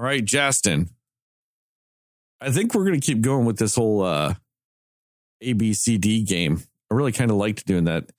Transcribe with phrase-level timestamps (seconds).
[0.00, 0.88] All right, Justin.
[2.40, 4.32] I think we're going to keep going with this whole uh,
[5.44, 6.62] ABCD game.
[6.90, 8.10] I really kind of liked doing that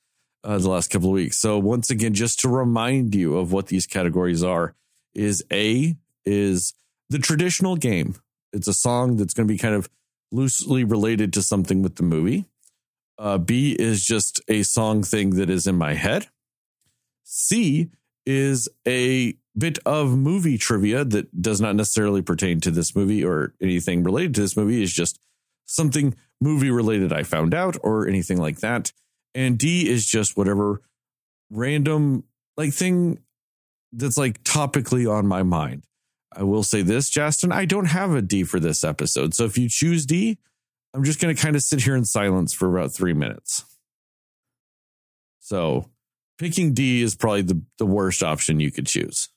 [0.44, 1.42] uh, the last couple of weeks.
[1.42, 4.76] So once again, just to remind you of what these categories are,
[5.16, 6.76] is A is
[7.10, 8.14] the traditional game.
[8.54, 9.90] It's a song that's going to be kind of
[10.32, 12.46] loosely related to something with the movie.
[13.18, 16.28] Uh, B is just a song thing that is in my head.
[17.24, 17.90] C
[18.28, 23.54] is a bit of movie trivia that does not necessarily pertain to this movie or
[23.62, 24.82] anything related to this movie.
[24.82, 25.20] Is just
[25.66, 28.92] something movie related I found out or anything like that.
[29.34, 30.82] And D is just whatever
[31.50, 32.24] random
[32.58, 33.20] like thing
[33.94, 35.84] that's like topically on my mind.
[36.34, 39.34] I will say this, Justin, I don't have a D for this episode.
[39.34, 40.38] So if you choose D,
[40.94, 43.66] I'm just going to kind of sit here in silence for about three minutes.
[45.40, 45.90] So
[46.38, 49.30] picking D is probably the, the worst option you could choose.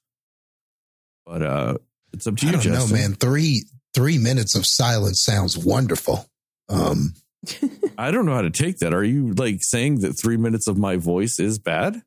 [1.26, 1.78] But uh
[2.12, 2.96] it's up to you, I don't Justin.
[2.96, 3.14] know, man.
[3.14, 3.64] Three
[3.94, 6.26] three minutes of silence sounds wonderful.
[6.68, 7.14] Um,
[7.98, 8.92] I don't know how to take that.
[8.94, 12.02] Are you like saying that three minutes of my voice is bad?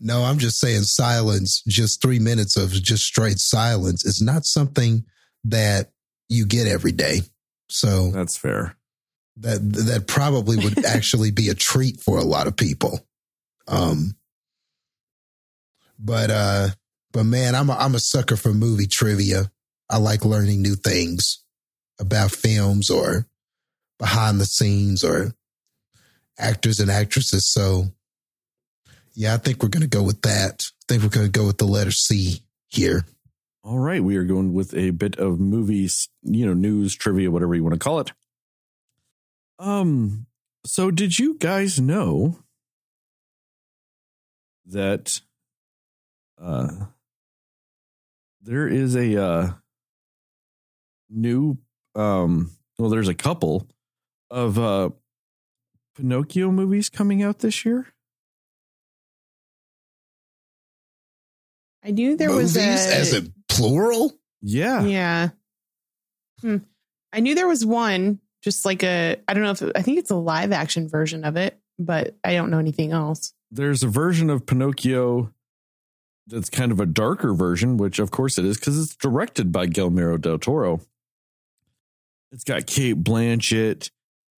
[0.00, 1.62] no, I'm just saying silence.
[1.66, 5.04] Just three minutes of just straight silence is not something
[5.44, 5.90] that
[6.28, 7.22] you get every day.
[7.68, 8.76] So That's fair.
[9.38, 13.00] that that probably would actually be a treat for a lot of people.
[13.66, 14.14] Um,
[15.98, 16.68] but uh,
[17.12, 19.50] but man, I'm a, I'm a sucker for movie trivia.
[19.90, 21.42] I like learning new things
[21.98, 23.26] about films or
[23.98, 25.32] behind the scenes or
[26.38, 27.50] actors and actresses.
[27.50, 27.86] So
[29.14, 30.62] yeah, I think we're gonna go with that.
[30.62, 33.04] I think we're gonna go with the letter C here.
[33.64, 37.54] All right, we are going with a bit of movies, you know, news, trivia, whatever
[37.54, 38.12] you want to call it.
[39.58, 40.26] Um,
[40.64, 42.38] so did you guys know
[44.66, 45.20] that
[46.40, 46.86] uh
[48.42, 49.50] there is a uh
[51.10, 51.58] new
[51.94, 53.66] um well there's a couple
[54.30, 54.90] of uh
[55.96, 57.86] Pinocchio movies coming out this year?
[61.84, 64.12] I knew there was Movies a as a plural.
[64.40, 64.84] Yeah.
[64.84, 65.28] yeah.
[66.40, 66.58] Hmm.
[67.12, 70.10] I knew there was one, just like a I don't know if I think it's
[70.10, 73.32] a live action version of it, but I don't know anything else.
[73.50, 75.32] there's a version of Pinocchio
[76.28, 79.66] that's kind of a darker version, which of course it is because it's directed by
[79.66, 80.80] Guillermo del Toro.
[82.30, 83.90] It's got Cate Blanchett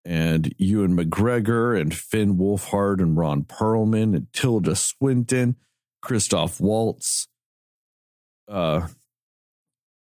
[0.04, 5.56] and Ewan McGregor and Finn Wolfhard and Ron Perlman and Tilda Swinton,
[6.00, 7.28] Christoph Waltz,
[8.48, 8.86] uh,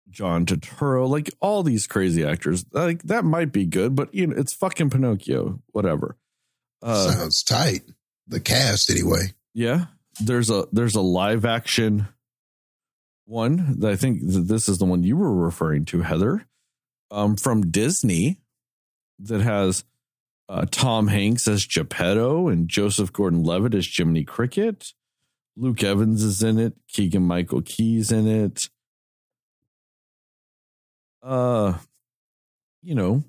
[0.09, 2.65] John Turturro, like all these crazy actors.
[2.71, 6.17] Like that might be good, but you know, it's fucking Pinocchio, whatever.
[6.83, 7.81] Uh, Sounds tight.
[8.27, 9.33] The cast, anyway.
[9.53, 9.85] yeah,
[10.23, 12.07] there's a there's a live action
[13.25, 16.45] one that I think that this is the one you were referring to, Heather,
[17.09, 18.39] um, from Disney
[19.19, 19.83] that has
[20.49, 24.93] uh, Tom Hanks as Geppetto and Joseph Gordon-Levitt as Jiminy Cricket.
[25.55, 26.73] Luke Evans is in it.
[26.89, 28.67] Keegan Michael Key's in it.
[31.23, 31.75] Uh,
[32.81, 33.23] you know,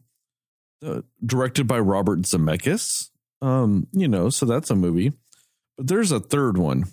[0.85, 3.11] uh, directed by Robert Zemeckis.
[3.41, 5.13] Um, you know, so that's a movie.
[5.83, 6.85] There's a third one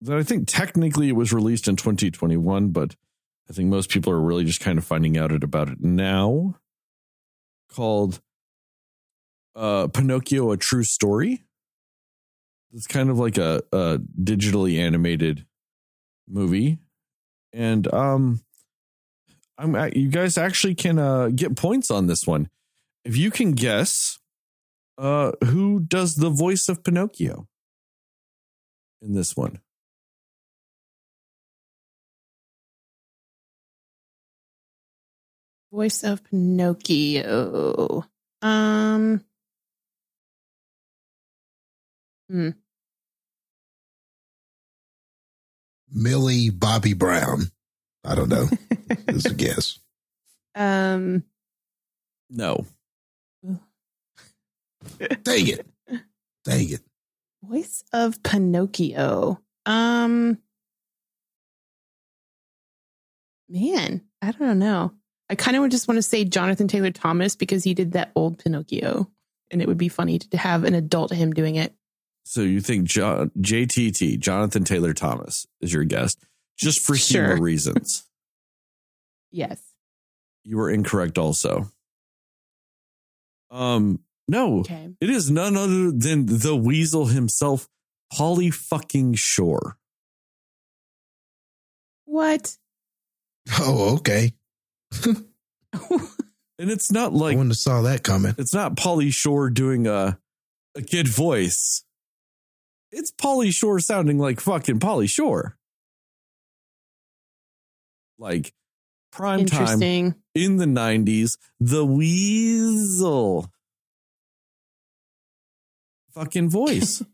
[0.00, 2.94] that I think technically it was released in 2021, but
[3.48, 6.56] I think most people are really just kind of finding out about it now.
[7.70, 8.20] Called
[9.54, 11.44] uh, Pinocchio: A True Story.
[12.72, 15.46] It's kind of like a, a digitally animated
[16.28, 16.78] movie,
[17.52, 18.40] and um,
[19.58, 22.48] I'm you guys actually can uh, get points on this one
[23.04, 24.18] if you can guess
[24.98, 27.48] uh, who does the voice of Pinocchio
[29.02, 29.60] in this one.
[35.72, 38.04] Voice of Pinocchio.
[38.40, 39.24] Um.
[42.30, 42.50] Hmm.
[45.90, 47.42] Millie Bobby Brown.
[48.04, 48.46] I don't know.
[49.06, 49.78] That's a guess.
[50.54, 51.24] Um.
[52.30, 52.66] No,
[55.22, 55.66] Dang it.
[56.44, 56.80] Dang it.
[57.42, 59.40] Voice of Pinocchio.
[59.66, 60.38] Um.
[63.48, 64.92] Man, I don't know.
[65.30, 68.38] I kind of just want to say Jonathan Taylor Thomas because he did that old
[68.38, 69.10] Pinocchio,
[69.50, 71.74] and it would be funny to have an adult him doing it.
[72.24, 76.22] So you think John, JTT, Jonathan Taylor Thomas, is your guest,
[76.58, 77.26] just for Sure.
[77.28, 78.04] humor reasons?
[79.30, 79.60] Yes.
[80.44, 81.70] You were incorrect also.
[83.50, 84.90] Um, no, Okay.
[85.00, 87.68] it is none other than the weasel himself,
[88.12, 89.76] Pauly fucking Shore.
[92.04, 92.56] What?
[93.58, 94.32] Oh, okay.
[96.60, 98.34] And it's not I like wouldn't have saw that coming.
[98.36, 100.18] it's not Pauly Shore doing a
[100.74, 101.84] a kid voice.
[102.90, 105.56] It's Pauly Shore sounding like fucking Pauly Shore.
[108.18, 108.52] Like
[109.12, 110.14] prime time Interesting.
[110.34, 113.52] in the 90s, the weasel
[116.14, 117.02] fucking voice.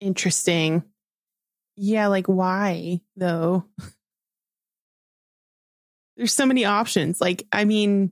[0.00, 0.82] Interesting.
[1.76, 3.64] Yeah, like why though?
[6.16, 7.20] There's so many options.
[7.20, 8.10] Like, I mean,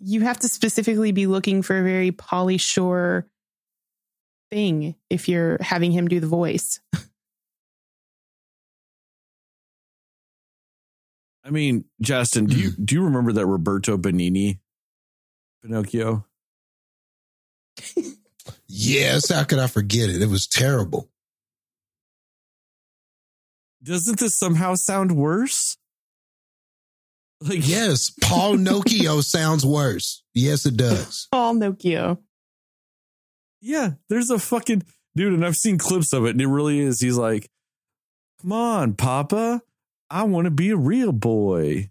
[0.00, 3.26] you have to specifically be looking for a very Pauly Shore
[4.50, 6.80] thing if you're having him do the voice.
[11.44, 14.58] I mean, Justin, do you do you remember that Roberto Benigni
[15.62, 16.24] Pinocchio?
[18.66, 20.22] Yes, how could I forget it?
[20.22, 21.10] It was terrible.
[23.82, 25.76] Doesn't this somehow sound worse?
[27.40, 30.22] Like Yes, Paul Nokia sounds worse.
[30.34, 31.28] Yes, it does.
[31.32, 32.18] Paul Nokia.
[33.62, 34.82] Yeah, there's a fucking
[35.16, 37.00] dude, and I've seen clips of it, and it really is.
[37.00, 37.50] He's like,
[38.40, 39.62] "Come on, Papa,
[40.08, 41.90] I want to be a real boy."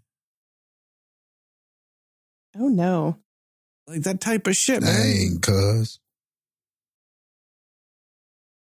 [2.56, 3.18] Oh no.
[3.90, 4.94] Like that type of shit, man.
[4.94, 5.98] Dang, cuz.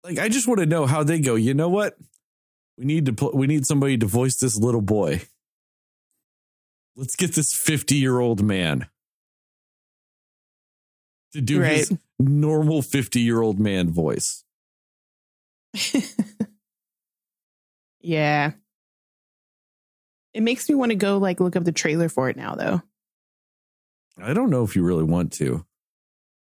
[0.06, 1.36] Like I just want to know how they go.
[1.36, 1.98] You know what?
[2.78, 5.22] We need to pl- we need somebody to voice this little boy.
[6.96, 8.88] Let's get this 50 year old man
[11.34, 11.78] to do Right.
[11.80, 14.46] his normal 50 year old man voice.
[18.00, 18.52] yeah.
[20.34, 22.82] It makes me want to go like look up the trailer for it now though.
[24.22, 25.66] I don't know if you really want to,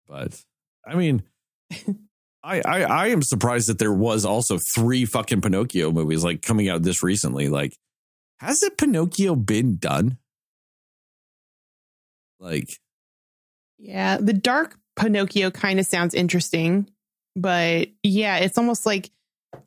[0.07, 0.41] but
[0.85, 1.23] I mean,
[2.43, 6.69] I, I I am surprised that there was also three fucking Pinocchio movies like coming
[6.69, 7.49] out this recently.
[7.49, 7.77] Like,
[8.39, 10.17] has it Pinocchio been done?
[12.39, 12.69] Like,
[13.77, 16.89] Yeah, the dark Pinocchio kind of sounds interesting,
[17.35, 19.11] but yeah, it's almost like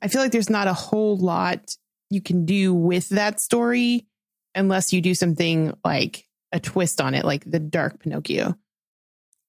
[0.01, 1.77] I feel like there's not a whole lot
[2.11, 4.07] you can do with that story
[4.55, 8.55] unless you do something like a twist on it, like the dark Pinocchio.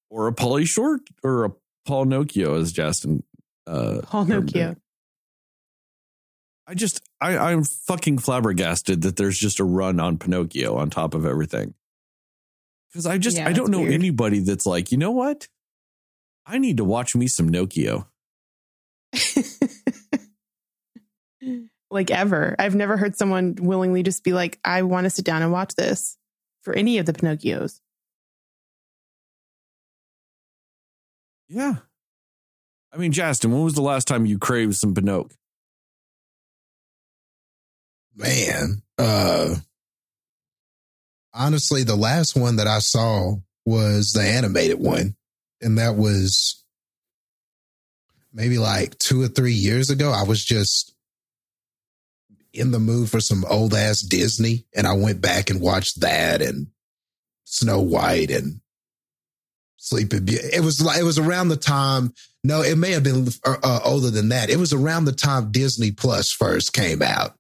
[0.10, 1.52] or a Pauly Short or a
[1.86, 3.24] Paul Nokia, as Justin.
[3.68, 4.56] Uh, Paul termed
[6.66, 11.14] I just, I, I'm fucking flabbergasted that there's just a run on Pinocchio on top
[11.14, 11.74] of everything.
[12.90, 13.94] Because I just, Yeah, I don't know weird.
[13.94, 15.48] anybody that's like, you know what?
[16.46, 18.06] I need to watch me some Nokia.
[21.92, 22.56] like ever.
[22.58, 25.76] I've never heard someone willingly just be like, I want to sit down and watch
[25.76, 26.18] this
[26.64, 27.80] for any of the Pinocchios.
[31.48, 31.76] Yeah.
[32.92, 35.30] I mean, Justin, when was the last time you craved some Pinocchio?
[38.16, 39.56] Man, uh
[41.34, 43.36] honestly, the last one that I saw
[43.66, 45.16] was the animated one,
[45.62, 46.64] and that was
[48.32, 50.12] maybe like two or three years ago.
[50.12, 50.93] I was just
[52.54, 56.42] in the mood for some old ass Disney, and I went back and watched that
[56.42, 56.68] and
[57.46, 58.62] Snow White and
[59.78, 60.48] Sleeping Beauty.
[60.54, 62.14] It was like it was around the time.
[62.44, 64.50] No, it may have been uh, uh, older than that.
[64.50, 67.36] It was around the time Disney Plus first came out.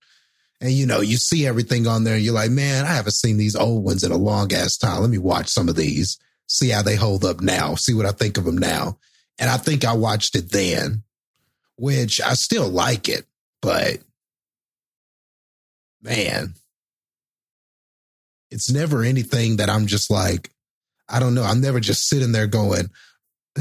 [0.59, 3.37] And you know, you see everything on there, and you're like, man, I haven't seen
[3.37, 5.01] these old ones in a long ass time.
[5.01, 8.11] Let me watch some of these, see how they hold up now, see what I
[8.11, 8.97] think of them now.
[9.39, 11.03] And I think I watched it then,
[11.75, 13.25] which I still like it,
[13.61, 13.97] but
[16.03, 16.53] man,
[18.51, 20.51] it's never anything that I'm just like,
[21.09, 21.43] I don't know.
[21.43, 22.89] I'm never just sitting there going,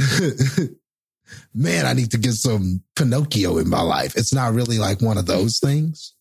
[1.55, 4.17] man, I need to get some Pinocchio in my life.
[4.17, 6.15] It's not really like one of those things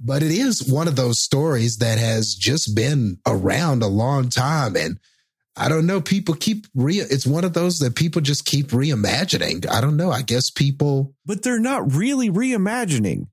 [0.00, 4.76] but it is one of those stories that has just been around a long time
[4.76, 4.98] and
[5.56, 9.68] i don't know people keep re it's one of those that people just keep reimagining
[9.70, 13.28] i don't know i guess people But they're not really reimagining.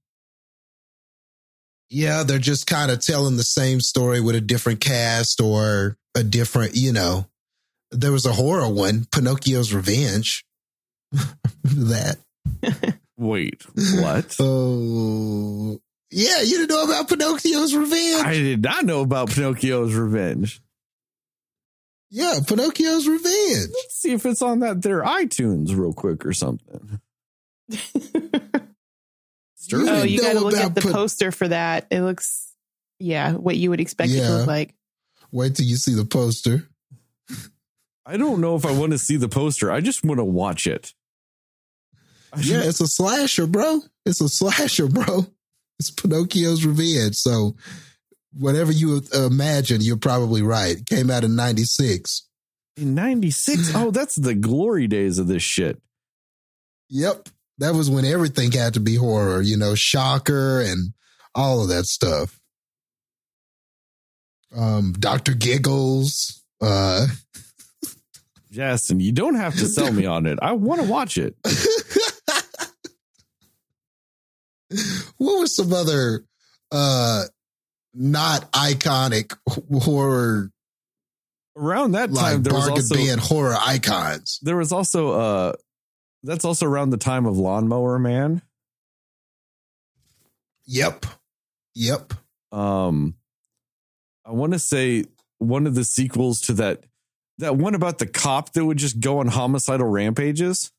[1.89, 6.23] Yeah they're just kind of telling the same story with a different cast or a
[6.23, 7.25] different you know
[7.91, 10.43] there was a horror one pinocchio's revenge
[11.63, 12.17] that
[13.17, 13.63] Wait,
[14.01, 14.35] what?
[14.39, 15.79] oh
[16.11, 20.61] yeah you didn't know about pinocchio's revenge I did not know about Pinocchio's Revenge.
[22.09, 26.99] yeah pinocchio's revenge Let's see if it's on that their iTunes real quick or something.
[29.65, 29.89] Sterling.
[29.89, 31.87] oh, you got to look at the Pin- poster for that.
[31.89, 32.53] It looks,
[32.99, 34.75] yeah, what you would expect it to look like.
[35.31, 36.69] Wait till you see the poster.
[38.05, 39.71] I don't know if I want to see the poster.
[39.71, 40.93] I just want to watch it.
[42.37, 43.81] Yeah, it's a slasher, bro.
[44.05, 45.25] It's a slasher, bro.
[45.79, 47.15] It's Pinocchio's Revenge.
[47.15, 47.55] So,
[48.33, 50.77] whatever you uh, imagine, you're probably right.
[50.77, 52.27] It came out in 96.
[52.77, 53.73] In 96?
[53.73, 55.81] Oh, that's the glory days of this shit.
[56.89, 57.29] Yep.
[57.59, 60.93] That was when everything had to be horror, you know, shocker and
[61.33, 62.39] all of that stuff.
[64.55, 65.33] Um, Dr.
[65.33, 66.43] Giggles.
[66.61, 67.07] Uh,
[68.51, 70.39] Justin, you don't have to sell me on it.
[70.41, 71.35] I want to watch it.
[75.17, 76.25] what was some other
[76.71, 77.23] uh
[77.93, 79.35] not iconic
[79.81, 80.51] horror
[81.57, 84.39] Around that time, like there was also bin horror icons?
[84.41, 85.53] there was also uh
[86.25, 88.41] that's also around the time of Lawnmower Man.
[90.65, 91.05] Yep.
[91.75, 92.13] Yep.
[92.51, 93.15] Um
[94.25, 95.05] I want to say
[95.37, 96.83] one of the sequels to that
[97.37, 100.71] that one about the cop that would just go on homicidal rampages.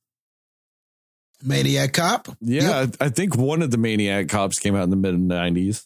[1.42, 2.28] Maniac Cop.
[2.40, 2.96] Yeah, Yep.
[3.00, 5.84] I, I think one of the Maniac cops came out in the mid 90s.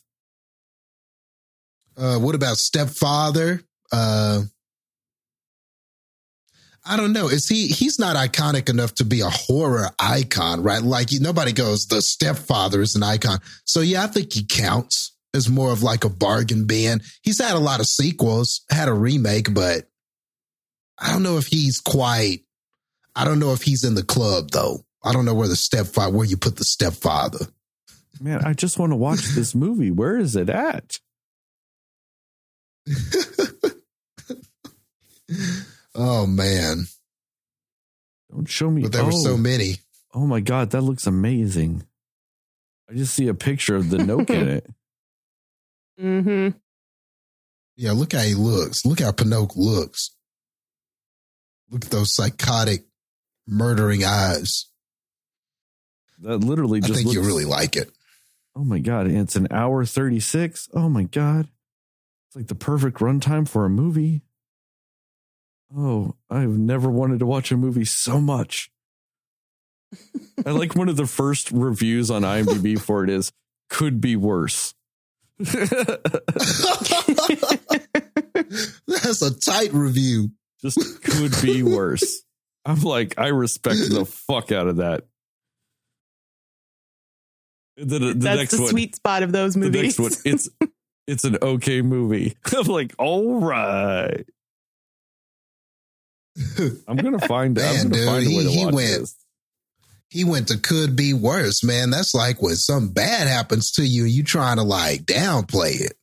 [1.97, 3.61] Uh, what about Stepfather?
[3.91, 4.43] Uh,
[6.85, 7.29] I don't know.
[7.29, 7.69] Is he?
[7.69, 10.83] He's not iconic enough to be a horror icon, right?
[10.83, 13.39] Like nobody goes, the Stepfather is an icon.
[13.65, 17.03] So yeah, I think he counts as more of like a bargain bin.
[17.23, 19.89] He's had a lot of sequels, had a remake, but
[20.99, 22.41] I don't know if he's quite.
[23.15, 24.85] I don't know if he's in the club though.
[25.03, 27.47] I don't know where the stepfather, where you put the stepfather.
[28.21, 29.91] Man, I just want to watch this movie.
[29.91, 30.99] Where is it at?
[36.01, 36.85] oh man,
[38.31, 38.83] Don't show me.
[38.83, 39.77] but there were oh, so many.
[40.15, 41.85] oh my god, that looks amazing.
[42.89, 44.67] I just see a picture of the Nook in it.
[46.01, 46.57] Mm-hmm.
[47.77, 48.87] Yeah, look how he looks.
[48.87, 50.11] Look how Pinocchio looks.
[51.71, 52.87] Look at those psychotic,
[53.47, 54.67] murdering eyes.
[56.21, 57.91] That literally I just think looks, you really like it.
[58.57, 60.69] Oh my god, it's an hour 36.
[60.75, 61.49] Oh my god.
[62.29, 64.23] It's like the perfect runtime for a movie.
[65.77, 68.71] Oh, I've never wanted to watch a movie so much.
[70.47, 73.33] I like one of the first reviews on IMDb for it is
[73.69, 74.75] could be worse.
[75.39, 75.63] That's
[79.23, 80.31] a tight review.
[80.61, 82.23] Just could be worse.
[82.65, 85.05] I'm like, I respect the fuck out of that.
[87.77, 89.99] The, the That's next the one, sweet spot of those the movies.
[89.99, 90.51] next one, it's
[91.07, 92.37] it's an okay movie.
[92.57, 94.27] I'm like, all right.
[96.89, 97.55] I'm gonna find.
[97.57, 99.15] Man, I'm dude, find he- he went- this.
[100.09, 101.91] he went to could be worse, man.
[101.91, 105.97] That's like when something bad happens to you and you trying to like downplay it.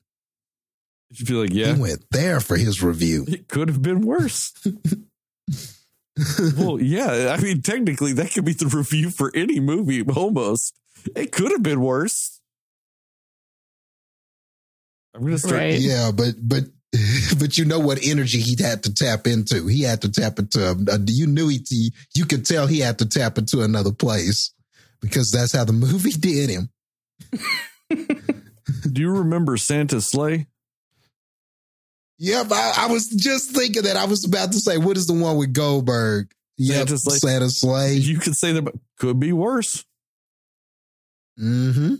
[1.11, 3.23] You feel like, yeah, He went there for his review.
[3.27, 4.51] it could have been worse.
[6.57, 7.33] well, yeah.
[7.37, 10.01] I mean, technically, that could be the review for any movie.
[10.03, 10.75] Almost,
[11.15, 12.41] it could have been worse.
[15.15, 15.53] I'm gonna start.
[15.53, 15.79] Right.
[15.79, 16.65] yeah, but but
[17.39, 19.67] but you know what energy he had to tap into.
[19.67, 20.69] He had to tap into.
[20.69, 21.93] Uh, you knew he.
[22.15, 24.53] You could tell he had to tap into another place
[25.01, 26.69] because that's how the movie did him.
[28.91, 30.47] Do you remember Santa's Slay?
[32.19, 33.95] Yep, I, I was just thinking that.
[33.95, 36.31] I was about to say, what is the one with Goldberg?
[36.57, 37.17] Yep, Santa's Slay.
[37.17, 37.93] Santa's Slay.
[37.93, 39.85] You could say that but could be worse.
[41.39, 41.95] Mm-hmm.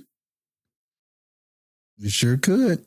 [1.97, 2.83] You sure could.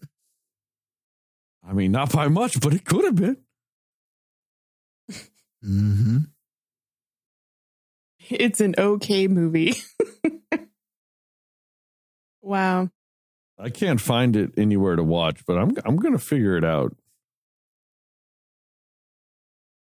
[1.71, 3.37] I mean, not by much, but it could have been.
[5.65, 6.19] Mm-hmm.
[8.29, 9.75] it's an okay movie.
[12.43, 12.89] wow.
[13.57, 16.97] I can't find it anywhere to watch, but I'm I'm gonna figure it out.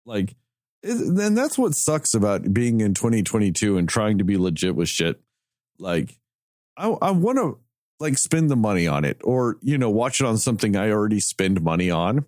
[0.05, 0.35] Like,
[0.83, 5.19] then that's what sucks about being in 2022 and trying to be legit with shit.
[5.79, 6.19] Like,
[6.77, 7.59] I I want to
[8.01, 11.19] like spend the money on it, or you know, watch it on something I already
[11.19, 12.25] spend money on.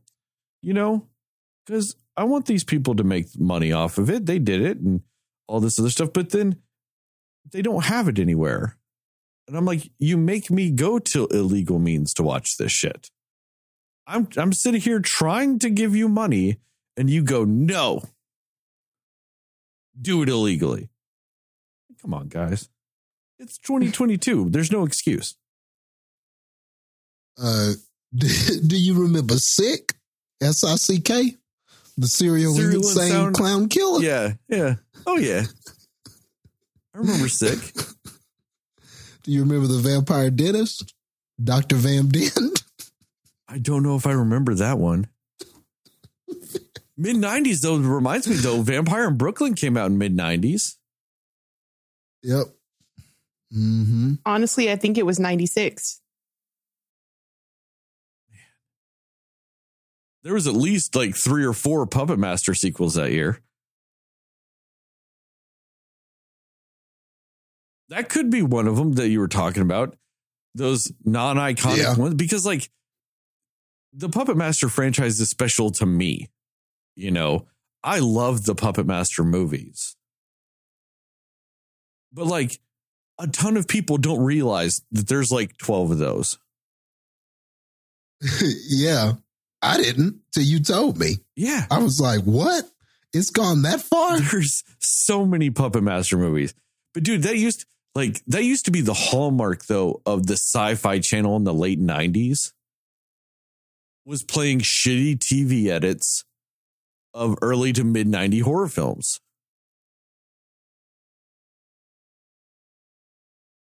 [0.61, 1.07] You know,
[1.65, 4.25] because I want these people to make money off of it.
[4.25, 5.01] They did it and
[5.47, 6.61] all this other stuff, but then
[7.51, 8.77] they don't have it anywhere.
[9.47, 13.09] And I'm like, you make me go to illegal means to watch this shit.
[14.07, 16.59] I'm I'm sitting here trying to give you money,
[16.95, 18.03] and you go, no.
[19.99, 20.89] Do it illegally.
[22.01, 22.69] Come on, guys.
[23.39, 24.49] It's 2022.
[24.49, 25.35] There's no excuse.
[27.41, 27.73] Uh,
[28.15, 29.93] do you remember Sick?
[30.41, 31.35] S I C K,
[31.97, 34.01] the serial, Serial insane sound- clown killer.
[34.01, 34.75] Yeah, yeah.
[35.07, 35.43] Oh yeah.
[36.93, 37.57] I remember sick.
[39.23, 40.93] Do you remember the vampire dentist,
[41.43, 42.61] Doctor Van Dent?
[43.47, 45.07] I don't know if I remember that one.
[46.97, 50.75] Mid 90s though reminds me though, Vampire in Brooklyn came out in mid 90s.
[52.21, 52.47] Yep.
[53.55, 54.13] Mm-hmm.
[54.25, 55.99] Honestly, I think it was 96.
[60.23, 63.41] There was at least like three or four Puppet Master sequels that year.
[67.89, 69.97] That could be one of them that you were talking about.
[70.55, 71.95] Those non-iconic Yeah.
[71.95, 72.69] ones, because like
[73.91, 76.29] the Puppet Master franchise is special to me.
[76.95, 77.47] You know,
[77.83, 79.95] I love the Puppet Master movies,
[82.11, 82.59] but like
[83.19, 86.37] a ton of people don't realize that there's like twelve of those.
[88.69, 89.13] yeah.
[89.63, 91.15] I didn't till you told me.
[91.35, 92.65] Yeah, I was like, what?
[93.13, 94.19] It's gone that far?
[94.19, 96.53] There's so many Puppet Master movies.
[96.93, 97.65] But dude, that used
[97.95, 101.79] like that used to be the hallmark though of the sci-fi channel in the late
[101.79, 102.51] 90s.
[104.05, 106.25] Was playing shitty TV edits
[107.13, 109.21] of early to mid 90 horror films.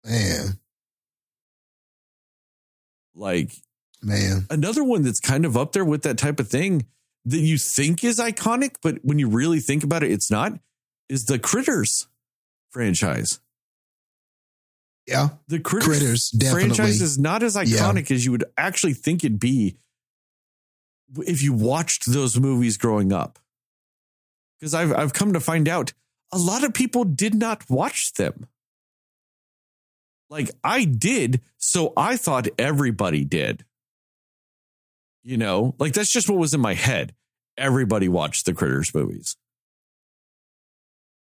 [0.04, 0.58] Man,
[3.14, 3.52] Like
[4.02, 4.46] man.
[4.50, 6.86] another one that's kind of up there with that type of thing
[7.24, 10.52] that you think is iconic, but when you really think about it, it's not,
[11.08, 12.06] is the Critters
[12.70, 13.40] franchise.
[15.06, 15.30] Yeah.
[15.48, 16.74] the Critters, Critters, definitely.
[16.74, 19.78] franchise is not as iconic as you would actually think it'd be
[21.16, 23.38] if you watched those movies growing up.
[24.58, 25.92] Because I've I've come to find out
[26.32, 28.48] a lot of people did not watch them.
[30.28, 33.64] Like I did, so I thought everybody did.
[35.28, 37.14] You know, like that's just what was in my head.
[37.58, 39.36] Everybody watched the Critters movies.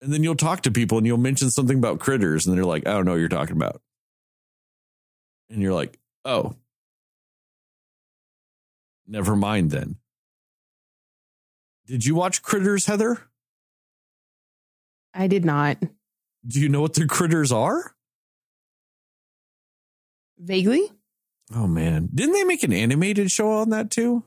[0.03, 2.85] And then you'll talk to people and you'll mention something about critters, and they're like,
[2.85, 3.81] I don't know what you're talking about.
[5.49, 6.53] And you're like, oh,
[9.07, 9.95] never mind then.
[11.87, 13.19] Did you watch Critters, Heather?
[15.11, 15.81] I did not.
[16.45, 17.95] Do you know what the critters are?
[20.37, 20.87] Vaguely?
[21.55, 22.09] Oh, man.
[22.13, 24.23] Didn't they make an animated show on that too?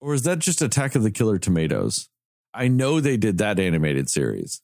[0.00, 2.08] Or is that just Attack of the Killer Tomatoes?
[2.54, 4.62] I know they did that animated series.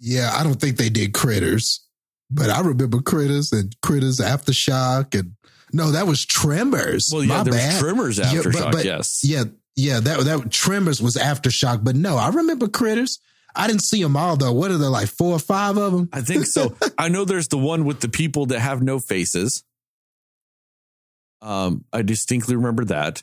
[0.00, 1.86] Yeah, I don't think they did critters,
[2.30, 5.32] but I remember critters and critters aftershock and
[5.72, 7.08] no, that was Tremors.
[7.12, 7.72] Well, yeah, My there bad.
[7.72, 9.20] was Tremors Yeah, but- but- yes.
[9.24, 13.18] Yeah, yeah, that that Tremors was aftershock, but no, I remember critters.
[13.54, 14.52] I didn't see them all though.
[14.52, 16.08] What are there like four or five of them?
[16.12, 16.76] I think so.
[16.98, 19.62] I know there's the one with the people that have no faces.
[21.42, 23.22] Um, I distinctly remember that.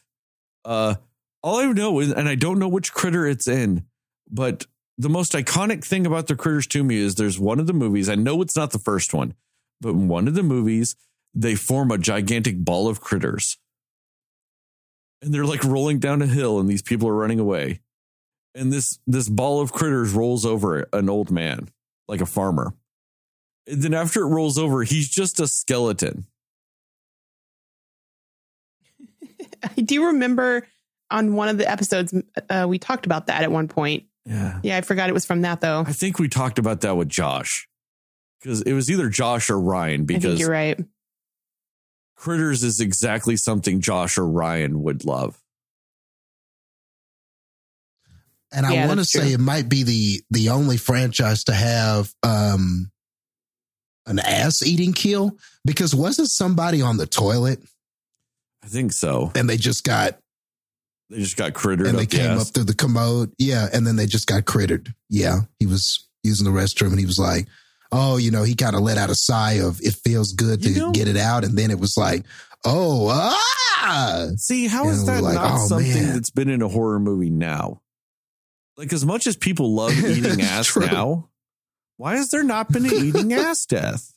[0.63, 0.95] Uh,
[1.41, 3.85] all I know is, and I don't know which critter it's in,
[4.29, 4.65] but
[4.97, 8.09] the most iconic thing about the critters to me is there's one of the movies.
[8.09, 9.33] I know it's not the first one,
[9.81, 10.95] but one of the movies,
[11.33, 13.57] they form a gigantic ball of critters,
[15.21, 17.81] and they're like rolling down a hill, and these people are running away,
[18.55, 21.69] and this this ball of critters rolls over an old man,
[22.07, 22.73] like a farmer.
[23.65, 26.25] And then after it rolls over, he's just a skeleton.
[29.63, 30.67] I do remember
[31.11, 32.13] on one of the episodes,
[32.49, 34.05] uh, we talked about that at one point.
[34.25, 34.59] Yeah.
[34.63, 35.83] Yeah, I forgot it was from that though.
[35.85, 37.67] I think we talked about that with Josh
[38.41, 40.79] because it was either Josh or Ryan I think because you're right.
[42.15, 45.37] Critters is exactly something Josh or Ryan would love.
[48.53, 49.33] And I Yeah, want to say true.
[49.33, 52.91] it might be the the only franchise to have um
[54.05, 57.59] an ass eating kill because wasn't somebody on the toilet
[58.63, 59.31] I think so.
[59.35, 60.17] and they just got
[61.09, 62.47] They just got crittered and they the came ass.
[62.49, 63.33] up through the commode.
[63.37, 64.93] Yeah, and then they just got crittered.
[65.09, 67.47] Yeah, he was using the restroom and he was like,
[67.91, 70.69] "Oh, you know," he kind of let out a sigh of "it feels good to
[70.69, 72.25] You know- get it out," and then it was like,
[72.63, 76.13] "Oh, ah!" See, how is And we're that like, not oh, something man.
[76.13, 77.81] that's been in a horror movie now?
[78.77, 80.85] Like, as much as people love eating ass true.
[80.85, 81.29] now,
[81.97, 84.12] why has there not been an eating ass death?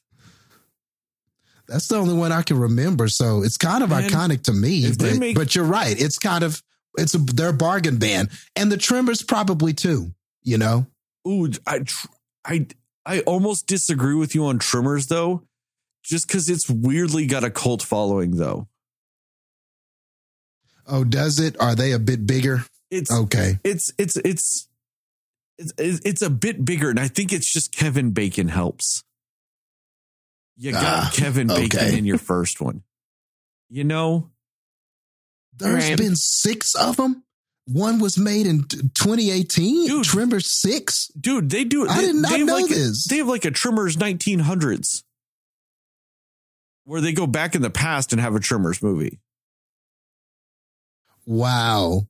[1.68, 3.08] That's the only one I can remember.
[3.08, 4.92] So it's kind of Man, iconic to me.
[4.96, 6.00] But, make- but you're right.
[6.00, 6.62] It's kind of
[6.98, 10.12] it's a, their bargain band, and the Tremors probably too.
[10.42, 10.86] You know,
[11.26, 12.06] Ooh, I, tr-
[12.44, 12.66] I,
[13.04, 15.42] I almost disagree with you on Trimmers though,
[16.04, 18.68] just because it's weirdly got a cult following though.
[20.86, 21.60] oh, does it?
[21.60, 22.64] Are they a bit bigger?
[22.90, 24.68] It's Okay, it's it's it's
[25.58, 29.02] it's it's a bit bigger, and I think it's just Kevin Bacon helps.
[30.56, 31.98] You got Ah, Kevin Bacon okay.
[31.98, 32.82] in your first one.
[33.68, 34.30] You know,
[35.54, 35.98] there's Right.
[35.98, 37.24] been six of them.
[37.66, 39.88] One was made in 2018.
[39.88, 40.04] Dude.
[40.04, 41.08] Tremors six.
[41.18, 41.90] dude, they do it.
[41.90, 43.06] I they- did not they know like a- this.
[43.08, 45.02] they have like a Trimmers 1900s,
[46.84, 49.18] where they go back in the past and have a Trimmers movie.
[51.26, 52.06] Wow.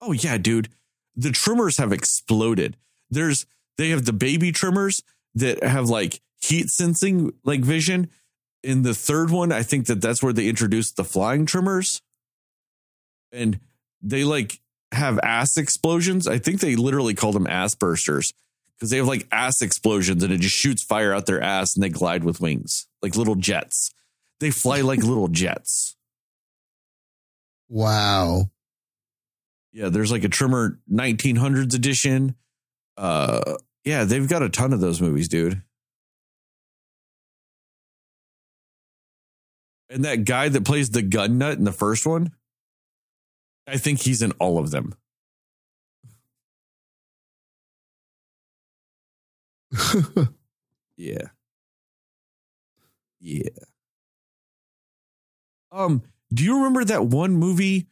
[0.00, 0.70] Oh yeah, dude.
[1.14, 2.78] The trimmers have exploded.
[3.10, 3.44] There's
[3.76, 5.02] they have the baby trimmers,
[5.34, 8.10] that have like heat sensing like vision.
[8.62, 12.00] In the third one, I think that that's where they introduced the flying trimmers,
[13.32, 13.58] and
[14.02, 14.60] they like
[14.92, 16.28] have ass explosions.
[16.28, 18.32] I think they literally call them ass bursters
[18.82, 21.82] because they have like ass explosions and it just shoots fire out their ass and
[21.82, 23.92] they glide with wings like little jets.
[24.40, 25.96] They fly like little jets.
[27.68, 28.50] Wow.
[29.72, 32.34] Yeah, there's like a trimmer 1900s edition.
[32.96, 35.62] Uh yeah, they've got a ton of those movies, dude.
[39.92, 42.32] And that guy that plays the gun nut in the first one,
[43.66, 44.94] I think he's in all of them.
[50.96, 51.28] Yeah.
[53.20, 53.48] Yeah.
[55.70, 56.02] Um,
[56.32, 57.86] do you remember that one movie?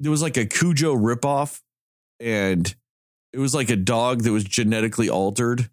[0.00, 1.60] There was like a Cujo ripoff,
[2.20, 2.74] and
[3.32, 5.70] it was like a dog that was genetically altered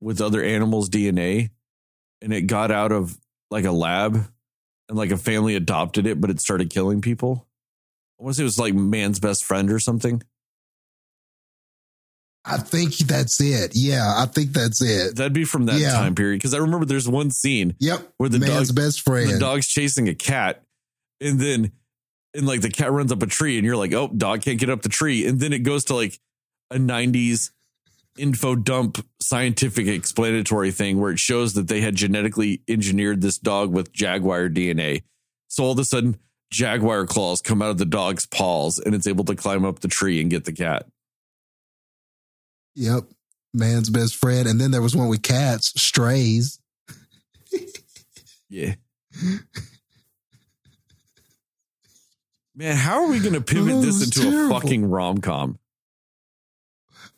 [0.00, 1.50] with other animals' DNA,
[2.22, 3.18] and it got out of
[3.50, 4.26] like a lab,
[4.88, 7.46] and like a family adopted it, but it started killing people.
[8.20, 10.22] I want to say it was like man's best friend or something.
[12.46, 13.72] I think that's it.
[13.74, 15.16] Yeah, I think that's it.
[15.16, 15.92] That'd be from that Yeah.
[15.92, 18.12] time period because I remember there's one scene Yep.
[18.18, 19.30] Where the man's dog- best friend.
[19.30, 20.62] the dog's chasing a cat
[21.20, 21.72] and then
[22.34, 24.68] and like the cat runs up a tree and you're like oh dog can't get
[24.68, 26.18] up the tree and then it goes to like
[26.70, 27.50] a 90s
[28.16, 33.72] info dump scientific explanatory thing where it shows that they had genetically engineered this dog
[33.72, 35.02] with jaguar dna
[35.48, 36.16] so all of a sudden
[36.50, 39.88] jaguar claws come out of the dog's paws and it's able to climb up the
[39.88, 40.86] tree and get the cat
[42.76, 43.04] Yep.
[43.52, 44.48] Man's best friend.
[44.48, 46.58] And then there was one with cats, strays.
[48.48, 48.74] yeah
[52.54, 54.56] man how are we going to pivot Oh, this into terrible.
[54.56, 55.58] a fucking rom-com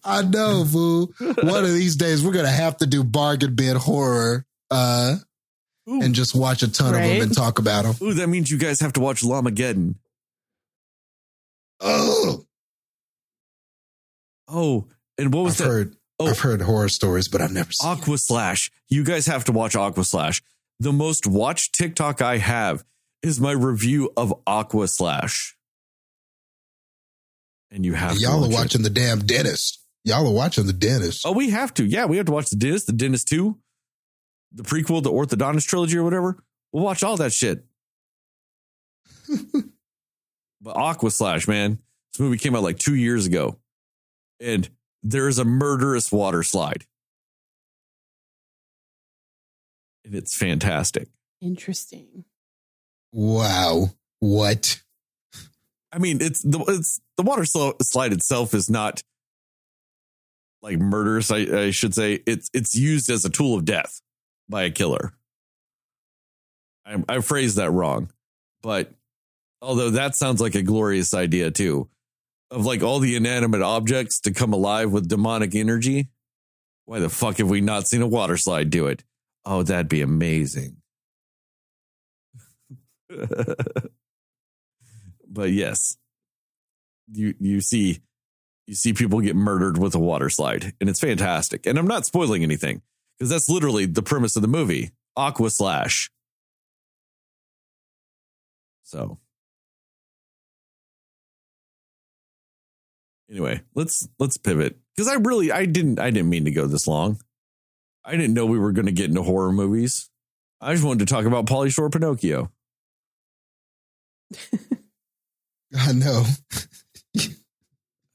[0.06, 1.12] I know, boo.
[1.42, 5.16] One of these days we're gonna have to do bargain bin horror uh
[5.88, 6.02] Ooh.
[6.02, 7.94] and just watch a ton of them and talk about them.
[8.08, 9.96] Ooh, that means you guys have to watch Llamageddon.
[11.80, 12.44] Oh,
[14.48, 14.86] Oh,
[15.18, 15.72] and what was I've that?
[15.72, 16.28] heard Oh.
[16.28, 17.90] I've heard horror stories, but I've never seen.
[17.90, 17.98] it.
[17.98, 18.70] Aqua Slash.
[18.88, 20.42] You guys have to watch Aqua Slash.
[20.80, 22.84] The most watched TikTok I have
[23.22, 25.56] is my review of Aqua Slash.
[27.70, 28.54] And you have Y'all are watch it.
[28.54, 29.80] watching the damn dentist.
[30.06, 31.26] Y'all are watching the dentist.
[31.26, 31.84] Oh, we have to.
[31.84, 33.58] Yeah, we have to watch The Dentist, The Dentist 2,
[34.52, 36.38] the prequel, the Orthodontist trilogy or whatever.
[36.72, 37.64] We'll watch all that shit.
[40.60, 41.80] but Aqua Slash, man,
[42.12, 43.58] this movie came out like two years ago.
[44.40, 44.70] And
[45.02, 46.84] there is a murderous water slide.
[50.04, 51.08] And it's fantastic.
[51.40, 52.26] Interesting.
[53.12, 53.90] Wow.
[54.20, 54.82] What?
[55.90, 59.02] I mean, it's the it's the water slide itself is not
[60.62, 61.30] like murderous.
[61.30, 64.00] I, I should say it's it's used as a tool of death
[64.48, 65.14] by a killer.
[66.84, 68.10] I, I phrased that wrong,
[68.62, 68.92] but
[69.60, 71.88] although that sounds like a glorious idea too,
[72.50, 76.08] of like all the inanimate objects to come alive with demonic energy.
[76.84, 79.02] Why the fuck have we not seen a water slide do it?
[79.44, 80.76] Oh, that'd be amazing.
[85.28, 85.96] but yes,
[87.12, 88.00] you you see
[88.66, 91.66] you see people get murdered with a water slide, and it's fantastic.
[91.66, 92.82] And I'm not spoiling anything
[93.18, 94.90] because that's literally the premise of the movie.
[95.16, 96.10] Aqua slash.
[98.82, 99.18] So
[103.30, 106.86] anyway, let's let's pivot because I really I didn't I didn't mean to go this
[106.86, 107.20] long.
[108.04, 110.10] I didn't know we were going to get into horror movies.
[110.60, 112.52] I just wanted to talk about Pauly Shore Pinocchio.
[115.76, 116.24] I know.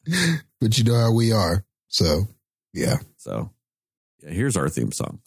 [0.61, 1.63] but you know how we are.
[1.87, 2.27] So,
[2.73, 2.97] yeah.
[3.17, 3.51] So,
[4.23, 5.19] yeah, here's our theme song.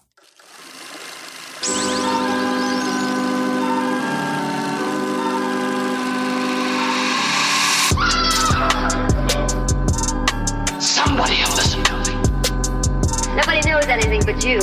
[10.80, 13.36] Somebody will listen to me.
[13.36, 14.58] Nobody knows anything but you.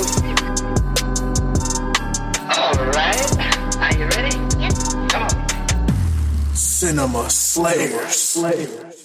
[2.58, 3.52] All right.
[3.78, 4.36] Are you ready?
[4.60, 4.74] Yep.
[5.10, 6.56] Come on.
[6.56, 9.01] Cinema Slayers.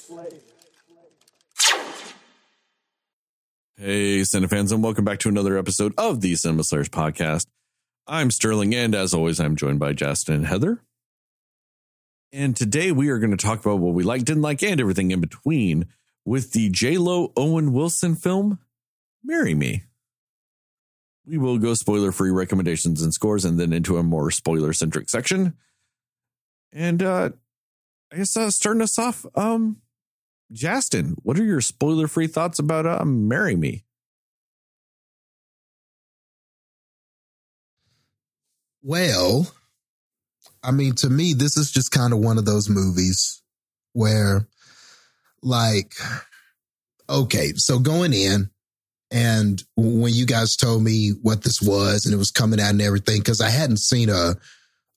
[3.78, 7.44] Hey, Cinefans, and welcome back to another episode of the Cinema Slayers podcast.
[8.06, 10.82] I'm Sterling, and as always, I'm joined by Justin and Heather.
[12.32, 15.10] And today we are going to talk about what we like, didn't like, and everything
[15.10, 15.88] in between
[16.24, 18.60] with the J Lo Owen Wilson film,
[19.22, 19.82] Marry Me.
[21.26, 25.10] We will go spoiler free recommendations and scores and then into a more spoiler centric
[25.10, 25.52] section.
[26.72, 27.30] And uh
[28.10, 29.82] I guess uh, starting us off, um,
[30.52, 33.84] Justin, what are your spoiler free thoughts about uh, Marry Me?
[38.82, 39.52] Well,
[40.62, 43.42] I mean, to me, this is just kind of one of those movies
[43.92, 44.46] where,
[45.42, 45.94] like,
[47.10, 48.50] okay, so going in,
[49.10, 52.82] and when you guys told me what this was and it was coming out and
[52.82, 54.36] everything, because I hadn't seen a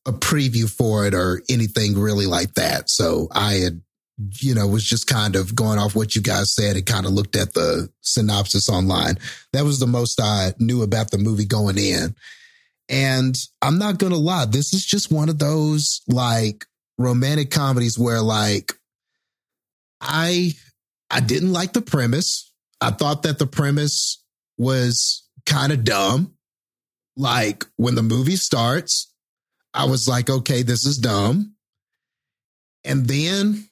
[0.06, 2.90] a preview for it or anything really like that.
[2.90, 3.82] So I had,
[4.42, 7.14] you know, was just kind of going off what you guys said and kind of
[7.14, 9.16] looked at the synopsis online.
[9.54, 12.16] That was the most I knew about the movie going in.
[12.90, 16.66] And I'm not going to lie, this is just one of those like
[16.98, 18.74] romantic comedies where like
[20.02, 20.54] I
[21.10, 22.52] I didn't like the premise.
[22.82, 24.24] I thought that the premise
[24.58, 26.34] was kind of dumb.
[27.16, 29.12] Like when the movie starts,
[29.74, 31.56] I was like, okay, this is dumb.
[32.84, 33.68] And then,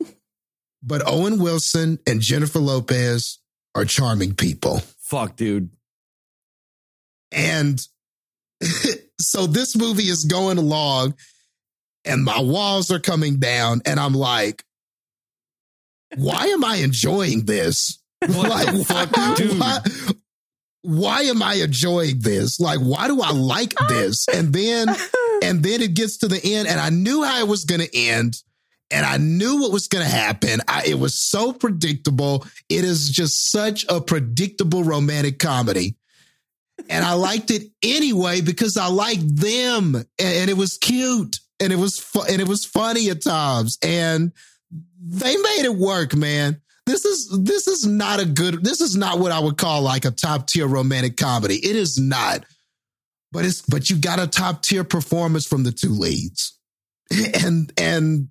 [0.84, 3.40] but Owen Wilson and Jennifer Lopez
[3.76, 4.82] are charming people.
[5.00, 5.70] Fuck, dude.
[7.32, 7.86] And
[9.20, 11.16] so this movie is going along
[12.06, 14.64] and my walls are coming down and I'm like,
[16.16, 18.00] why am I enjoying this?
[18.28, 19.60] Like, fuck, why, dude?
[19.60, 19.80] why,
[20.82, 22.60] why am I enjoying this?
[22.60, 24.28] Like, why do I like this?
[24.28, 24.88] And then,
[25.44, 27.96] and then it gets to the end and I knew how it was going to
[27.96, 28.42] end
[28.90, 30.62] and I knew what was going to happen.
[30.68, 32.46] I, it was so predictable.
[32.70, 35.98] It is just such a predictable romantic comedy.
[36.90, 41.74] And I liked it anyway because I liked them and, and it was cute and
[41.74, 44.32] it was fu- and it was funny at times and
[45.02, 46.62] they made it work, man.
[46.86, 50.06] This is this is not a good this is not what I would call like
[50.06, 51.56] a top tier romantic comedy.
[51.56, 52.46] It is not.
[53.32, 56.58] But it's but you got a top tier performance from the two leads.
[57.44, 58.30] And and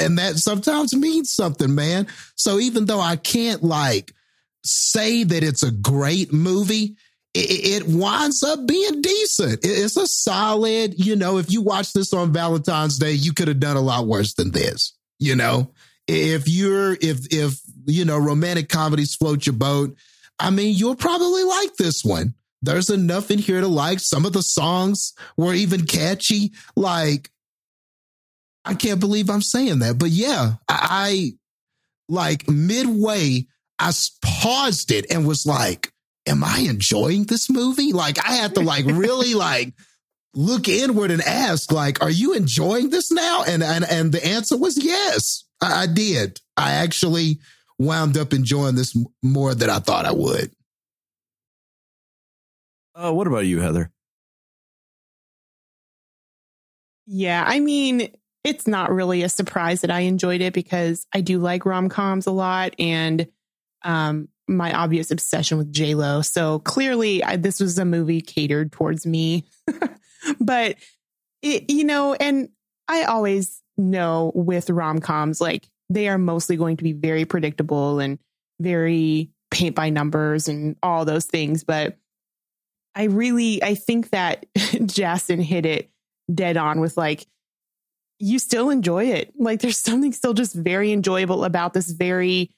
[0.00, 2.06] and that sometimes means something, man.
[2.34, 4.12] So even though I can't like
[4.64, 6.96] say that it's a great movie,
[7.34, 9.60] it, it winds up being decent.
[9.62, 13.60] It's a solid, you know, if you watch this on Valentine's Day, you could have
[13.60, 15.72] done a lot worse than this, you know?
[16.08, 19.96] If you're, if, if, you know, romantic comedies float your boat,
[20.38, 22.34] I mean, you'll probably like this one.
[22.62, 24.00] There's enough in here to like.
[24.00, 26.52] Some of the songs were even catchy.
[26.74, 27.30] Like,
[28.64, 31.32] I can't believe I'm saying that, but yeah, I, I
[32.08, 33.46] like midway,
[33.78, 33.92] I
[34.22, 35.92] paused it and was like,
[36.26, 37.92] am I enjoying this movie?
[37.92, 39.72] Like I had to like really like
[40.34, 43.44] look inward and ask, like, are you enjoying this now?
[43.46, 46.40] And and and the answer was yes, I, I did.
[46.56, 47.38] I actually
[47.78, 50.50] wound up enjoying this more than I thought I would.
[52.94, 53.90] Uh, what about you, Heather?
[57.06, 58.10] Yeah, I mean,
[58.44, 62.26] it's not really a surprise that I enjoyed it because I do like rom coms
[62.26, 63.26] a lot and
[63.82, 66.22] um, my obvious obsession with J Lo.
[66.22, 69.44] So clearly, I, this was a movie catered towards me.
[70.40, 70.76] but
[71.42, 72.48] it, you know, and
[72.88, 78.00] I always know with rom coms, like they are mostly going to be very predictable
[78.00, 78.18] and
[78.58, 81.64] very paint by numbers and all those things.
[81.64, 81.96] But
[82.94, 84.46] I really, I think that
[84.84, 85.90] Jason hit it
[86.32, 87.26] dead on with like,
[88.20, 89.32] you still enjoy it.
[89.38, 92.54] Like there's something still just very enjoyable about this very,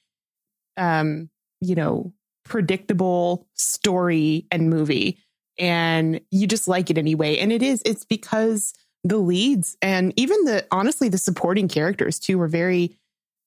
[0.76, 2.12] um, you know,
[2.44, 5.18] predictable story and movie.
[5.58, 7.38] And you just like it anyway.
[7.38, 12.38] And it is, it's because the leads and even the, honestly, the supporting characters too
[12.38, 12.98] were very,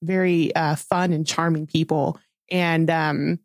[0.02, 2.20] very uh, fun and charming people.
[2.52, 3.40] And, um,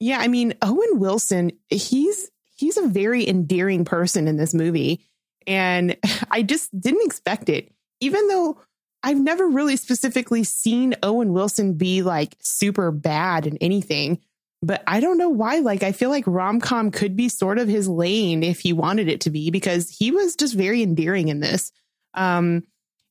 [0.00, 5.06] yeah, I mean, Owen Wilson, he's, he's a very endearing person in this movie.
[5.46, 5.96] And
[6.30, 7.72] I just didn't expect it,
[8.04, 8.58] even though
[9.02, 14.20] I've never really specifically seen Owen Wilson be like super bad in anything.
[14.62, 15.58] But I don't know why.
[15.58, 19.08] Like, I feel like rom com could be sort of his lane if he wanted
[19.08, 21.70] it to be, because he was just very endearing in this.
[22.14, 22.62] Um,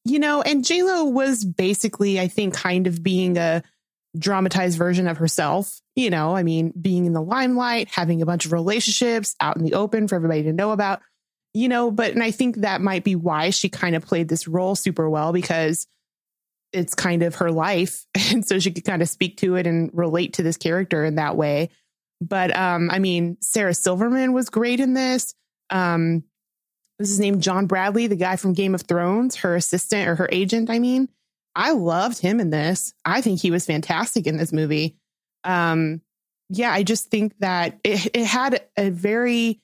[0.03, 3.63] you know, and JLo was basically, I think, kind of being a
[4.17, 5.79] dramatized version of herself.
[5.95, 9.63] You know, I mean, being in the limelight, having a bunch of relationships out in
[9.63, 11.01] the open for everybody to know about
[11.53, 14.47] you know, but and I think that might be why she kind of played this
[14.47, 15.87] role super well because
[16.71, 18.05] it's kind of her life.
[18.31, 21.15] And so she could kind of speak to it and relate to this character in
[21.15, 21.69] that way.
[22.19, 25.35] But um, I mean, Sarah Silverman was great in this.
[25.69, 26.23] Um,
[26.97, 30.29] this is named John Bradley, the guy from Game of Thrones, her assistant or her
[30.31, 31.09] agent, I mean.
[31.55, 32.93] I loved him in this.
[33.05, 34.97] I think he was fantastic in this movie.
[35.43, 36.01] Um,
[36.49, 39.61] yeah, I just think that it, it had a very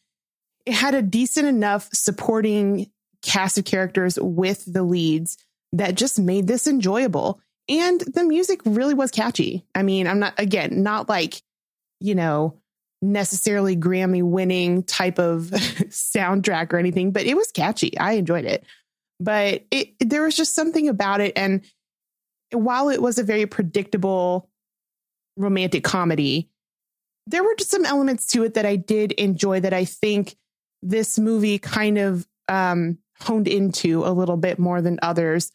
[0.70, 2.90] had a decent enough supporting
[3.22, 5.38] cast of characters with the leads
[5.74, 7.42] that just made this enjoyable.
[7.68, 9.66] And the music really was catchy.
[9.76, 11.42] I mean, I'm not, again, not like,
[12.00, 12.60] you know,
[13.02, 15.44] necessarily Grammy winning type of
[15.90, 17.98] soundtrack or anything, but it was catchy.
[17.98, 18.66] I enjoyed it.
[19.20, 21.62] But it there was just something about it and
[22.52, 24.50] while it was a very predictable
[25.38, 26.50] romantic comedy,
[27.28, 30.36] there were just some elements to it that I did enjoy that I think
[30.82, 35.52] this movie kind of um, honed into a little bit more than others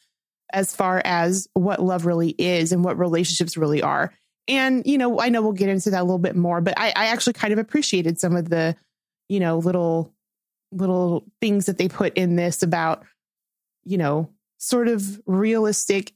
[0.52, 4.12] as far as what love really is and what relationships really are.
[4.46, 6.88] And, you know, I know we'll get into that a little bit more, but I,
[6.94, 8.76] I actually kind of appreciated some of the,
[9.28, 10.12] you know, little,
[10.70, 13.04] little things that they put in this about,
[13.84, 16.12] you know, sort of realistic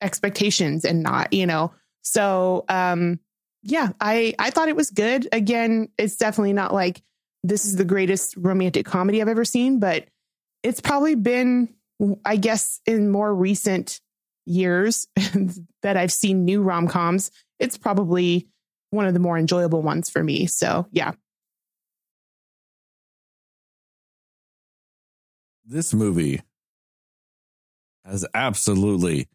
[0.00, 1.72] expectations and not, you know.
[2.02, 3.20] So, um,
[3.62, 5.28] yeah, I I thought it was good.
[5.32, 7.02] Again, it's definitely not like
[7.48, 10.06] this is the greatest romantic comedy I've ever seen, but
[10.62, 11.74] it's probably been,
[12.24, 14.00] I guess, in more recent
[14.44, 15.08] years
[15.82, 17.30] that I've seen new rom coms.
[17.58, 18.48] It's probably
[18.90, 20.46] one of the more enjoyable ones for me.
[20.46, 21.12] So, yeah.
[25.64, 26.42] This movie
[28.04, 29.28] has absolutely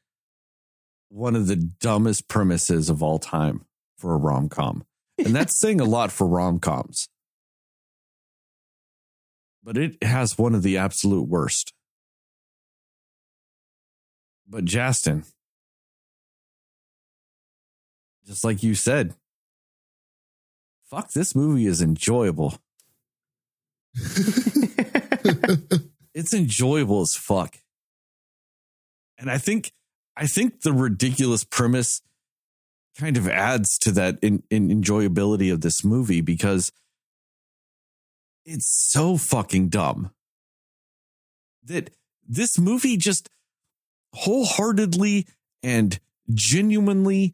[1.09, 3.65] one of the dumbest premises of all time
[3.97, 4.85] for a rom com.
[5.17, 7.09] And that's saying a lot for rom coms.
[9.63, 11.73] But it has one of the absolute worst.
[14.47, 15.23] But Justin,
[18.25, 19.15] just like you said,
[20.89, 22.55] fuck, this movie is enjoyable.
[26.13, 27.59] it's enjoyable as fuck.
[29.17, 29.71] And I think
[30.17, 32.01] I think the ridiculous premise
[32.97, 36.71] kind of adds to that in, in enjoyability of this movie because
[38.45, 40.11] it's so fucking dumb
[41.63, 41.91] that
[42.27, 43.29] this movie just
[44.13, 45.27] wholeheartedly
[45.63, 45.99] and
[46.33, 47.33] genuinely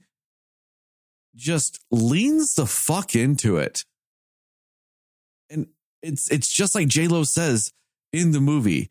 [1.36, 3.84] just leans the fuck into it.
[5.50, 5.67] And
[6.02, 7.72] it's it's just like J Lo says
[8.12, 8.89] in the movie,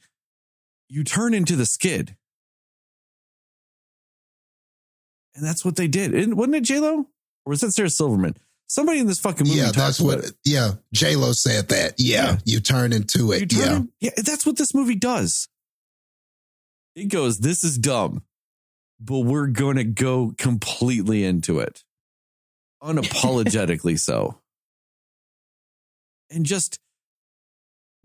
[0.89, 2.17] you turn into the skid.
[5.35, 6.15] And that's what they did.
[6.15, 7.07] And wasn't it J Lo?
[7.45, 8.37] Or was that Sarah Silverman?
[8.69, 9.61] Somebody in this fucking movie.
[9.61, 10.19] yeah, that's what.
[10.25, 10.33] It.
[10.45, 11.95] Yeah, J Lo said that.
[11.99, 12.39] Yeah, Yeah.
[12.45, 13.51] you turn into it.
[13.51, 15.49] Turn Yeah, in- yeah, that's what this movie does.
[16.97, 18.23] It goes, this is dumb,
[18.99, 21.85] but we're going to go completely into it,
[22.83, 24.41] unapologetically so.
[26.31, 26.81] And just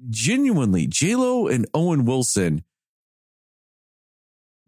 [0.09, 2.63] genuinely, J-Lo and Owen Wilson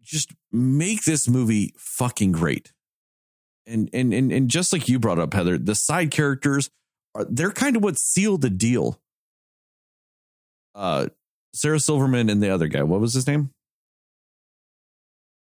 [0.02, 2.72] just make this movie fucking great.
[3.66, 6.68] And, and and and just like you brought up, Heather, the side characters
[7.14, 9.00] are they're kind of what seal the deal
[10.74, 11.06] uh
[11.54, 12.82] Sarah Silverman and the other guy.
[12.82, 13.50] What was his name?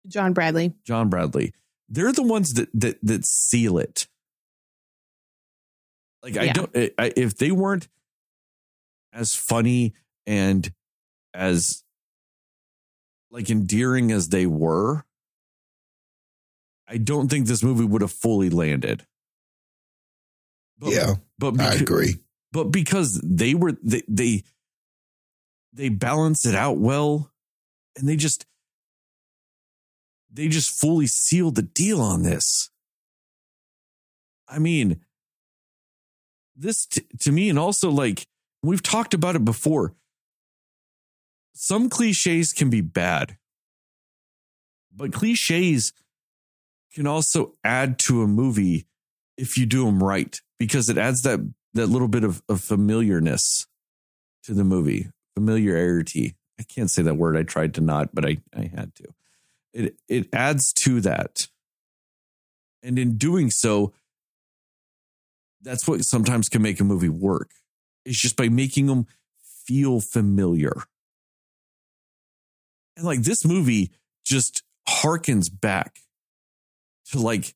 [0.08, 0.74] John Bradley.
[0.86, 1.54] John Bradley.
[1.90, 4.08] They're the ones that that that seal it.
[6.24, 7.88] Like I don't I- if they weren't
[9.14, 9.94] as funny
[10.26, 10.72] and
[11.34, 11.84] as
[13.32, 15.06] like endearing as they were,
[16.88, 19.06] I don't think this movie would have fully landed.
[20.78, 22.16] But, yeah, but I agree.
[22.52, 24.44] but because they were they they
[25.74, 27.32] they balance it out well
[27.98, 28.46] and they just
[30.32, 32.70] they just fully sealed the deal on this
[34.50, 35.00] i mean
[36.58, 38.28] this t- to me and also like
[38.62, 39.94] we've talked about it before
[41.54, 43.38] some cliches can be bad
[44.94, 45.94] but cliches
[46.96, 48.88] can also add to a movie
[49.38, 51.42] if you do them right because it adds that
[51.74, 53.68] that little bit of, of familiarness
[54.44, 56.36] to the movie familiarity.
[56.58, 57.36] I can't say that word.
[57.36, 59.14] I tried to not but i i had to.
[59.74, 61.48] It it adds to that.
[62.82, 63.94] And in doing so
[65.62, 67.52] that's what sometimes can make a movie work.
[68.06, 69.08] It's just by making them
[69.66, 70.84] feel familiar.
[72.96, 73.92] And like this movie
[74.24, 75.98] just harkens back
[77.12, 77.54] to like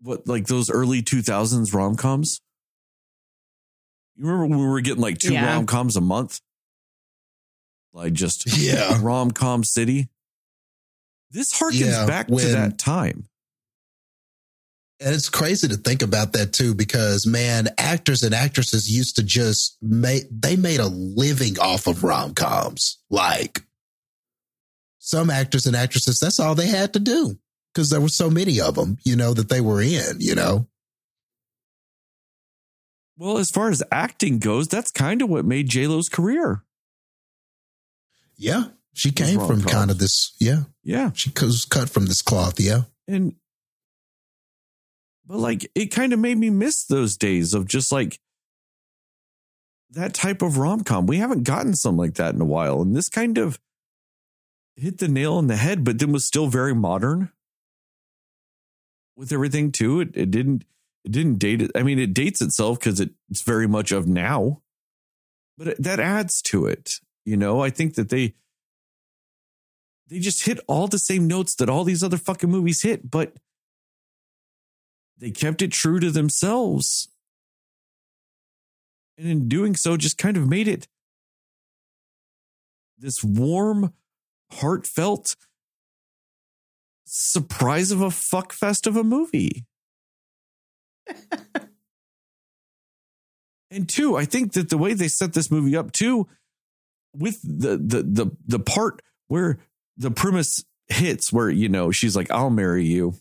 [0.00, 2.40] what like those early 2000s rom-coms
[4.16, 5.46] you remember when we were getting like two Yeah.
[5.46, 6.40] rom-coms a month
[7.92, 8.98] like just Yeah.
[9.02, 10.08] rom-com city
[11.30, 13.26] this harkens Yeah, back to that time
[15.00, 19.22] And it's crazy to think about that too, because man, actors and actresses used to
[19.24, 23.02] just make, they made a living off of rom coms.
[23.10, 23.62] Like
[25.00, 27.36] some actors and actresses, that's all they had to do
[27.74, 30.68] because there were so many of them, you know, that they were in, you know?
[33.16, 36.64] well as far as acting goes that's kind of what made j-lo's career
[38.36, 38.64] Yeah.
[38.92, 39.72] She came from rom-coms.
[39.72, 40.64] kind of this, yeah.
[40.82, 42.82] yeah She was cut from this cloth, yeah.
[43.08, 43.34] and
[45.26, 48.20] But like it kind of made me miss those days of just like
[49.90, 51.06] that type of rom com.
[51.06, 52.82] We haven't gotten something like that in a while.
[52.82, 53.58] And this kind of
[54.76, 57.30] hit the nail on the head, but then was still very modern
[59.16, 60.00] with everything too.
[60.00, 60.64] It it didn't
[61.04, 61.70] it didn't date it.
[61.74, 64.62] I mean, it dates itself because it, it's very much of now,
[65.58, 66.94] but it, that adds to it.
[67.24, 68.34] You know, I think that they
[70.08, 73.34] they just hit all the same notes that all these other fucking movies hit, but
[75.18, 77.08] they kept it true to themselves.
[79.16, 80.88] And in doing so, just kind of made it
[82.98, 83.92] this warm,
[84.52, 85.36] heartfelt
[87.04, 89.64] surprise of a fuck fest of a movie.
[93.70, 96.26] and two, I think that the way they set this movie up too,
[97.16, 99.58] with the the the the part where
[99.96, 103.14] the premise hits, where you know she's like, "I'll marry you,"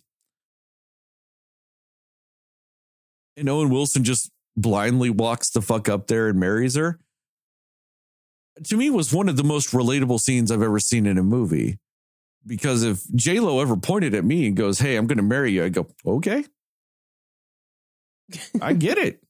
[3.37, 6.99] and Owen Wilson just blindly walks the fuck up there and marries her.
[8.65, 11.79] To me, was one of the most relatable scenes I've ever seen in a movie.
[12.45, 15.51] Because if J Lo ever pointed at me and goes, "Hey, I'm going to marry
[15.51, 16.45] you," I go, "Okay,
[18.61, 19.23] I get it."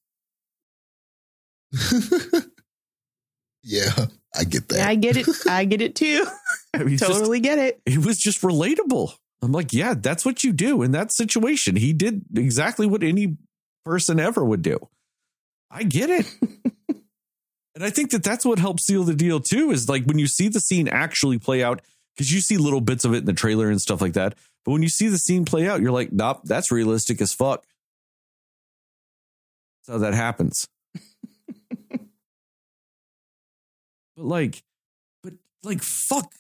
[3.64, 4.05] yeah,
[4.36, 4.78] I get that.
[4.78, 5.28] Yeah, I get it.
[5.47, 6.26] I get it too.
[6.74, 7.82] I mean, it's just- totally get it.
[7.86, 9.14] it was just relatable.
[9.41, 11.76] I'm like, yeah, that's what you do in that situation.
[11.76, 13.36] He did exactly what any
[13.84, 14.80] person ever would do.
[15.70, 16.26] I get it.
[17.76, 20.28] and I think that that's what helps seal the deal too is like when you
[20.28, 21.82] see the scene actually play out,
[22.16, 24.36] because you see little bits of it in the trailer and stuff like that.
[24.66, 27.66] But when you see the scene play out, you're like, nope, that's realistic as fuck.
[29.88, 30.68] That's how that happens.
[31.89, 31.99] but
[34.18, 34.64] like,
[35.22, 35.34] but
[35.64, 36.32] like, fuck.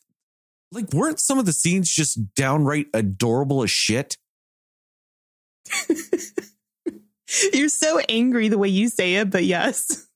[0.71, 4.17] Like, weren't some of the scenes just downright adorable as shit?
[7.53, 10.07] You're so angry the way you say it, but yes,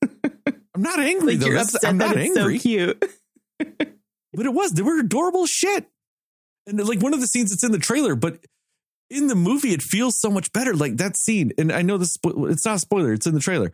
[0.74, 1.52] I'm not angry like though.
[1.52, 2.58] That's, I'm that not it's angry.
[2.58, 3.04] so cute.
[4.38, 5.86] but it was they were adorable shit.
[6.66, 8.38] And like one of the scenes that's in the trailer but
[9.10, 12.18] in the movie it feels so much better like that scene and i know this
[12.24, 13.72] it's not a spoiler it's in the trailer.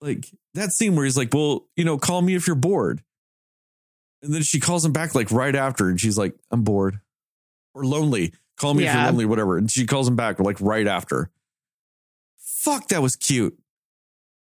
[0.00, 3.02] Like that scene where he's like well you know call me if you're bored.
[4.22, 7.00] And then she calls him back like right after and she's like i'm bored.
[7.74, 8.34] Or lonely.
[8.56, 9.58] Call me if you're lonely whatever.
[9.58, 11.30] And she calls him back like right after.
[12.38, 13.58] Fuck that was cute.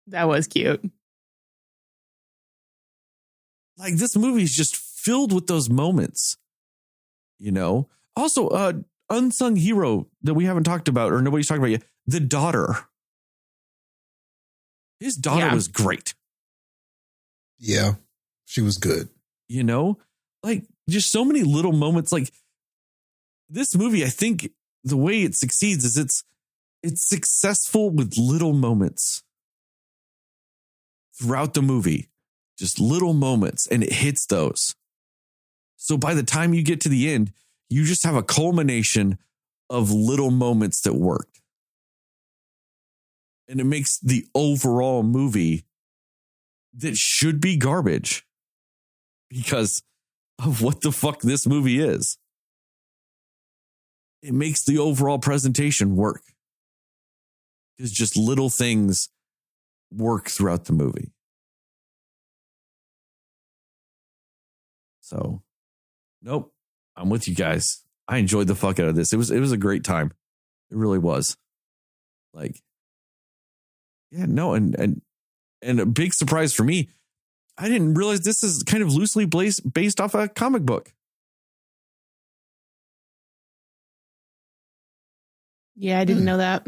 [0.08, 0.84] That was cute.
[3.82, 6.36] like this movie is just filled with those moments
[7.38, 7.88] you know?
[8.14, 8.72] Also uh
[9.10, 12.76] unsung hero that we haven't talked about or nobody's talking about yet the daughter.
[15.00, 15.54] His daughter Yeah.
[15.54, 16.14] was great.
[17.58, 17.94] Yeah,
[18.44, 19.08] she was good.
[19.48, 19.98] you know?
[20.42, 22.32] Like just so many little moments like
[23.48, 24.50] this movie i think
[24.84, 26.24] the way it succeeds is it's
[26.82, 29.22] it's successful with little moments
[31.18, 32.08] throughout the movie.
[32.58, 34.74] Just little moments and it hits those
[35.82, 37.32] so by the time you get to the end
[37.68, 39.18] you just have a culmination
[39.70, 41.40] of little moments that worked
[43.48, 45.64] and it makes the overall movie
[46.74, 48.26] that should be garbage
[49.28, 49.82] because
[50.38, 52.18] of what the fuck this movie is.
[54.22, 56.22] It makes the overall presentation work.
[57.76, 59.08] Because just little things
[59.90, 61.12] work throughout the movie.
[65.00, 65.42] So,
[66.22, 66.52] nope,
[66.96, 67.82] I'm with you guys.
[68.08, 69.12] I enjoyed the fuck out of this.
[69.12, 70.12] It was it was a great time.
[70.70, 71.36] It really was.
[72.34, 72.60] Like,
[74.10, 75.02] yeah, no, and and
[75.60, 76.88] and a big surprise for me.
[77.58, 80.92] I didn't realize this is kind of loosely based based off a comic book.
[85.76, 86.26] Yeah, I didn't hmm.
[86.26, 86.66] know that.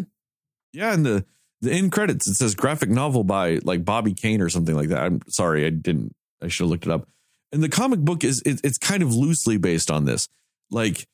[0.73, 1.25] Yeah, and the
[1.61, 5.03] the end credits it says graphic novel by like Bobby Kane or something like that.
[5.03, 6.15] I'm sorry, I didn't.
[6.43, 7.09] I should have looked it up.
[7.55, 10.29] And the comic book is it, it's kind of loosely based on this.
[10.73, 11.07] Like,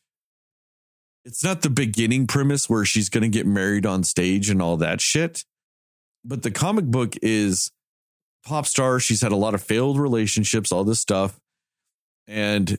[1.27, 4.79] it's not the beginning premise where she's going to get married on stage and all
[4.79, 5.45] that shit.
[6.25, 7.71] But the comic book is
[8.43, 8.99] pop star.
[9.01, 11.39] She's had a lot of failed relationships, all this stuff,
[12.27, 12.79] and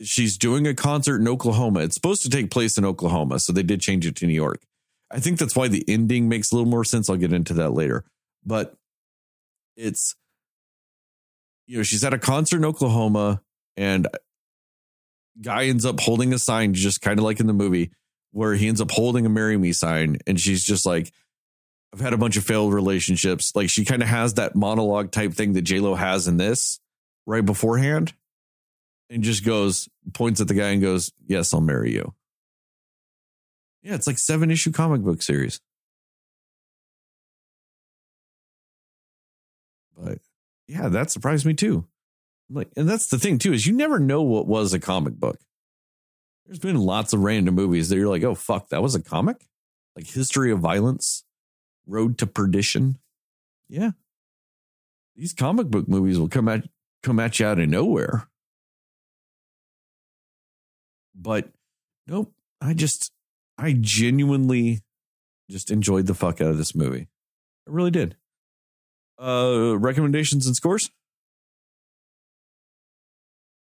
[0.00, 1.80] she's doing a concert in Oklahoma.
[1.80, 4.62] It's supposed to take place in Oklahoma, so they did change it to New York.
[5.10, 7.10] I think that's why the ending makes a little more sense.
[7.10, 8.06] I'll get into that later.
[8.42, 8.74] But
[9.76, 10.14] it's,
[11.66, 13.40] you know, she's at a concert in Oklahoma
[13.76, 14.08] and
[15.40, 17.90] guy ends up holding a sign, just kind of like in the movie,
[18.32, 20.18] where he ends up holding a marry me sign.
[20.26, 21.12] And she's just like,
[21.92, 23.52] I've had a bunch of failed relationships.
[23.54, 26.80] Like she kind of has that monologue type thing that Lo has in this
[27.26, 28.12] right beforehand.
[29.08, 32.12] And just goes, points at the guy and goes, Yes, I'll marry you.
[33.82, 35.60] Yeah, it's like seven issue comic book series.
[40.68, 41.86] Yeah, that surprised me too.
[42.50, 45.38] Like, and that's the thing too is you never know what was a comic book.
[46.46, 49.48] There's been lots of random movies that you're like, oh fuck, that was a comic,
[49.96, 51.24] like History of Violence,
[51.86, 52.98] Road to Perdition.
[53.68, 53.90] Yeah,
[55.16, 56.64] these comic book movies will come at
[57.02, 58.28] come at you out of nowhere.
[61.14, 61.48] But
[62.06, 63.10] nope, I just
[63.58, 64.82] I genuinely
[65.50, 67.08] just enjoyed the fuck out of this movie.
[67.66, 68.16] I really did.
[69.20, 70.90] Uh recommendations and scores?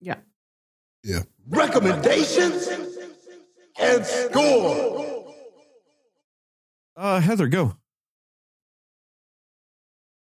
[0.00, 0.16] Yeah.
[1.02, 1.20] Yeah.
[1.48, 2.68] Recommendations
[3.78, 5.32] and score.
[6.96, 7.76] Uh Heather, go.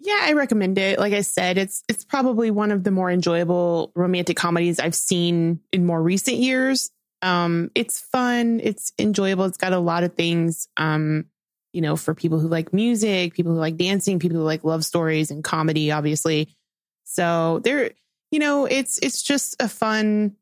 [0.03, 0.97] Yeah, I recommend it.
[0.97, 5.59] Like I said, it's it's probably one of the more enjoyable romantic comedies I've seen
[5.71, 6.89] in more recent years.
[7.21, 10.67] Um, it's fun, it's enjoyable, it's got a lot of things.
[10.75, 11.25] Um,
[11.73, 14.83] you know, for people who like music, people who like dancing, people who like love
[14.83, 16.55] stories and comedy, obviously.
[17.03, 17.91] So there,
[18.29, 20.35] you know, it's it's just a fun,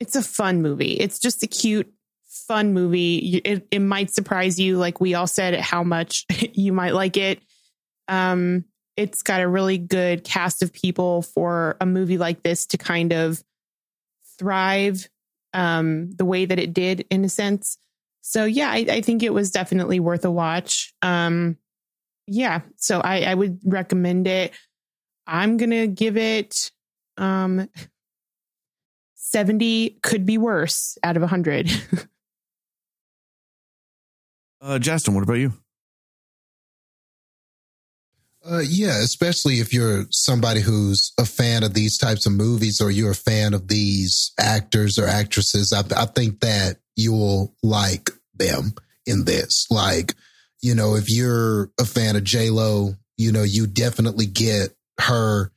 [0.00, 0.92] it's a fun movie.
[0.92, 1.92] It's just a cute,
[2.26, 3.40] fun movie.
[3.44, 7.42] It it might surprise you, like we all said, how much you might like it.
[8.08, 8.64] Um,
[8.96, 13.12] it's got a really good cast of people for a movie like this to kind
[13.12, 13.42] of
[14.38, 15.08] thrive
[15.54, 17.78] um, the way that it did in a sense.
[18.22, 20.94] So yeah, I, I think it was definitely worth a watch.
[21.02, 21.58] Um,
[22.26, 24.52] yeah, so I, I would recommend it.
[25.26, 26.70] I'm gonna give it
[27.18, 27.68] um
[29.14, 31.70] 70 could be worse out of 100.
[34.64, 35.52] Uh Justin, what about you?
[38.44, 42.90] Uh, yeah, especially if you're somebody who's a fan of these types of movies or
[42.90, 48.74] you're a fan of these actors or actresses, I, I think that you'll like them
[49.06, 49.66] in this.
[49.70, 50.14] Like,
[50.60, 55.50] you know, if you're a fan of J Lo, you know, you definitely get her.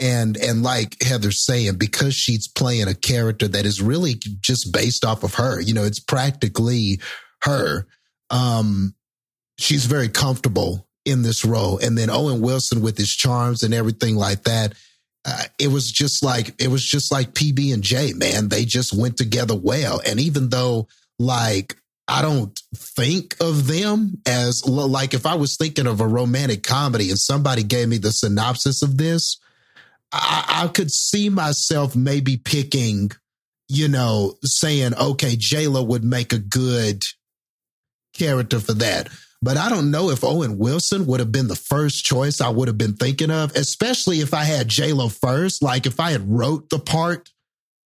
[0.00, 5.04] And and like Heather's saying, because she's playing a character that is really just based
[5.04, 7.00] off of her, you know, it's practically
[7.42, 7.86] her.
[8.30, 8.94] Um,
[9.58, 11.78] she's very comfortable in this role.
[11.78, 14.74] And then Owen Wilson with his charms and everything like that.
[15.28, 18.48] Uh, it was just like it was just like PB and J, man.
[18.48, 20.00] They just went together well.
[20.06, 21.76] And even though like
[22.06, 27.10] I don't think of them as like if I was thinking of a romantic comedy
[27.10, 29.38] and somebody gave me the synopsis of this,
[30.12, 33.10] I, I could see myself maybe picking,
[33.68, 37.02] you know, saying, okay, Lo would make a good
[38.14, 39.08] character for that.
[39.40, 42.66] But I don't know if Owen Wilson would have been the first choice I would
[42.68, 45.62] have been thinking of, especially if I had J Lo first.
[45.62, 47.30] Like if I had wrote the part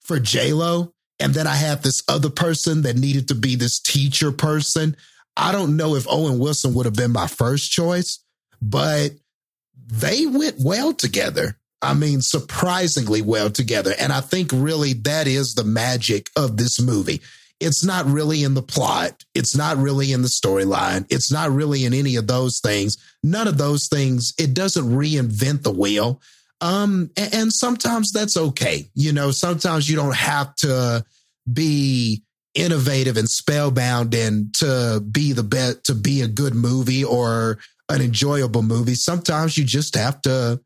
[0.01, 3.79] for J Lo and then I had this other person that needed to be this
[3.79, 4.95] teacher person.
[5.35, 8.19] I don't know if Owen Wilson would have been my first choice,
[8.61, 9.11] but
[9.87, 11.57] they went well together.
[11.81, 13.93] I mean, surprisingly well together.
[13.99, 17.21] And I think really that is the magic of this movie
[17.61, 19.23] it's not really in the plot.
[19.35, 21.05] It's not really in the storyline.
[21.09, 22.97] It's not really in any of those things.
[23.23, 24.33] None of those things.
[24.39, 26.21] It doesn't reinvent the wheel.
[26.59, 28.89] Um, and, and sometimes that's okay.
[28.95, 31.05] You know, sometimes you don't have to
[31.51, 37.59] be innovative and spellbound and to be the best, to be a good movie or
[37.89, 38.95] an enjoyable movie.
[38.95, 40.61] Sometimes you just have to,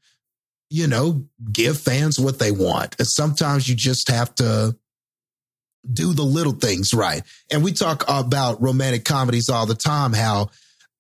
[0.70, 2.96] you know, give fans what they want.
[3.00, 4.76] And sometimes you just have to,
[5.94, 7.24] do the little things right.
[7.52, 10.50] And we talk about romantic comedies all the time, how,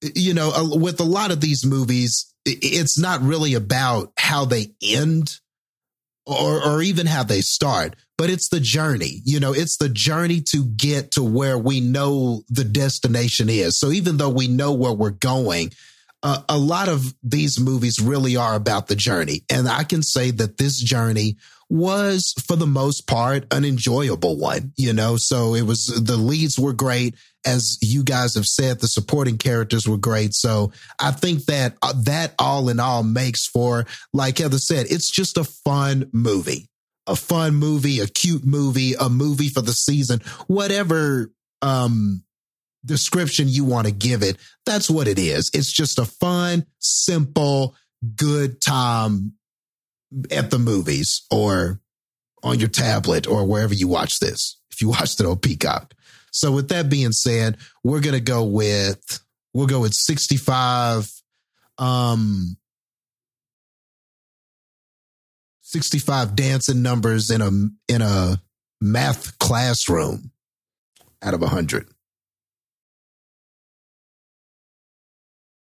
[0.01, 5.39] you know, with a lot of these movies, it's not really about how they end
[6.25, 9.21] or, or even how they start, but it's the journey.
[9.25, 13.79] You know, it's the journey to get to where we know the destination is.
[13.79, 15.71] So even though we know where we're going,
[16.23, 19.43] uh, a lot of these movies really are about the journey.
[19.49, 21.37] And I can say that this journey
[21.69, 25.17] was for the most part an enjoyable one, you know.
[25.17, 27.15] So it was the leads were great.
[27.45, 30.33] As you guys have said, the supporting characters were great.
[30.33, 35.09] So I think that uh, that all in all makes for, like Heather said, it's
[35.09, 36.67] just a fun movie,
[37.07, 42.23] a fun movie, a cute movie, a movie for the season, whatever, um,
[42.85, 44.37] description you want to give it.
[44.65, 45.49] That's what it is.
[45.53, 47.75] It's just a fun, simple,
[48.15, 49.33] good time
[50.31, 51.79] at the movies or
[52.43, 55.93] on your tablet or wherever you watch this, if you watched it on Peacock.
[56.31, 59.21] So with that being said, we're to go with,
[59.53, 61.09] we'll go with 65,
[61.77, 62.57] um,
[65.61, 67.49] 65 dancing numbers in a,
[67.87, 68.41] in a
[68.81, 70.31] math classroom
[71.21, 71.87] out of a 100.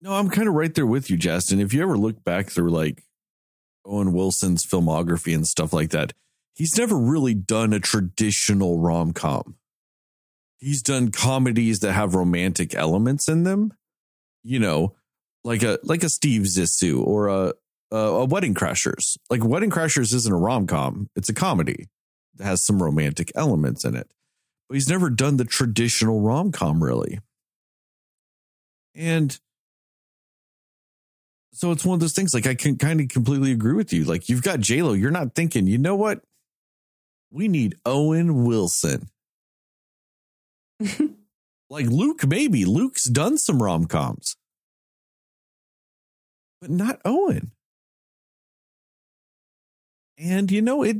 [0.01, 1.59] No, I'm kind of right there with you, Justin.
[1.59, 3.03] If you ever look back through like
[3.89, 6.13] Owen Wilson's filmography and stuff like that,
[6.53, 9.55] he's never really done a traditional rom com.
[10.57, 13.73] He's done comedies that have romantic elements in them,
[14.43, 14.95] you know,
[15.43, 17.53] like a like a Steve Zissou or a
[17.91, 19.17] a, a Wedding Crashers.
[19.29, 21.89] Like Wedding Crashers isn't a rom com; it's a comedy
[22.35, 24.11] that has some romantic elements in it.
[24.67, 27.19] But he's never done the traditional rom com really,
[28.93, 29.39] and
[31.53, 32.33] so it's one of those things.
[32.33, 34.03] Like I can kind of completely agree with you.
[34.03, 36.21] Like you've got J Lo, you're not thinking, you know what?
[37.31, 39.09] We need Owen Wilson.
[41.69, 44.35] like Luke, maybe Luke's done some rom coms,
[46.61, 47.51] but not Owen.
[50.17, 50.97] And you know, it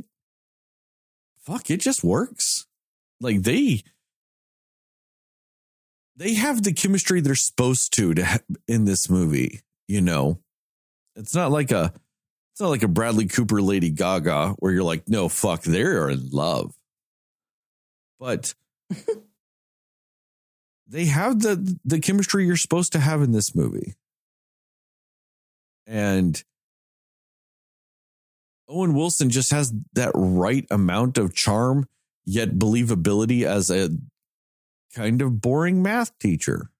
[1.42, 2.66] fuck, it just works.
[3.20, 3.82] Like they
[6.16, 8.38] they have the chemistry they're supposed to to ha-
[8.68, 9.60] in this movie,
[9.90, 10.38] you know.
[11.16, 11.92] It's not like a
[12.52, 16.30] it's not like a Bradley Cooper Lady Gaga where you're like, no, fuck, they're in
[16.30, 16.74] love.
[18.18, 18.54] But
[20.86, 23.94] they have the the chemistry you're supposed to have in this movie.
[25.86, 26.42] And
[28.68, 31.88] Owen Wilson just has that right amount of charm
[32.24, 33.90] yet believability as a
[34.94, 36.70] kind of boring math teacher.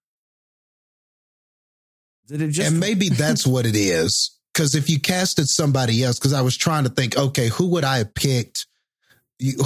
[2.31, 4.37] Did it just and maybe that's what it is.
[4.53, 7.83] Because if you casted somebody else, because I was trying to think, okay, who would
[7.83, 8.67] I have picked?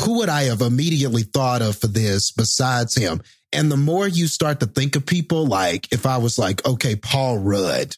[0.04, 3.22] Who would I have immediately thought of for this besides him?
[3.52, 6.96] And the more you start to think of people, like if I was like, okay,
[6.96, 7.96] Paul Rudd,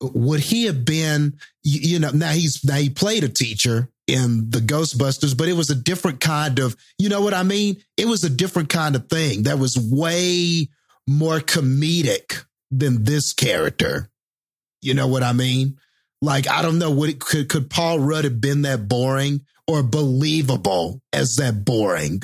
[0.00, 4.50] would he have been, you, you know, now he's, now he played a teacher in
[4.50, 7.82] the Ghostbusters, but it was a different kind of, you know what I mean?
[7.96, 10.68] It was a different kind of thing that was way
[11.06, 14.10] more comedic than this character.
[14.80, 15.78] You know what I mean?
[16.20, 19.82] Like, I don't know what it could, could Paul Rudd have been that boring or
[19.82, 22.22] believable as that boring?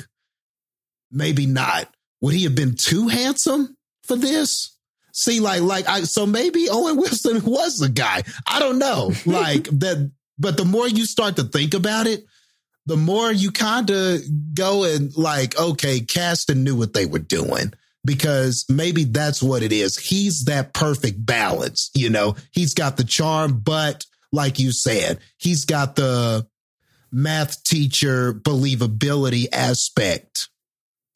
[1.11, 1.89] Maybe not.
[2.21, 4.77] Would he have been too handsome for this?
[5.13, 8.23] See, like, like I, so maybe Owen Wilson was the guy.
[8.45, 9.11] I don't know.
[9.25, 12.25] Like that, but the more you start to think about it,
[12.85, 14.21] the more you kind of
[14.53, 17.73] go and like, okay, casting knew what they were doing
[18.05, 19.97] because maybe that's what it is.
[19.97, 21.91] He's that perfect balance.
[21.93, 26.47] You know, he's got the charm, but like you said, he's got the
[27.11, 30.49] math teacher believability aspect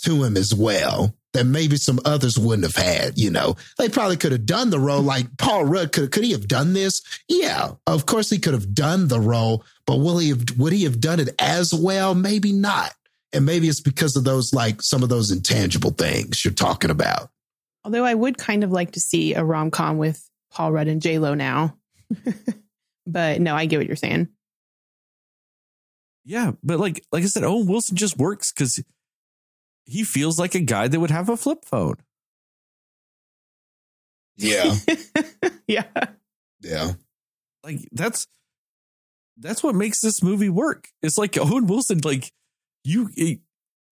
[0.04, 3.18] to him as well that maybe some others wouldn't have had.
[3.18, 5.92] You know, they probably could have done the role like Paul Rudd.
[5.92, 7.02] Could could he have done this?
[7.28, 10.44] Yeah, of course he could have done the role, but will he have?
[10.58, 12.16] Would he have done it as well?
[12.16, 12.94] Maybe not.
[13.32, 17.30] And maybe it's because of those like some of those intangible things you're talking about.
[17.84, 21.02] Although I would kind of like to see a rom com with Paul Rudd and
[21.02, 21.78] J Lo now.
[23.08, 24.30] but no, I get what you're saying.
[26.26, 28.84] Yeah, but like like I said, Owen Wilson just works because
[29.86, 31.96] he feels like a guy that would have a flip phone.
[34.38, 34.76] Yeah,
[35.68, 35.86] yeah.
[36.62, 36.94] yeah.
[37.64, 38.28] Like that's
[39.38, 40.90] that's what makes this movie work.
[41.02, 42.32] It's like Owen Wilson, like
[42.84, 43.42] you he,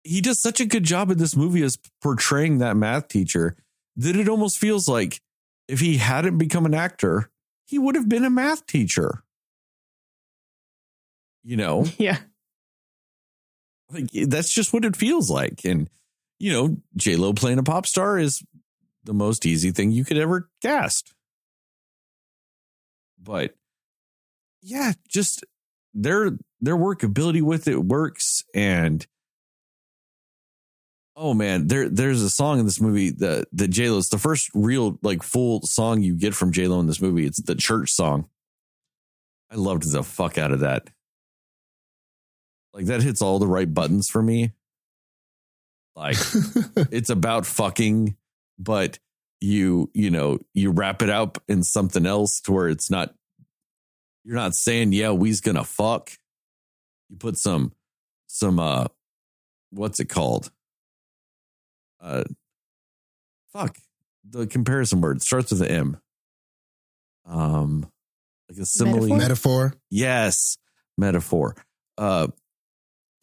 [0.04, 3.56] he does such a good job in this movie as portraying that math teacher
[3.96, 5.22] that it almost feels like
[5.68, 7.30] if he hadn't become an actor,
[7.66, 9.24] he would have been a math teacher.
[11.44, 11.86] You know?
[11.98, 12.20] Yeah.
[13.92, 15.66] Like that's just what it feels like.
[15.66, 15.90] And
[16.38, 18.44] you know, J Lo playing a pop star is
[19.04, 21.14] the most easy thing you could ever cast.
[23.22, 23.56] But
[24.62, 25.44] yeah, just
[25.94, 26.32] their
[26.62, 29.06] their workability with it works and
[31.16, 34.50] oh man, there there's a song in this movie that the J Lo's the first
[34.54, 37.26] real like full song you get from J Lo in this movie.
[37.26, 38.28] It's the church song.
[39.52, 40.90] I loved the fuck out of that.
[42.74, 44.54] Like that hits all the right buttons for me.
[45.96, 46.18] Like
[46.92, 48.16] it's about fucking,
[48.58, 49.00] but
[49.42, 53.14] you, you know, you wrap it up in something else to where it's not,
[54.30, 56.12] you're not saying, yeah, we's gonna fuck.
[57.10, 57.72] You put some,
[58.28, 58.86] some, uh,
[59.72, 60.52] what's it called?
[62.00, 62.26] Uh,
[63.52, 63.76] fuck.
[64.30, 65.98] The comparison word starts with an M.
[67.26, 67.92] Um,
[68.48, 69.00] like a simile.
[69.00, 69.18] Metaphor?
[69.18, 69.74] Metaphor.
[69.90, 70.60] Yes,
[70.96, 71.56] metaphor.
[71.98, 72.28] Uh,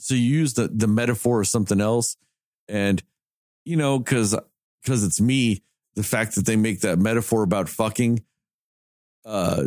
[0.00, 2.16] so you use the the metaphor of something else,
[2.66, 3.00] and
[3.64, 4.34] you know, because
[4.82, 5.62] because it's me,
[5.94, 8.24] the fact that they make that metaphor about fucking,
[9.24, 9.66] uh,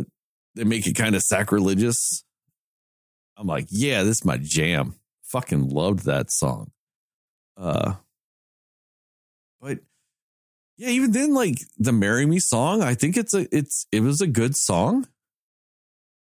[0.54, 2.24] they make it kind of sacrilegious.
[3.36, 4.96] I'm like, yeah, this is my jam.
[5.24, 6.72] Fucking loved that song.
[7.56, 7.94] Uh,
[9.60, 9.78] but
[10.76, 14.20] yeah, even then, like the "Marry Me" song, I think it's a it's it was
[14.20, 15.06] a good song.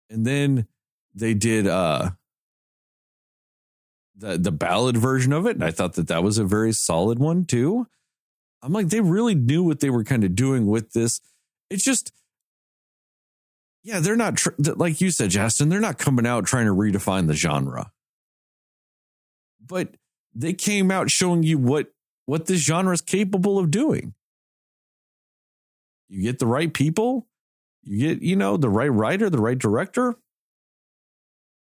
[0.09, 0.67] And then
[1.13, 2.11] they did uh
[4.15, 7.19] the the ballad version of it and i thought that that was a very solid
[7.19, 7.87] one too
[8.61, 11.21] i'm like they really knew what they were kind of doing with this
[11.69, 12.11] it's just
[13.87, 17.27] yeah they're not tr- like you said justin they're not coming out trying to redefine
[17.27, 17.91] the genre.
[19.65, 19.95] But
[20.35, 21.87] they came out showing you what
[22.25, 24.13] what this genre is capable of doing.
[26.09, 27.27] You get the right people
[27.83, 30.15] you get you know the right writer the right director.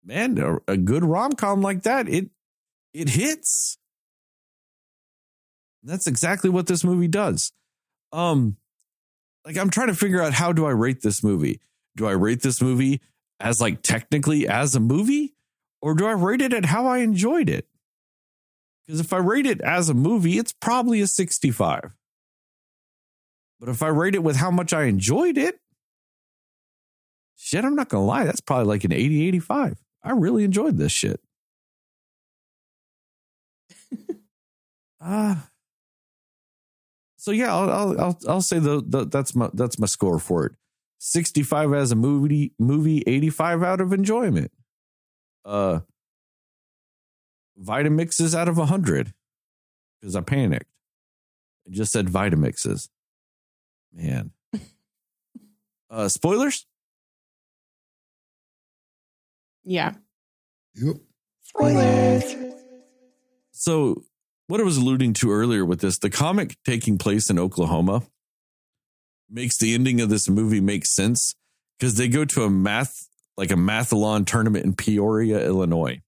[0.03, 2.29] Man a, a good rom-com like that it
[2.93, 3.77] it hits.
[5.83, 7.53] That's exactly what this movie does.
[8.11, 8.57] Um
[9.45, 11.61] like i'm trying to figure out how do i rate this movie
[11.99, 13.01] do i rate this movie
[13.41, 15.35] as like technically as a movie?
[15.81, 17.67] Or do i rate it at how i enjoyed it?
[18.87, 21.91] Because if i rate it as a movie it's probably a 65
[23.59, 25.59] but if i rate it with how much i enjoyed it
[27.35, 30.93] shit i'm not gonna lie that's probably like an 80 85 i really enjoyed this
[30.93, 31.19] shit.
[35.01, 35.35] Uh
[37.19, 40.45] so yeah, I'll I'll I'll, I'll say the, the that's my that's my score for
[40.45, 40.53] it.
[40.99, 44.51] 65 as a movie movie 85 out of enjoyment.
[45.43, 45.79] Uh
[47.59, 49.13] Vitamixes out of 100
[49.99, 50.69] because I panicked.
[51.67, 52.89] I just said Vitamixes.
[53.93, 54.31] Man.
[55.89, 56.65] uh spoilers?
[59.63, 59.93] Yeah.
[60.75, 60.97] Yep.
[63.51, 64.03] So,
[64.47, 68.03] what I was alluding to earlier with this, the comic taking place in Oklahoma
[69.29, 71.35] makes the ending of this movie make sense
[71.77, 73.07] because they go to a math,
[73.37, 76.01] like a mathalon tournament in Peoria, Illinois.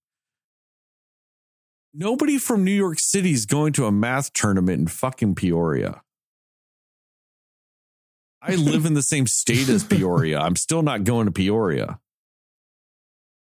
[1.94, 6.02] Nobody from New York City is going to a math tournament in fucking Peoria.
[8.42, 10.40] I live in the same state as Peoria.
[10.40, 12.00] I'm still not going to Peoria.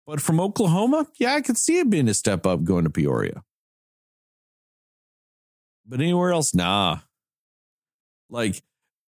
[0.07, 3.43] But from Oklahoma, yeah, I could see it being a step up going to Peoria.
[5.87, 6.99] But anywhere else, nah.
[8.31, 8.63] Like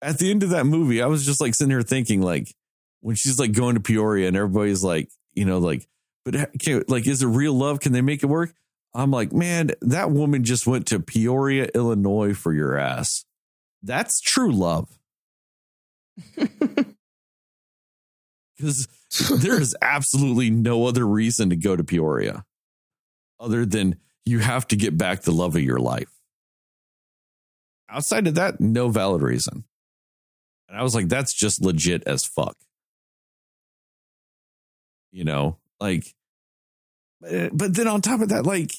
[0.06, 2.54] at the end of that movie, I was just like sitting here thinking, like,
[3.00, 5.88] when she's like going to Peoria and everybody's like, you know, like,
[6.24, 7.80] but uh, can, like, is it real love?
[7.80, 8.54] Can they make it work?
[8.94, 13.24] I'm like, man, that woman just went to Peoria, Illinois for your ass.
[13.82, 14.88] That's true love.
[18.56, 18.88] Because
[19.42, 22.42] there is absolutely no other reason to go to Peoria
[23.38, 26.08] other than you have to get back the love of your life.
[27.90, 29.64] Outside of that, no valid reason.
[30.68, 32.56] And I was like, that's just legit as fuck.
[35.12, 36.14] You know, like,
[37.20, 38.72] but, but then on top of that, like,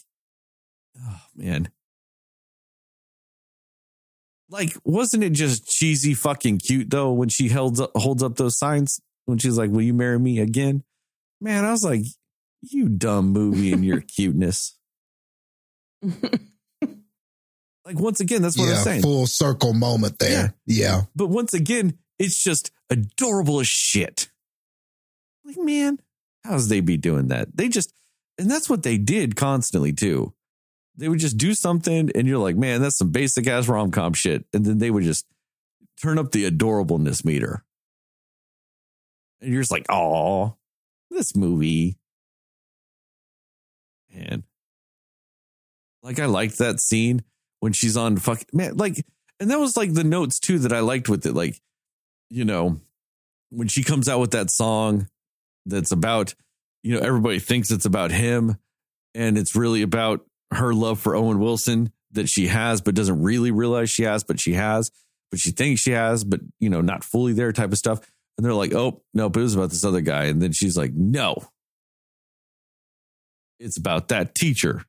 [0.99, 1.69] oh man.
[4.49, 8.57] Like, wasn't it just cheesy fucking cute though when she held up, holds up those
[8.57, 10.83] signs when she's like, Will you marry me again?
[11.41, 12.03] Man, I was like,
[12.61, 14.77] You dumb movie and your cuteness.
[17.87, 19.01] Like once again, that's what yeah, I'm saying.
[19.01, 20.53] full circle moment there.
[20.65, 21.03] Yeah.
[21.15, 24.27] But once again, it's just adorable as shit.
[25.45, 25.97] Like, man,
[26.43, 27.55] how's they be doing that?
[27.55, 27.93] They just,
[28.37, 30.33] and that's what they did constantly too.
[30.97, 34.13] They would just do something, and you're like, man, that's some basic ass rom com
[34.13, 34.43] shit.
[34.51, 35.25] And then they would just
[36.01, 37.63] turn up the adorableness meter.
[39.39, 40.57] And you're just like, oh,
[41.09, 41.97] this movie.
[44.13, 44.43] Man.
[46.03, 47.23] Like, I liked that scene
[47.59, 49.05] when she's on fuck man like
[49.39, 51.59] and that was like the notes too that I liked with it like
[52.29, 52.79] you know
[53.49, 55.07] when she comes out with that song
[55.65, 56.33] that's about
[56.83, 58.57] you know everybody thinks it's about him
[59.15, 63.51] and it's really about her love for Owen Wilson that she has but doesn't really
[63.51, 64.91] realize she has but she has
[65.29, 67.99] but she thinks she has but you know not fully there type of stuff.
[68.37, 70.25] And they're like oh no but it was about this other guy.
[70.25, 71.43] And then she's like no.
[73.59, 74.83] It's about that teacher.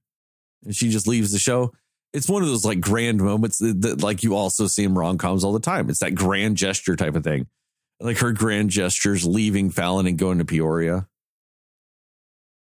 [0.64, 1.72] And she just leaves the show
[2.12, 5.18] it's one of those like grand moments that, that like you also see in rom
[5.18, 5.90] coms all the time.
[5.90, 7.46] It's that grand gesture type of thing.
[8.00, 11.08] Like her grand gestures leaving Fallon and going to Peoria.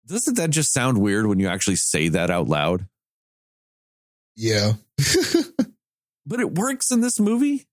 [0.06, 2.88] Doesn't that just sound weird when you actually say that out loud?
[4.36, 4.74] Yeah.
[6.26, 7.66] but it works in this movie.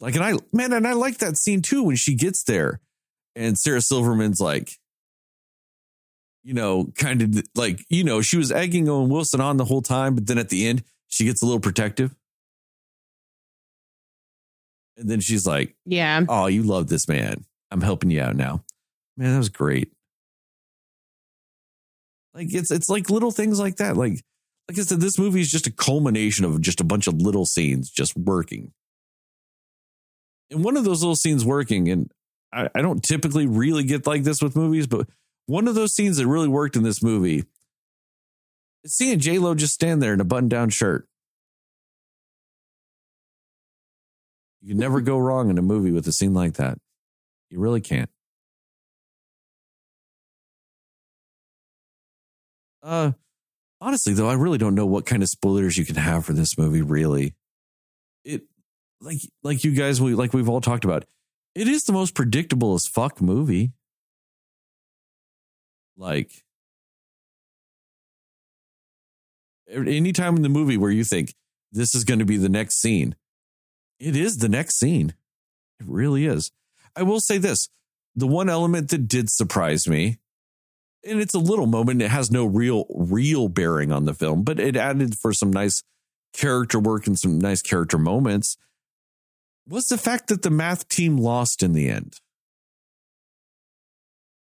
[0.00, 2.80] Like, and I, man, and I like that scene too when she gets there
[3.36, 4.72] and Sarah Silverman's like,
[6.42, 9.82] you know, kind of like, you know, she was egging Owen Wilson on the whole
[9.82, 12.14] time, but then at the end, she gets a little protective.
[14.96, 16.22] And then she's like, Yeah.
[16.28, 17.44] Oh, you love this man.
[17.70, 18.64] I'm helping you out now.
[19.16, 19.92] Man, that was great.
[22.34, 23.96] Like it's it's like little things like that.
[23.96, 24.22] Like
[24.68, 27.44] like I said, this movie is just a culmination of just a bunch of little
[27.44, 28.72] scenes just working.
[30.50, 32.10] And one of those little scenes working, and
[32.52, 35.08] I, I don't typically really get like this with movies, but
[35.50, 37.44] one of those scenes that really worked in this movie
[38.84, 41.08] is seeing J Lo just stand there in a button down shirt.
[44.62, 46.78] You can never go wrong in a movie with a scene like that.
[47.50, 48.08] You really can't.
[52.80, 53.12] Uh,
[53.80, 56.56] honestly, though, I really don't know what kind of spoilers you can have for this
[56.56, 56.82] movie.
[56.82, 57.34] Really,
[58.24, 58.42] it
[59.00, 61.06] like like you guys we like we've all talked about.
[61.56, 63.72] It is the most predictable as fuck movie.
[66.00, 66.42] Like
[69.72, 71.34] er, any time in the movie where you think
[71.70, 73.14] this is going to be the next scene,
[74.00, 75.14] it is the next scene.
[75.78, 76.52] It really is.
[76.96, 77.68] I will say this
[78.16, 80.18] the one element that did surprise me,
[81.06, 84.58] and it's a little moment, it has no real, real bearing on the film, but
[84.58, 85.82] it added for some nice
[86.32, 88.56] character work and some nice character moments,
[89.68, 92.16] was the fact that the math team lost in the end.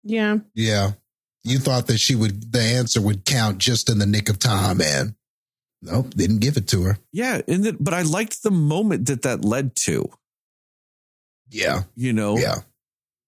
[0.03, 0.37] Yeah.
[0.53, 0.91] Yeah.
[1.43, 4.77] You thought that she would, the answer would count just in the nick of time,
[4.77, 5.15] man.
[5.81, 6.97] Nope, didn't give it to her.
[7.11, 7.41] Yeah.
[7.47, 10.09] And but I liked the moment that that led to,
[11.49, 11.83] Yeah.
[11.95, 12.37] you know?
[12.37, 12.57] Yeah.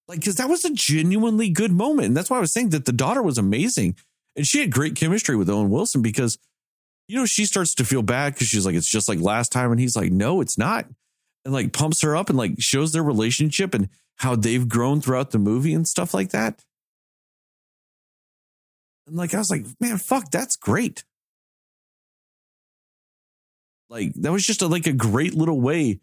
[0.07, 2.83] like because that was a genuinely good moment and that's why i was saying that
[2.85, 3.95] the daughter was amazing
[4.35, 6.37] and she had great chemistry with owen wilson because
[7.07, 9.71] you know she starts to feel bad because she's like it's just like last time
[9.71, 10.85] and he's like no it's not
[11.45, 13.87] and like pumps her up and like shows their relationship and
[14.17, 16.61] how they've grown throughout the movie and stuff like that
[19.07, 21.03] and like i was like man fuck that's great
[23.89, 25.99] like that was just a, like a great little way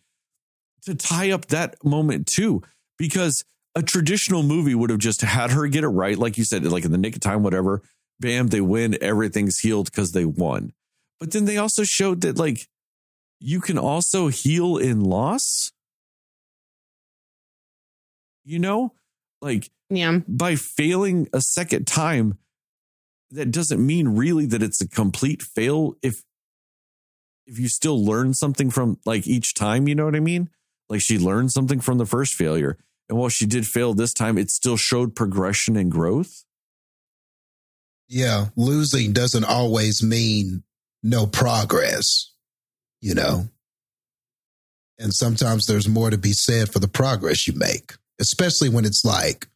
[0.83, 2.63] to tie up that moment too
[2.99, 3.45] because
[3.75, 6.85] a traditional movie would have just had her get it right, like you said, like
[6.85, 7.83] in the nick of time, whatever.
[8.19, 10.73] Bam, they win, everything's healed because they won.
[11.21, 12.69] But then they also showed that like
[13.39, 15.73] you can also heal in loss.
[18.45, 18.93] You know,
[19.41, 20.19] like Yeah.
[20.27, 22.39] by failing a second time,
[23.31, 26.23] that doesn't mean really that it's a complete fail if
[27.47, 30.51] if you still learn something from like each time, you know what I mean?
[30.89, 32.79] Like she learned something from the first failure.
[33.09, 36.45] And while she did fail this time, it still showed progression and growth.
[38.09, 38.47] Yeah.
[38.55, 40.63] Losing doesn't always mean
[41.03, 42.33] no progress,
[43.01, 43.49] you know?
[44.99, 49.05] And sometimes there's more to be said for the progress you make, especially when it's
[49.05, 49.49] like,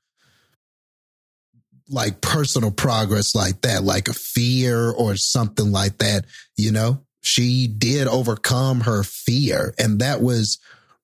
[1.94, 6.26] like personal progress like that, like a fear or something like that,
[6.56, 7.00] you know?
[7.22, 10.58] She did overcome her fear, and that was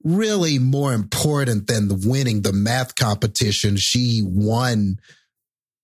[0.05, 3.79] really more important than the winning the math competition.
[3.79, 5.01] She won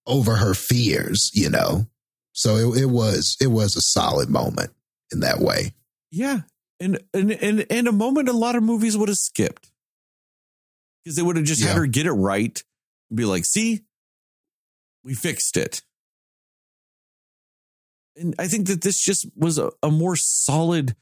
[0.07, 1.87] over her fears, you know.
[2.33, 4.73] So it, it was it was a solid moment
[5.11, 5.73] in that way.
[6.11, 6.41] Yeah.
[6.81, 9.71] And and and and a moment a lot of movies would have skipped.
[11.03, 12.63] Because they would have just had her get it right
[13.09, 13.86] and be like, see,
[15.07, 15.83] we fixed it.
[18.17, 20.97] And I think that this just was a, a more solid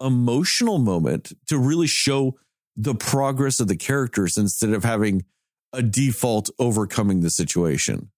[0.00, 2.38] emotional moment to really show
[2.74, 5.26] the progress of the characters instead of having
[5.74, 8.10] a default overcoming the situation.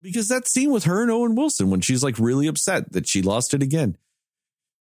[0.00, 3.20] Because that scene with her and Owen Wilson when she's like really upset that she
[3.20, 3.98] lost it again.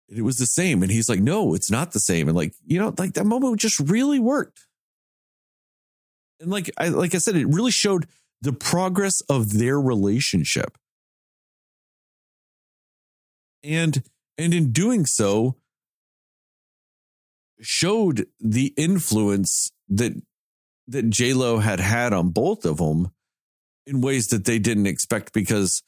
[0.08, 0.82] It was the same.
[0.82, 2.26] And he's like, no, it's not the same.
[2.28, 4.66] And like, you know, like that moment just really worked.
[6.40, 8.06] And like I like I said, it really showed
[8.40, 10.78] the progress of their relationship.
[13.62, 14.02] And
[14.38, 15.56] and in doing so,
[17.60, 20.12] showed the influence that
[20.88, 23.10] that J Lo had had on both of them
[23.86, 25.82] in ways that they didn't expect because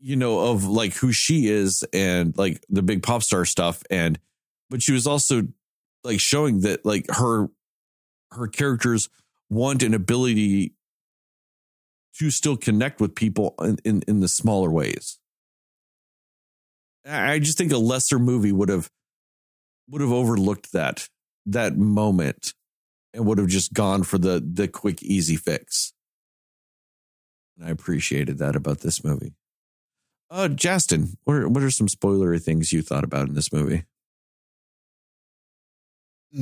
[0.00, 4.18] you know of like who she is and like the big pop star stuff and
[4.70, 5.42] but she was also
[6.02, 7.48] like showing that like her
[8.36, 9.08] her characters
[9.50, 10.74] want an ability
[12.18, 15.18] to still connect with people in in, in the smaller ways
[17.06, 18.90] I just think a lesser movie would have
[19.90, 21.08] would have overlooked that
[21.46, 22.54] that moment
[23.12, 25.92] and would have just gone for the the quick easy fix.
[27.56, 29.34] And I appreciated that about this movie.
[30.30, 33.84] Uh Justin, what are, what are some spoilery things you thought about in this movie?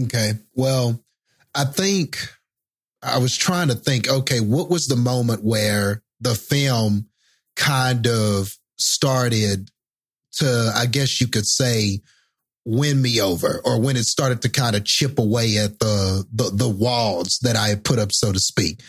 [0.05, 0.33] Okay.
[0.55, 1.03] Well,
[1.55, 2.19] I think
[3.03, 7.09] I was trying to think, okay, what was the moment where the film
[7.57, 9.71] kind of started
[10.35, 12.01] to, I guess you could say,
[12.65, 16.51] win me over, or when it started to kind of chip away at the the,
[16.55, 18.81] the walls that I had put up, so to speak.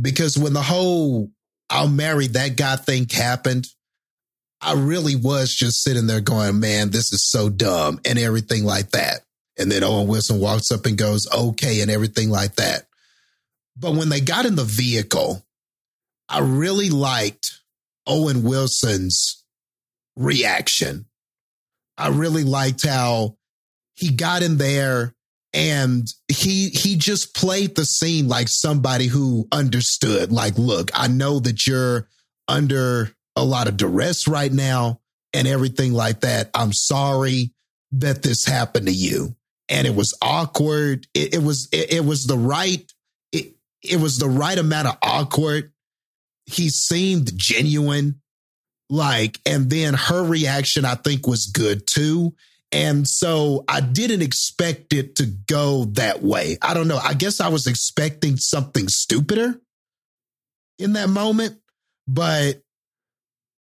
[0.00, 1.30] Because when the whole
[1.68, 3.66] I'll marry that guy thing happened,
[4.60, 8.90] I really was just sitting there going, man, this is so dumb and everything like
[8.90, 9.20] that.
[9.60, 12.86] And then Owen Wilson walks up and goes, okay, and everything like that.
[13.76, 15.44] But when they got in the vehicle,
[16.28, 17.60] I really liked
[18.06, 19.44] Owen Wilson's
[20.16, 21.06] reaction.
[21.98, 23.36] I really liked how
[23.94, 25.14] he got in there
[25.52, 31.40] and he he just played the scene like somebody who understood like look i know
[31.40, 32.08] that you're
[32.46, 35.00] under a lot of duress right now
[35.32, 37.52] and everything like that i'm sorry
[37.90, 39.34] that this happened to you
[39.70, 42.92] and it was awkward it, it was it, it was the right
[43.32, 45.72] it, it was the right amount of awkward
[46.46, 48.20] he seemed genuine
[48.90, 52.34] like and then her reaction i think was good too
[52.72, 56.56] and so I didn't expect it to go that way.
[56.62, 56.98] I don't know.
[56.98, 59.60] I guess I was expecting something stupider
[60.78, 61.58] in that moment,
[62.06, 62.62] but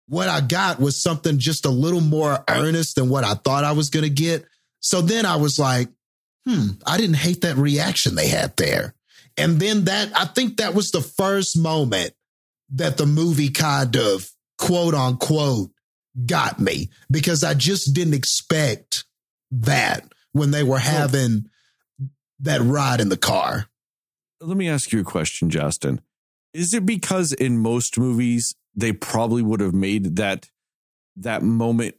[0.07, 3.73] what I got was something just a little more earnest than what I thought I
[3.73, 4.45] was going to get.
[4.79, 5.89] So then I was like,
[6.47, 8.95] hmm, I didn't hate that reaction they had there.
[9.37, 12.13] And then that, I think that was the first moment
[12.71, 15.69] that the movie kind of quote unquote
[16.25, 19.05] got me because I just didn't expect
[19.51, 21.49] that when they were having
[22.39, 23.67] that ride in the car.
[24.39, 26.01] Let me ask you a question, Justin.
[26.53, 30.49] Is it because in most movies they probably would have made that
[31.15, 31.95] that moment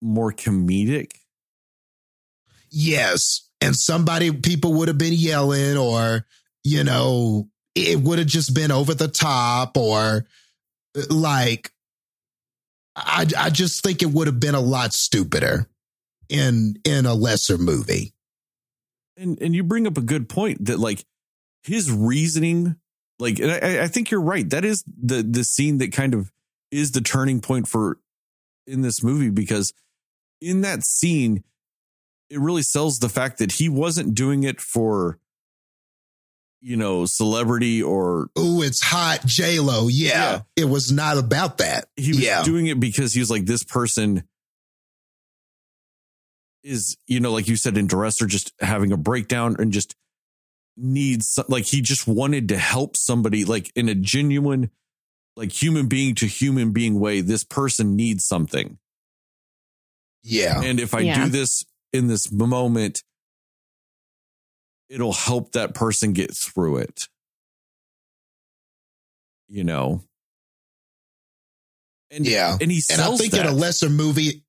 [0.00, 1.12] more comedic?
[2.70, 3.48] Yes.
[3.60, 6.26] And somebody people would have been yelling or
[6.64, 10.26] you know, it would have just been over the top or
[11.08, 11.72] like
[12.96, 15.68] I, I just think it would have been a lot stupider
[16.28, 18.12] in in a lesser movie.
[19.16, 21.04] And and you bring up a good point that like
[21.62, 22.76] his reasoning,
[23.18, 24.48] like and I, I think you're right.
[24.48, 26.32] That is the the scene that kind of
[26.70, 27.98] is the turning point for
[28.66, 29.72] in this movie because
[30.40, 31.42] in that scene,
[32.30, 35.18] it really sells the fact that he wasn't doing it for
[36.60, 39.88] you know, celebrity or oh, it's hot J Lo.
[39.88, 40.08] Yeah.
[40.08, 40.40] yeah.
[40.56, 41.86] it was not about that.
[41.96, 42.42] He was yeah.
[42.42, 44.24] doing it because he was like, this person
[46.64, 49.94] is, you know, like you said, in duress or just having a breakdown and just
[50.76, 54.70] needs like he just wanted to help somebody like in a genuine
[55.36, 58.78] like human being to human being way this person needs something
[60.22, 61.24] yeah and if i Yeah.
[61.24, 63.02] do this in this moment
[64.88, 67.08] it'll help that person get through it
[69.48, 70.02] you know
[72.10, 72.56] and Yeah.
[72.60, 73.42] and he and I think that.
[73.44, 74.42] in a lesser movie,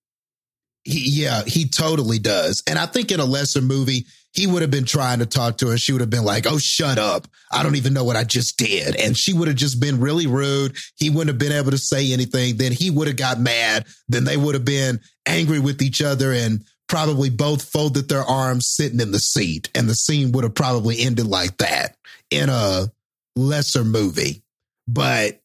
[0.85, 2.63] he, yeah, he totally does.
[2.67, 5.67] And I think in a lesser movie, he would have been trying to talk to
[5.67, 5.77] her.
[5.77, 7.27] She would have been like, "Oh, shut up!
[7.51, 10.25] I don't even know what I just did," and she would have just been really
[10.25, 10.77] rude.
[10.95, 12.55] He wouldn't have been able to say anything.
[12.55, 13.85] Then he would have got mad.
[14.07, 18.67] Then they would have been angry with each other and probably both folded their arms
[18.67, 21.95] sitting in the seat, and the scene would have probably ended like that
[22.29, 22.91] in a
[23.35, 24.43] lesser movie.
[24.87, 25.41] But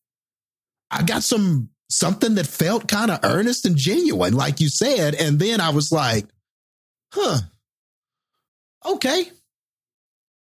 [0.91, 5.15] I got some something that felt kind of earnest and genuine, like you said.
[5.15, 6.27] And then I was like,
[7.13, 7.39] huh,
[8.85, 9.31] okay.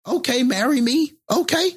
[0.08, 1.14] Okay, marry me.
[1.30, 1.72] Okay.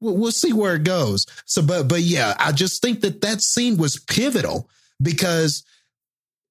[0.00, 1.24] We'll, we'll see where it goes.
[1.44, 4.68] So, but, but yeah, I just think that that scene was pivotal
[5.00, 5.64] because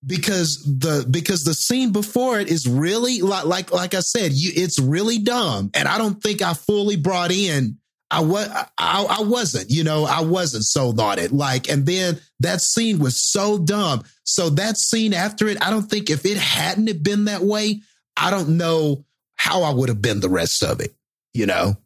[0.05, 4.51] because the because the scene before it is really like like like I said, you
[4.55, 7.77] it's really dumb, and I don't think I fully brought in.
[8.11, 11.31] I was I, I wasn't, you know, I wasn't sold on it.
[11.31, 14.03] Like, and then that scene was so dumb.
[14.23, 17.81] So that scene after it, I don't think if it hadn't been that way,
[18.15, 20.93] I don't know how I would have been the rest of it.
[21.33, 21.77] You know?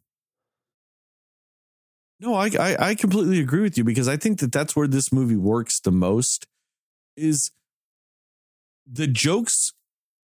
[2.19, 5.13] No, I, I I completely agree with you because I think that that's where this
[5.13, 6.47] movie works the most
[7.15, 7.51] is
[8.91, 9.71] the jokes.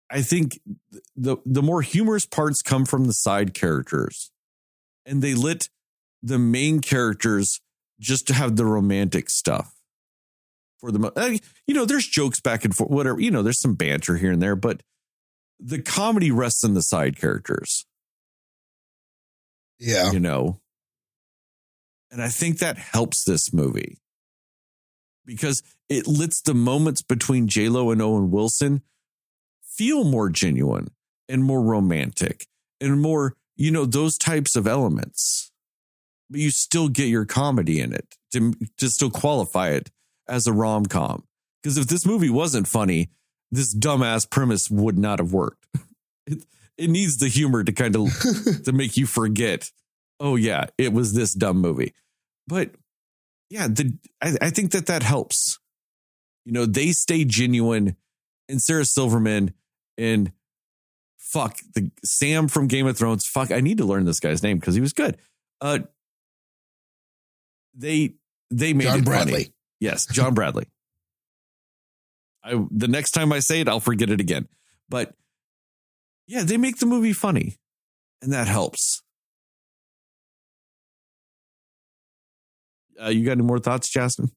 [0.09, 0.59] I think
[1.15, 4.31] the the more humorous parts come from the side characters,
[5.05, 5.69] and they lit
[6.23, 7.59] the main characters
[7.99, 9.73] just to have the romantic stuff
[10.79, 13.59] for the mo- eh, you know there's jokes back and forth whatever you know there's
[13.59, 14.81] some banter here and there but
[15.59, 17.85] the comedy rests in the side characters
[19.79, 20.11] Yeah.
[20.11, 20.59] you know.
[22.11, 23.97] And I think that helps this movie
[25.28, 28.82] because it lets the moments between J Lo and Owen Wilson
[29.61, 30.89] feel more genuine
[31.30, 32.47] and more romantic
[32.82, 35.51] and more, you know, those types of elements.
[36.30, 39.91] But you still get your comedy in it to to still qualify it
[40.28, 41.25] as a rom com.
[41.61, 43.09] Because if this movie wasn't funny,
[43.51, 45.67] this dumbass premise would not have worked.
[46.30, 46.43] It
[46.78, 48.09] it needs the humor to kind of
[48.65, 49.71] to make you forget.
[50.19, 51.93] Oh yeah, it was this dumb movie.
[52.49, 52.71] But
[53.49, 55.59] yeah, the I, I think that that helps.
[56.45, 57.97] You know, they stay genuine,
[58.47, 59.53] and Sarah Silverman
[59.97, 60.31] and
[61.17, 63.25] fuck the Sam from Game of Thrones.
[63.25, 65.17] Fuck, I need to learn this guy's name because he was good.
[65.59, 65.79] Uh,
[67.75, 68.15] they
[68.49, 69.31] they made John it Bradley.
[69.31, 69.53] funny.
[69.79, 70.67] Yes, John Bradley.
[72.43, 74.47] I the next time I say it, I'll forget it again.
[74.89, 75.13] But
[76.27, 77.57] yeah, they make the movie funny,
[78.21, 79.01] and that helps.
[83.01, 84.31] Uh, you got any more thoughts, Justin?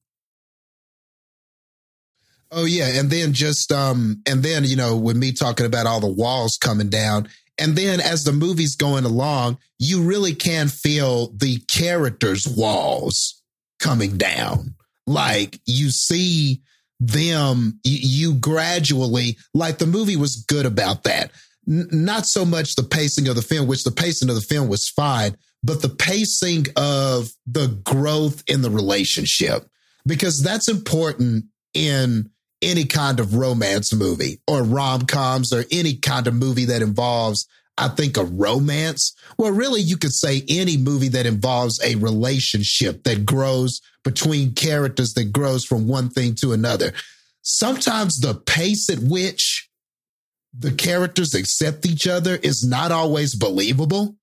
[2.51, 6.01] Oh yeah, and then just um, and then you know, with me talking about all
[6.01, 11.31] the walls coming down, and then as the movie's going along, you really can feel
[11.37, 13.41] the characters' walls
[13.79, 14.75] coming down.
[15.07, 16.61] Like you see
[16.99, 21.31] them, you, gradually, like the movie was good about that.
[21.67, 24.67] N- not so much the pacing of the film, which the pacing of the film
[24.67, 29.67] was fine, but the pacing of the growth in the relationship,
[30.05, 32.29] because that's important in
[32.61, 37.47] any kind of romance movie or rom coms or any kind of movie that involves,
[37.77, 39.15] I think, a romance.
[39.37, 45.13] Well, really, you could say any movie that involves a relationship that grows between characters
[45.13, 46.93] that grows from one thing to another.
[47.41, 49.69] Sometimes the pace at which
[50.57, 54.15] the characters accept each other is not always believable.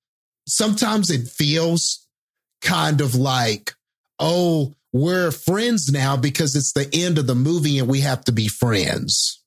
[0.48, 2.06] Sometimes it feels
[2.60, 3.74] kind of like,
[4.18, 8.32] oh, we're friends now because it's the end of the movie and we have to
[8.32, 9.42] be friends.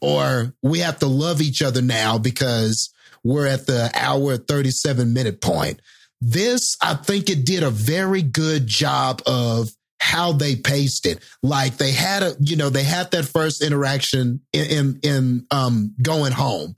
[0.00, 5.42] Or we have to love each other now because we're at the hour 37 minute
[5.42, 5.80] point.
[6.22, 9.70] This, I think it did a very good job of
[10.00, 11.18] how they paced it.
[11.42, 15.94] Like they had a, you know, they had that first interaction in, in, in um,
[16.00, 16.74] going home,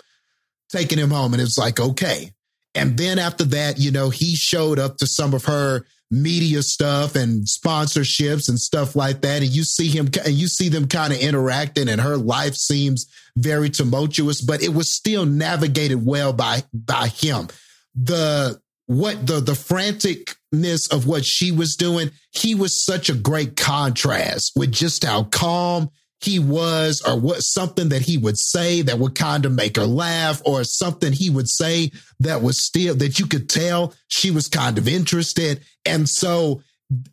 [0.70, 1.32] taking him home.
[1.32, 2.32] And it's like, okay.
[2.74, 7.16] And then after that, you know, he showed up to some of her media stuff
[7.16, 9.42] and sponsorships and stuff like that.
[9.42, 13.06] And you see him and you see them kind of interacting and her life seems
[13.36, 17.48] very tumultuous, but it was still navigated well by, by him.
[17.94, 23.56] The, what the, the franticness of what she was doing, he was such a great
[23.56, 25.90] contrast with just how calm
[26.24, 29.86] he was or what something that he would say that would kind of make her
[29.86, 34.48] laugh or something he would say that was still that you could tell she was
[34.48, 35.64] kind of interested.
[35.84, 36.62] And so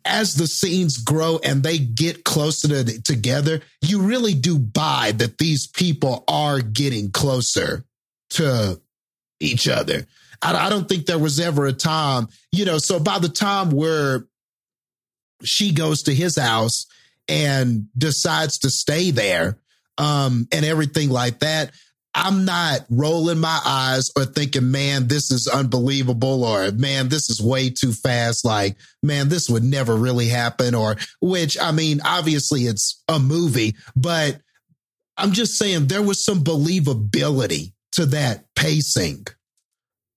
[0.04, 5.38] as the scenes grow and they get closer to, together you really do buy that
[5.38, 7.84] these people are getting closer
[8.30, 8.80] to
[9.40, 10.06] each other.
[10.42, 13.70] I, I don't think there was ever a time you know so by the time
[13.70, 14.26] where
[15.42, 16.86] she goes to his house
[17.30, 19.56] and decides to stay there
[19.96, 21.70] um, and everything like that,
[22.12, 27.40] I'm not rolling my eyes or thinking, man, this is unbelievable or man, this is
[27.40, 28.44] way too fast.
[28.44, 30.74] Like, man, this would never really happen.
[30.74, 34.40] Or, which I mean, obviously it's a movie, but
[35.16, 39.26] I'm just saying there was some believability to that pacing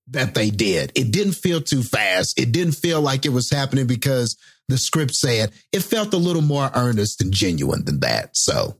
[0.07, 0.91] that they did.
[0.95, 2.39] It didn't feel too fast.
[2.39, 4.37] It didn't feel like it was happening because
[4.67, 8.35] the script said it felt a little more earnest and genuine than that.
[8.35, 8.77] So,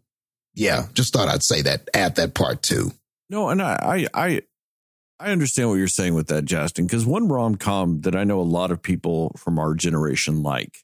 [0.54, 2.92] yeah, just thought I'd say that, add that part too.
[3.30, 4.42] No, and I, I,
[5.20, 6.86] I, understand what you're saying with that, Justin.
[6.86, 10.80] Because one rom com that I know a lot of people from our generation like,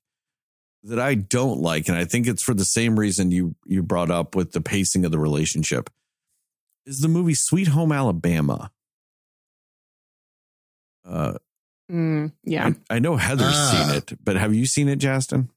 [0.83, 4.09] that I don't like, and I think it's for the same reason you you brought
[4.09, 5.89] up with the pacing of the relationship,
[6.85, 8.71] is the movie Sweet Home Alabama.
[11.09, 11.33] Uh,
[11.91, 12.73] Mm, yeah.
[12.89, 13.87] I, I know Heather's Ah.
[13.87, 15.49] seen it, but have you seen it, Justin?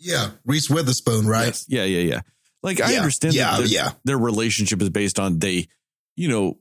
[0.00, 1.46] Yeah, Reese Witherspoon, right?
[1.46, 1.64] Yes.
[1.68, 2.20] Yeah, yeah, yeah.
[2.60, 3.90] Like I understand yeah, that their, yeah.
[4.04, 5.68] their relationship is based on they,
[6.16, 6.58] you know,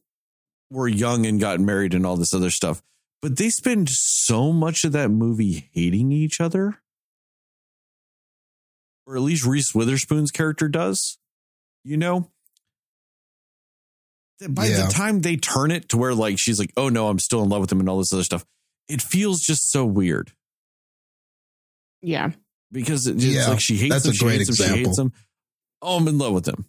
[0.70, 2.84] were young and got married and all this other stuff.
[3.20, 6.78] But they spend so much of that movie hating each other.
[9.08, 11.18] Or at least Reese Witherspoon's character does.
[11.84, 12.30] You know?
[14.42, 14.88] That by Yeah.
[14.88, 17.50] the time they turn it to where like she's like, oh no, I'm still in
[17.50, 18.44] love with him and all this other stuff,
[18.90, 20.34] it feels just so weird.
[22.02, 22.32] Yeah.
[22.72, 24.90] because it's Yeah, like she hates that's him, a she great hates him, she hates
[24.90, 25.06] example.
[25.06, 25.14] him.
[25.82, 26.66] Oh, I'm in love with him.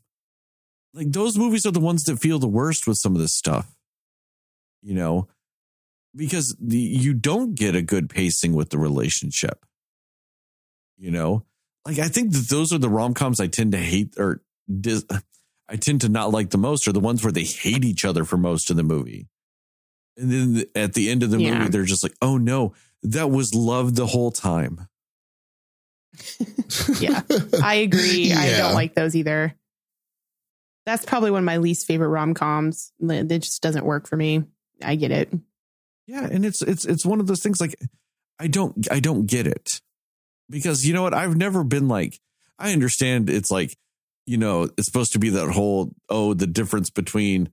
[0.94, 3.74] Like those movies are the ones that feel the worst with some of this stuff,
[4.82, 5.28] you know,
[6.14, 9.64] because the you don't get a good pacing with the relationship.
[10.98, 11.44] You know,
[11.86, 14.42] like I think that those are the rom coms I tend to hate or
[14.80, 15.06] dis-
[15.68, 18.24] I tend to not like the most are the ones where they hate each other
[18.24, 19.28] for most of the movie.
[20.18, 21.58] And then at the end of the Yeah.
[21.58, 24.88] movie, they're just like, oh no, that was love the whole time.
[27.00, 27.22] Yeah.
[27.62, 28.32] I agree.
[28.32, 29.54] I don't like those either.
[30.86, 32.92] That's probably one of my least favorite rom coms.
[33.00, 34.44] It just doesn't work for me.
[34.82, 35.32] I get it.
[36.06, 37.76] Yeah, and it's it's it's one of those things like
[38.38, 39.80] I don't I don't get it.
[40.50, 41.14] Because you know what?
[41.14, 42.18] I've never been like
[42.58, 43.76] I understand it's like,
[44.26, 47.50] you know, it's supposed to be that whole oh, the difference between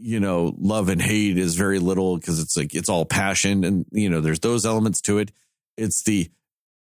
[0.00, 3.84] you know, love and hate is very little because it's like it's all passion and
[3.90, 5.32] you know, there's those elements to it.
[5.76, 6.30] It's the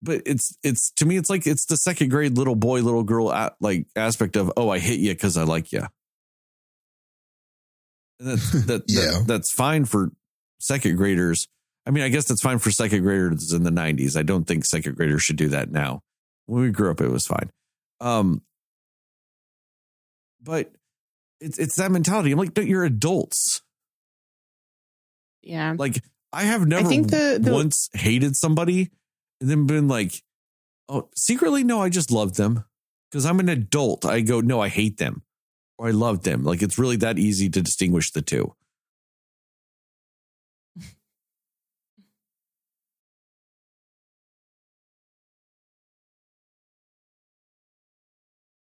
[0.02, 3.32] but it's it's to me it's like it's the second grade little boy little girl
[3.32, 5.86] at, like aspect of oh I hit you because I like you.
[8.20, 9.18] And that's that, Yeah.
[9.18, 10.10] that that's fine for
[10.58, 11.48] second graders.
[11.86, 14.16] I mean, I guess that's fine for second graders in the '90s.
[14.18, 16.02] I don't think second graders should do that now.
[16.46, 17.50] When we grew up, it was fine.
[18.00, 18.42] Um,
[20.42, 20.72] but
[21.40, 22.32] it's it's that mentality.
[22.32, 23.62] I'm like, "Dude, you're adults.
[25.42, 25.74] Yeah.
[25.78, 26.02] Like
[26.32, 28.90] I have never I think the- the- once hated somebody
[29.40, 30.22] and then been like,
[30.88, 32.64] oh, secretly, no, I just love them
[33.10, 34.04] because I'm an adult.
[34.04, 35.22] I go, no, I hate them
[35.78, 36.42] or I love them.
[36.42, 38.54] Like it's really that easy to distinguish the two.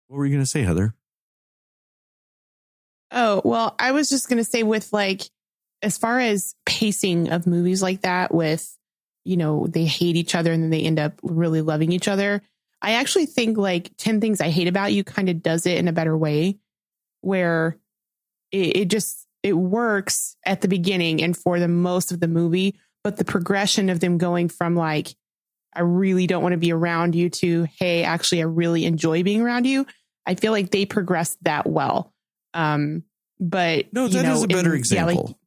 [0.08, 0.94] What were you going to say, Heather?
[3.12, 5.22] Oh, well, I was just going to say with like,
[5.82, 8.78] as far as pacing of movies like that, with,
[9.26, 12.42] you know, they hate each other and then they end up really loving each other.
[12.82, 15.88] I actually think like 10 Things I Hate About You kind of does it in
[15.88, 16.58] a better way
[17.22, 17.78] where
[18.52, 22.76] it, it just, it works at the beginning and for the most of the movie,
[23.04, 25.16] but the progression of them going from like,
[25.73, 29.41] I really don't want to be around you to, hey, actually, I really enjoy being
[29.41, 29.85] around you.
[30.26, 32.14] I feel like they progressed that well.
[32.53, 33.03] Um,
[33.39, 35.39] but No, that is know, a better in- yeah, like- example.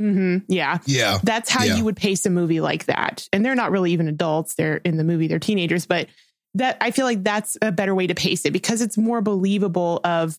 [0.00, 0.78] Mhm, yeah.
[0.86, 1.18] Yeah.
[1.22, 1.76] That's how Yeah.
[1.76, 3.28] you would pace a movie like that.
[3.32, 4.54] And they're not really even adults.
[4.54, 6.06] They're in the movie, they're teenagers, but
[6.54, 10.00] that I feel like that's a better way to pace it because it's more believable
[10.04, 10.38] of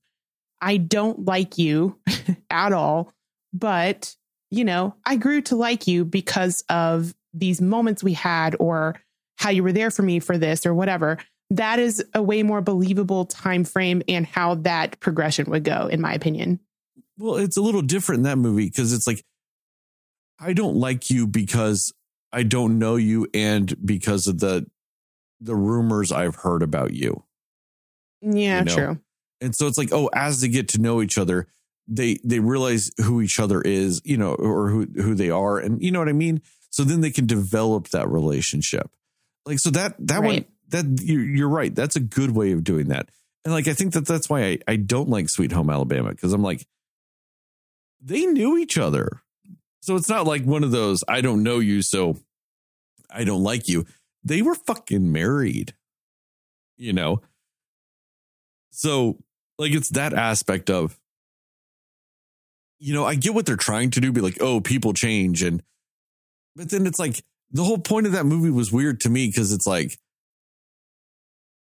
[0.62, 1.98] I don't like you
[2.50, 3.14] at all,
[3.54, 4.16] but
[4.50, 8.96] you know, I grew to like you because of these moments we had or
[9.38, 11.18] how you were there for me for this or whatever.
[11.50, 16.00] That is a way more believable time frame and how that progression would go, in
[16.00, 16.60] my opinion.
[17.18, 19.24] Well, it's a little different in that movie because it's like,
[20.40, 21.94] I don't like you because
[22.32, 24.66] I don't know you and because of the
[25.40, 27.24] the rumors I've heard about you.
[28.22, 29.00] Yeah, You know, true.
[29.42, 31.48] And so it's like, oh, as they get to know each other,
[31.88, 35.82] they they realize who each other is, you know, or who who they are, and
[35.82, 36.42] you know what I mean.
[36.72, 38.90] So then they can develop that relationship.
[39.46, 41.74] Like so that that one that you're, you're right.
[41.74, 43.10] That's a good way of doing that.
[43.44, 46.34] And like I think that that's why I I don't like Sweet Home Alabama because
[46.34, 46.66] I'm like
[48.02, 49.22] they knew each other.
[49.82, 52.18] So it's not like one of those I don't know you so
[53.10, 53.86] I don't like you.
[54.24, 55.74] They were fucking married.
[56.78, 57.22] You know.
[58.72, 59.18] So
[59.58, 60.98] like it's that aspect of
[62.82, 65.62] you know, I get what they're trying to do be like, "Oh, people change." And
[66.56, 69.52] but then it's like the whole point of that movie was weird to me because
[69.52, 69.98] it's like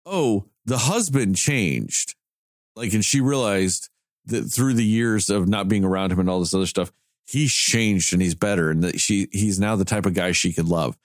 [0.06, 2.14] oh, the husband changed.
[2.74, 3.88] Like, and she realized
[4.26, 6.92] that through the years of not being around him and all this other stuff,
[7.26, 10.52] he's changed and he's better, and that she he's now the type of guy she
[10.52, 10.96] could love.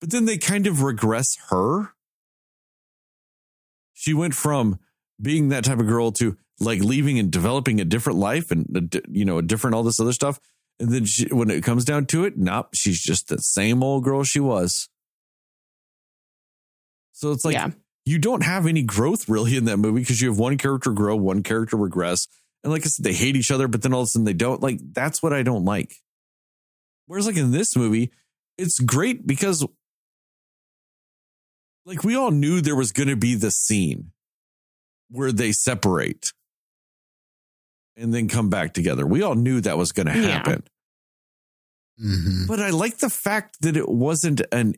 [0.00, 1.92] But then they kind of regress her.
[3.92, 4.78] She went from
[5.20, 9.24] being that type of girl to like leaving and developing a different life and you
[9.24, 10.40] know a different all this other stuff.
[10.80, 14.04] And then she, when it comes down to it, nope, she's just the same old
[14.04, 14.88] girl she was.
[17.12, 17.70] So it's like yeah.
[18.04, 21.14] you don't have any growth really in that movie because you have one character grow,
[21.14, 22.26] one character regress.
[22.64, 24.32] And like I said, they hate each other, but then all of a sudden they
[24.32, 24.62] don't.
[24.62, 25.94] Like, that's what I don't like.
[27.06, 28.10] Whereas, like in this movie,
[28.56, 29.66] it's great because,
[31.84, 34.12] like, we all knew there was going to be the scene
[35.10, 36.32] where they separate
[37.96, 39.06] and then come back together.
[39.06, 40.28] We all knew that was going to Yeah.
[40.28, 40.62] happen.
[41.98, 44.74] hmm But I like the fact that it wasn't an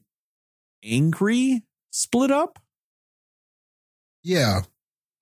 [0.84, 2.58] angry split up.
[4.22, 4.62] Yeah.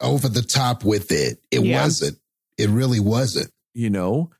[0.00, 1.40] Over the top with it.
[1.50, 1.82] It Yeah.
[1.82, 2.18] wasn't.
[2.58, 3.50] It really wasn't.
[3.76, 4.30] you know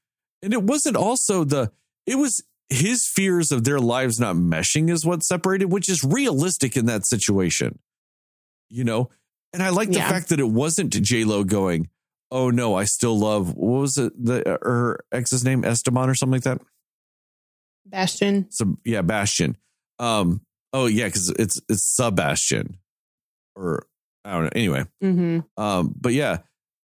[0.42, 1.72] and it wasn't also the
[2.06, 6.76] it was his fears of their lives not meshing is what separated which is realistic
[6.76, 7.80] in that situation
[8.70, 9.10] you know
[9.52, 11.88] and i like the fact that it wasn't j-lo going
[12.34, 16.34] oh no i still love what was it the her ex's name esteban or something
[16.34, 16.60] like that
[17.86, 18.50] Bastian.
[18.50, 19.56] so yeah bastian
[19.98, 20.42] um
[20.74, 22.76] oh yeah because it's it's sebastian
[23.56, 23.86] or
[24.26, 26.38] i don't know anyway hmm um but yeah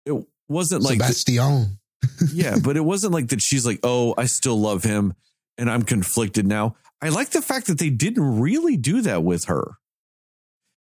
[0.07, 1.79] it wasn't like Sebastian.
[2.33, 5.15] yeah, but it wasn't like that she's like, oh, I still love him
[5.59, 6.77] and I'm conflicted now.
[7.03, 9.77] I like the fact that they didn't really do that with her.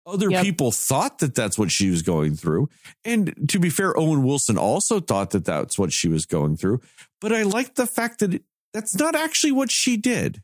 [0.07, 0.45] Other Yep.
[0.45, 2.69] people thought that that's what she was going through.
[3.05, 6.81] And to be fair, Owen Wilson also thought that that's what she was going through.
[7.23, 8.43] But I like the fact that it,
[8.75, 10.43] that's not actually what she did,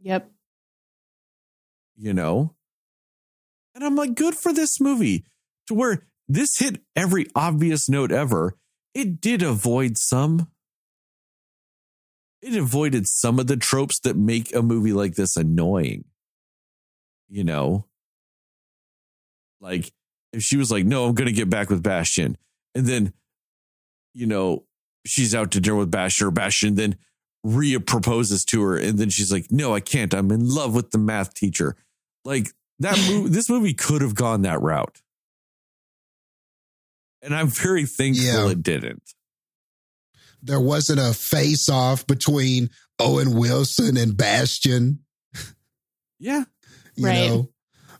[0.00, 0.30] Yep.
[1.96, 2.54] you know?
[3.74, 5.24] And I'm like, good for this movie
[5.68, 8.56] to where this hit every obvious note ever.
[8.94, 10.48] It did avoid some.
[12.42, 16.04] It avoided some of the tropes that make a movie like this annoying.
[17.28, 17.84] You know,
[19.60, 19.92] like
[20.32, 22.36] if she was like, no, I'm going to get back with Bastian.
[22.74, 23.12] And then,
[24.14, 24.64] you know,
[25.06, 26.96] she's out to dinner with Bastian or Bastian then
[27.44, 28.76] Rhea proposes to her.
[28.76, 30.12] And then she's like, no, I can't.
[30.14, 31.76] I'm in love with the math teacher.
[32.24, 32.48] Like
[32.78, 35.00] that movie, this movie could have gone that route.
[37.22, 38.48] And I'm very thankful Yeah.
[38.50, 39.02] it didn't.
[40.42, 45.00] There wasn't a face off between Owen Wilson and Bastian.
[46.20, 46.44] Yeah.
[46.98, 47.14] You Right.
[47.14, 47.48] know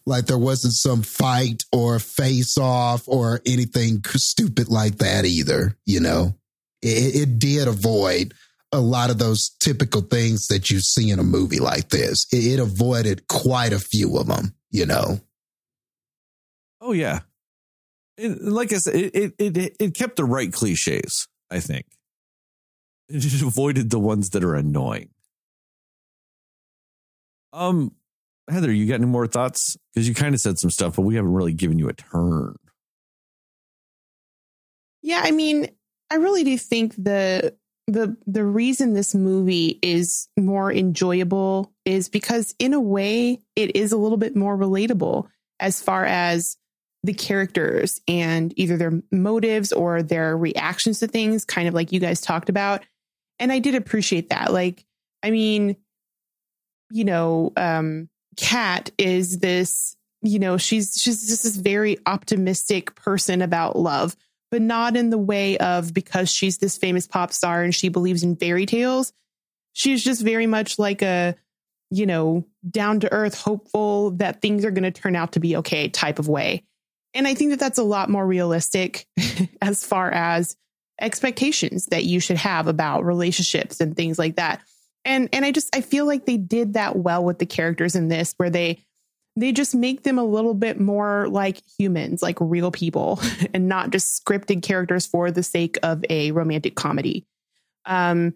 [0.07, 6.01] like there wasn't some fight or face off or anything stupid like that either you
[6.01, 6.35] know
[6.83, 8.35] it, it did avoid
[8.73, 12.45] a lot of those typical things that you see in a movie like this it,
[12.55, 15.21] it avoided quite a few of them you know
[16.81, 17.21] Oh yeah.
[18.17, 21.87] And like I said, it, it it it kept the right cliches, I think.
[23.09, 25.09] It just avoided the ones that are annoying.
[27.53, 27.95] Um,
[28.49, 29.77] Heather, you got any more thoughts?
[29.95, 32.57] Because you kind of said some stuff, but we haven't really given you a turn.
[35.03, 35.69] Yeah, I mean,
[36.11, 37.55] I really do think the
[37.87, 43.93] the the reason this movie is more enjoyable is because in a way it is
[43.93, 45.27] a little bit more relatable
[45.59, 46.59] as far as
[47.03, 51.99] the characters and either their motives or their reactions to things kind of like you
[51.99, 52.85] guys talked about
[53.39, 54.85] and I did appreciate that like
[55.23, 55.77] I mean
[56.91, 63.43] you know um Kat is this you know she's she's just this very optimistic person
[63.43, 64.17] about love
[64.51, 68.23] but not in the way of because she's this famous pop star and she believes
[68.23, 69.13] in fairy tales.
[69.73, 71.37] She's just very much like a,
[71.91, 75.57] you know, down to earth, hopeful that things are going to turn out to be
[75.57, 76.65] okay type of way.
[77.15, 79.07] And I think that that's a lot more realistic
[79.63, 80.57] as far as
[81.01, 84.61] expectations that you should have about relationships and things like that.
[85.05, 88.09] And and I just I feel like they did that well with the characters in
[88.09, 88.85] this where they
[89.37, 93.21] they just make them a little bit more like humans, like real people,
[93.55, 97.27] and not just scripted characters for the sake of a romantic comedy.
[97.87, 98.35] Um,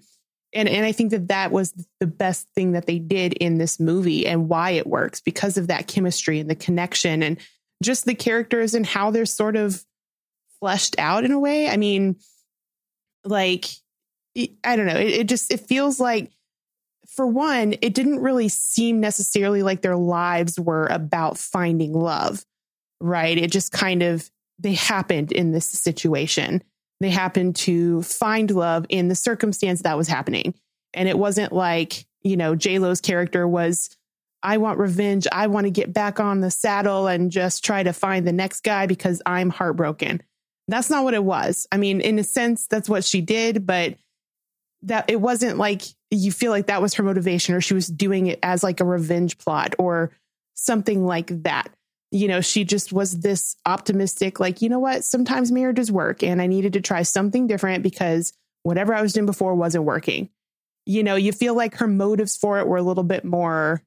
[0.52, 3.80] and and I think that that was the best thing that they did in this
[3.80, 7.38] movie and why it works because of that chemistry and the connection and
[7.82, 9.84] just the characters and how they're sort of
[10.60, 11.68] fleshed out in a way.
[11.68, 12.16] I mean,
[13.24, 13.66] like
[14.64, 16.30] I don't know, it, it just it feels like
[17.14, 22.44] for one, it didn't really seem necessarily like their lives were about finding love,
[23.00, 23.36] right?
[23.36, 26.62] It just kind of, they happened in this situation.
[27.00, 30.54] They happened to find love in the circumstance that was happening.
[30.94, 33.94] And it wasn't like, you know, J-Lo's character was,
[34.42, 35.26] I want revenge.
[35.30, 38.62] I want to get back on the saddle and just try to find the next
[38.62, 40.22] guy because I'm heartbroken.
[40.68, 41.66] That's not what it was.
[41.72, 43.96] I mean, in a sense, that's what she did, but
[44.82, 48.26] that it wasn't like you feel like that was her motivation or she was doing
[48.26, 50.10] it as like a revenge plot or
[50.54, 51.70] something like that.
[52.10, 56.42] You know, she just was this optimistic, like, you know what, sometimes marriages work and
[56.42, 58.32] I needed to try something different because
[58.62, 60.28] whatever I was doing before wasn't working.
[60.84, 63.82] You know, you feel like her motives for it were a little bit more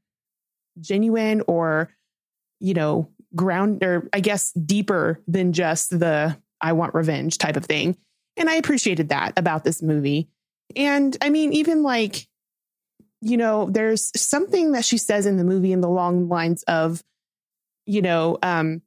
[0.79, 1.89] genuine or,
[2.59, 7.65] you know, ground or I guess deeper than just the I want revenge type of
[7.65, 7.97] thing.
[8.37, 10.29] And I appreciated that about this movie.
[10.75, 12.27] And I mean, even like,
[13.21, 17.03] you know, there's something that she says in the movie in the long lines of,
[17.85, 18.81] you know, um,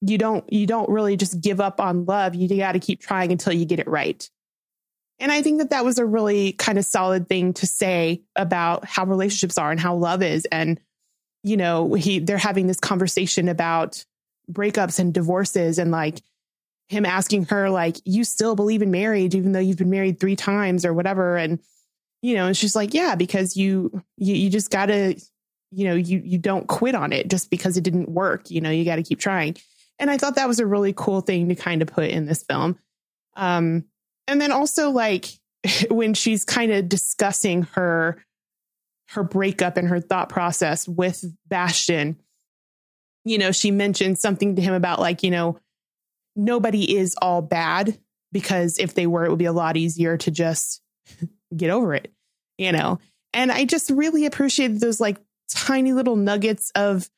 [0.00, 2.34] you don't you don't really just give up on love.
[2.34, 4.28] You got to keep trying until you get it right.
[5.18, 8.84] And I think that that was a really kind of solid thing to say about
[8.84, 10.46] how relationships are and how love is.
[10.46, 10.80] And
[11.42, 14.04] you know, he they're having this conversation about
[14.50, 16.20] breakups and divorces and like
[16.88, 20.36] him asking her like you still believe in marriage even though you've been married three
[20.36, 21.36] times or whatever?
[21.36, 21.58] And
[22.22, 25.16] you know and she's like yeah because you you, you just gotta
[25.70, 28.70] you know you you don't quit on it just because it didn't work you know
[28.70, 29.56] you got to keep trying.
[29.98, 32.42] And i thought that was a really cool thing to kind of put in this
[32.42, 32.78] film.
[33.36, 33.84] Um
[34.26, 35.28] and then also like
[35.90, 38.22] when she's kind of discussing her
[39.10, 42.16] her breakup and her thought process with bastian
[43.24, 45.58] you know she mentioned something to him about like you know
[46.36, 47.98] nobody is all bad
[48.32, 50.82] because if they were, it would be a lot easier to just
[51.56, 52.12] get over it,
[52.58, 52.98] you know?
[53.32, 55.18] And I just really appreciated those like
[55.50, 57.08] tiny little nuggets of,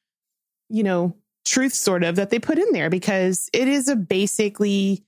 [0.68, 5.04] you know, truth sort of that they put in there because it is a basically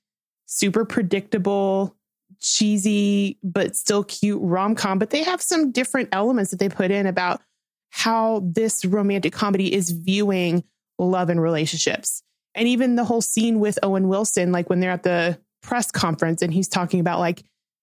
[0.47, 1.95] super predictable,
[2.41, 4.99] cheesy, but still cute rom com.
[4.99, 7.43] But they have some different elements that they put in about
[7.91, 10.65] how this romantic comedy is viewing
[10.99, 12.23] love and relationships
[12.55, 16.43] and even the whole scene with Owen Wilson, like when they're at the press conference
[16.43, 17.43] and he's talking about like,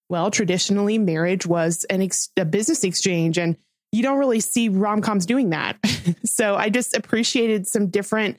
[0.09, 3.57] well, traditionally marriage was an ex- a business exchange and
[3.91, 5.77] you don't really see rom coms doing that.
[6.25, 8.37] so I just appreciated some different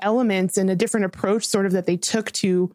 [0.00, 2.74] elements and a different approach, sort of, that they took to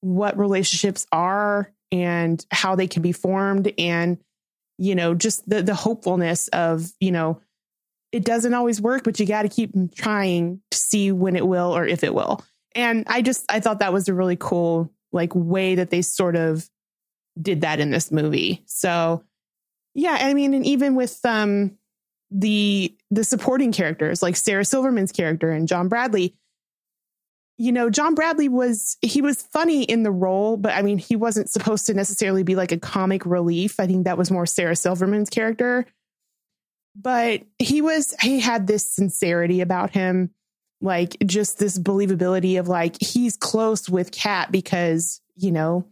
[0.00, 4.18] what relationships are and how they can be formed and
[4.76, 7.40] you know just the the hopefulness of you know
[8.12, 11.76] it doesn't always work but you got to keep trying to see when it will
[11.76, 12.44] or if it will
[12.74, 16.36] and i just i thought that was a really cool like way that they sort
[16.36, 16.68] of
[17.40, 19.22] did that in this movie so
[19.94, 21.76] yeah i mean and even with um
[22.30, 26.34] the the supporting characters like sarah silverman's character and john bradley
[27.58, 31.16] you know, John Bradley was he was funny in the role, but I mean, he
[31.16, 33.80] wasn't supposed to necessarily be like a comic relief.
[33.80, 35.84] I think that was more Sarah Silverman's character.
[37.00, 40.30] But he was he had this sincerity about him,
[40.80, 45.86] like just this believability of like he's close with Kat because, you know,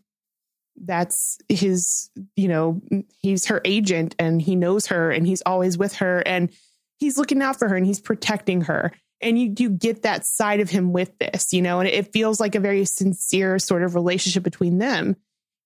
[0.77, 2.83] that's his, you know,
[3.21, 6.51] he's her agent and he knows her and he's always with her and
[6.99, 10.61] he's looking out for her and he's protecting her and you do get that side
[10.61, 13.95] of him with this, you know, and it feels like a very sincere sort of
[13.95, 15.17] relationship between them.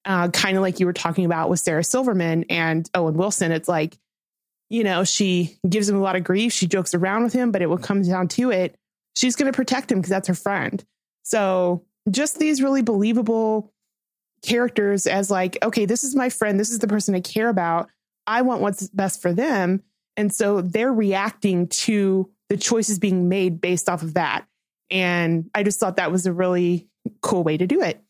[0.04, 3.52] Uh, kind of like you were talking about with Sarah Silverman and Owen Wilson.
[3.52, 3.98] It's like,
[4.70, 6.52] you know, she gives him a lot of grief.
[6.52, 8.76] She jokes around with him, but it will come down to it.
[9.14, 10.82] She's going to protect him because that's her friend.
[11.22, 13.72] So just these really believable
[14.42, 16.58] characters as like, okay, this is my friend.
[16.58, 17.90] This is the person I care about.
[18.26, 19.82] I want what's best for them.
[20.16, 24.46] And so they're reacting to the choices being made based off of that.
[24.88, 26.88] And I just thought that was a really
[27.22, 28.00] cool way to do it.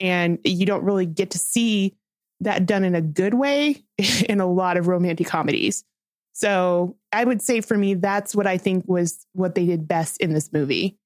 [0.00, 1.96] And you don't really get to see
[2.40, 3.84] that done in a good way
[4.28, 5.84] in a lot of romantic comedies.
[6.38, 10.20] So I would say for me, that's what I think was what they did best
[10.20, 10.96] in this movie.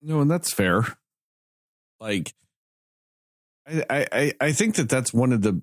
[0.00, 0.84] No, and that's fair.
[1.98, 2.34] Like,
[3.66, 5.60] I, I, I think that that's one of the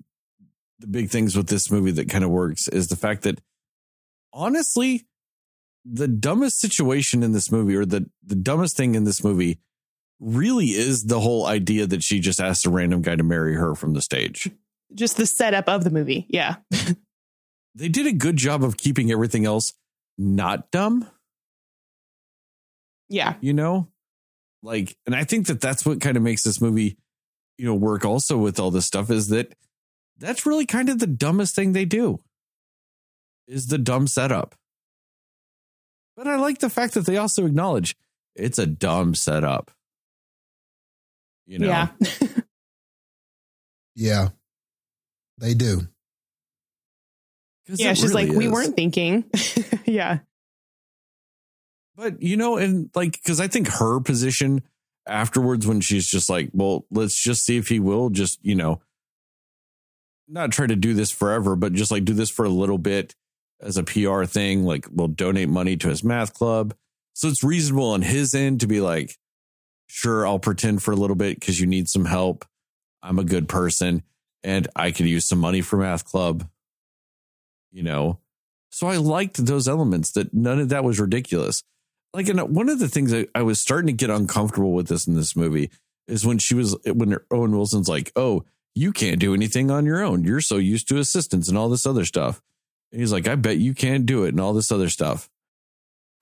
[0.80, 3.40] the big things with this movie that kind of works is the fact that
[4.34, 5.06] honestly,
[5.86, 9.58] the dumbest situation in this movie, or the, the dumbest thing in this movie,
[10.20, 13.74] really is the whole idea that she just asked a random guy to marry her
[13.74, 14.50] from the stage.
[14.94, 16.26] Just the setup of the movie.
[16.28, 16.56] Yeah.
[17.74, 19.72] they did a good job of keeping everything else
[20.18, 21.08] not dumb.
[23.08, 23.34] Yeah.
[23.40, 23.88] You know,
[24.62, 26.96] like, and I think that that's what kind of makes this movie,
[27.58, 29.54] you know, work also with all this stuff is that
[30.18, 32.20] that's really kind of the dumbest thing they do
[33.46, 34.54] is the dumb setup.
[36.16, 37.96] But I like the fact that they also acknowledge
[38.34, 39.70] it's a dumb setup.
[41.46, 41.66] You know?
[41.66, 41.88] Yeah.
[43.96, 44.28] Yeah.
[45.38, 45.82] They do.
[47.68, 49.24] Yeah, she's really like, we weren't thinking.
[49.84, 50.18] yeah.
[51.96, 54.62] But you know, and like, because I think her position
[55.06, 58.80] afterwards, when she's just like, well, let's just see if he will just, you know,
[60.28, 63.14] not try to do this forever, but just like do this for a little bit
[63.60, 64.64] as a PR thing.
[64.64, 66.74] Like, we'll donate money to his math club.
[67.14, 69.16] So it's reasonable on his end to be like,
[69.86, 72.44] sure, I'll pretend for a little bit because you need some help.
[73.02, 74.02] I'm a good person
[74.46, 76.48] and I could use some money for math club,
[77.72, 78.20] you know?
[78.70, 81.64] So I liked those elements that none of that was ridiculous.
[82.14, 85.08] Like, and one of the things I, I was starting to get uncomfortable with this
[85.08, 85.70] in this movie
[86.06, 90.04] is when she was, when Owen Wilson's like, oh, you can't do anything on your
[90.04, 90.22] own.
[90.22, 92.40] You're so used to assistance and all this other stuff.
[92.92, 95.28] And he's like, I bet you can't do it and all this other stuff.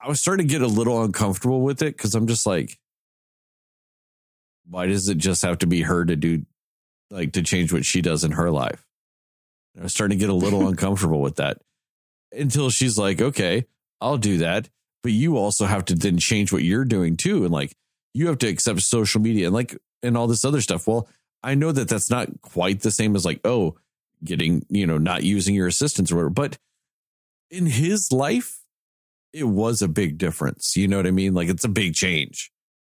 [0.01, 2.79] I was starting to get a little uncomfortable with it because I'm just like,
[4.67, 6.45] why does it just have to be her to do,
[7.11, 8.85] like, to change what she does in her life?
[9.73, 11.59] And I was starting to get a little uncomfortable with that
[12.31, 13.65] until she's like, okay,
[14.01, 14.69] I'll do that.
[15.03, 17.43] But you also have to then change what you're doing too.
[17.43, 17.75] And like,
[18.13, 20.87] you have to accept social media and like, and all this other stuff.
[20.87, 21.07] Well,
[21.43, 23.75] I know that that's not quite the same as like, oh,
[24.23, 26.29] getting, you know, not using your assistants or whatever.
[26.31, 26.57] But
[27.51, 28.59] in his life,
[29.31, 30.75] it was a big difference.
[30.75, 31.33] You know what I mean?
[31.33, 32.51] Like, it's a big change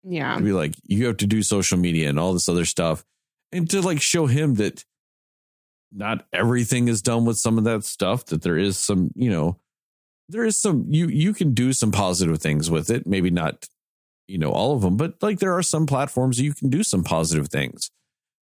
[0.03, 0.35] Yeah.
[0.35, 3.03] to be like, you have to do social media and all this other stuff.
[3.51, 4.83] And to like show him that
[5.91, 9.59] not everything is done with some of that stuff, that there is some, you know,
[10.27, 13.07] there is some, you, you can do some positive things with it.
[13.07, 13.67] Maybe not,
[14.27, 17.03] you know, all of them, but like there are some platforms you can do some
[17.03, 17.91] positive things,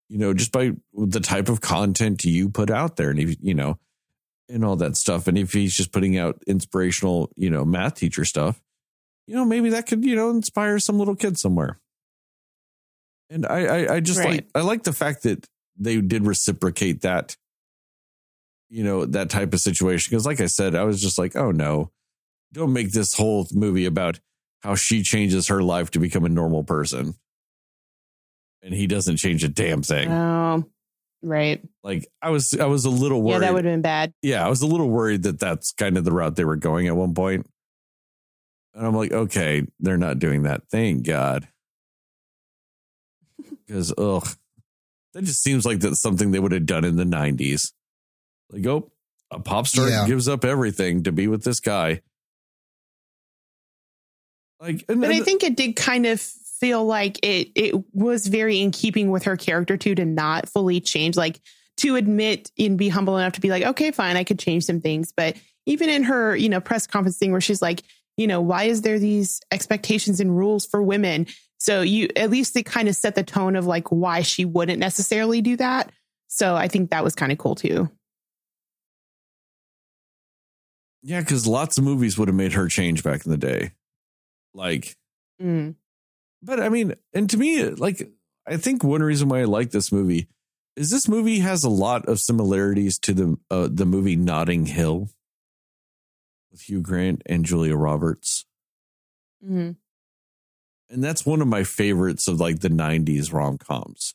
[0.10, 3.10] you know, just by the type of content you put out there.
[3.10, 3.78] And if, you know,
[4.50, 5.28] and all that stuff.
[5.28, 8.62] And if he's just putting out inspirational, you know, math teacher stuff,
[9.28, 11.80] you know, maybe that could, you know, inspire some little kid somewhere.
[13.34, 14.30] And I, I, I just Right.
[14.30, 15.48] like, I like the fact that
[15.78, 17.36] they did reciprocate that,
[18.70, 20.16] you know, that type of situation.
[20.16, 21.92] Cause like I said, I was just like, oh no,
[22.52, 24.20] don't make this whole movie about
[24.62, 27.16] how she changes her life to become a normal person.
[28.62, 30.12] And he doesn't change a damn thing.
[30.12, 30.70] Oh,
[31.26, 31.62] Right.
[31.84, 33.36] Like I was, I was a little worried.
[33.36, 34.14] Yeah, that would have been bad.
[34.22, 36.88] yeah, I was a little worried that that's kind of the route they were going
[36.88, 37.48] at one point.
[38.76, 40.64] And I'm like, okay, they're not doing that.
[40.70, 41.48] Thank God.
[43.68, 44.28] Because, ugh,
[45.14, 47.72] that just seems like that's something they would have done in the 90s.
[48.52, 48.92] Like, oh,
[49.32, 50.06] a pop star Yeah.
[50.08, 52.02] gives up everything to be with this guy.
[54.60, 58.28] Like, and, But I and- think it did kind of feel like it it was
[58.28, 61.42] very in keeping with her character too to not fully change, like
[61.78, 64.80] to admit and be humble enough to be like, okay, fine, I could change some
[64.80, 65.12] things.
[65.16, 65.36] But
[65.66, 67.82] even in her, you know, press conference thing where she's like,
[68.16, 71.26] you know, why is there these expectations and rules for women?
[71.64, 74.80] So you at least it kind of set the tone of like why she wouldn't
[74.80, 75.94] necessarily do that.
[76.28, 77.90] So I think that was kind of cool too.
[81.02, 83.72] yeah, because lots of movies would have made her change back in the day.
[84.54, 84.96] Like,
[85.42, 85.76] Mm.
[86.42, 88.10] but I mean, and to me, like,
[88.46, 90.28] I think one reason why I like this movie
[90.76, 95.10] is this movie has a lot of similarities to the uh, the movie Notting Hill
[96.52, 98.46] with Hugh Grant and Julia Roberts,
[99.46, 99.76] Mm.
[100.94, 104.14] And that's one of my favorites of like the '90s rom coms.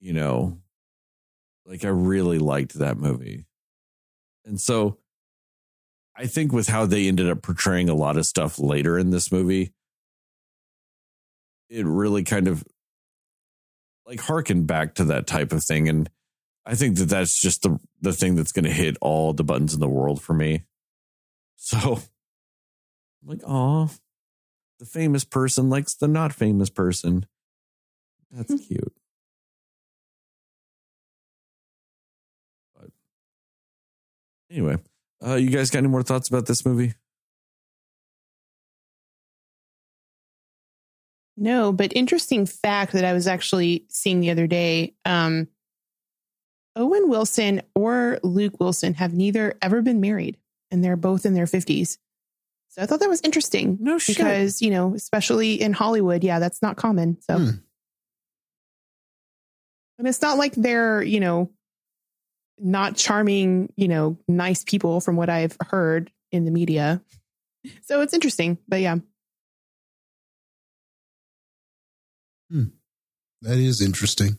[0.00, 0.58] You know,
[1.66, 3.44] like I really liked that movie,
[4.44, 4.98] and so
[6.16, 9.30] I think with how they ended up portraying a lot of stuff later in this
[9.30, 9.72] movie,
[11.68, 12.64] it really kind of
[14.06, 15.88] like harkened back to that type of thing.
[15.88, 16.10] And
[16.66, 19.74] I think that that's just the, the thing that's going to hit all the buttons
[19.74, 20.64] in the world for me.
[21.64, 23.88] So I'm like, oh,
[24.82, 27.24] the famous person likes the not famous person.
[28.32, 28.92] That's cute.
[32.74, 32.90] But
[34.50, 34.78] anyway,
[35.24, 36.94] uh, you guys got any more thoughts about this movie?
[41.36, 44.94] No, but interesting fact that I was actually seeing the other day.
[45.04, 45.46] Um,
[46.74, 50.38] Owen Wilson or Luke Wilson have neither ever been married,
[50.72, 51.98] and they're both in their 50s.
[52.72, 54.16] So I thought that was interesting No shit.
[54.16, 57.20] because, you know, especially in Hollywood, yeah, that's not common.
[57.20, 57.50] So, Hmm.
[59.98, 61.50] and it's not like they're, you know,
[62.58, 67.02] not charming, you know, nice people from what I've heard in the media.
[67.82, 68.96] So it's interesting, but yeah.
[73.42, 74.38] That is interesting.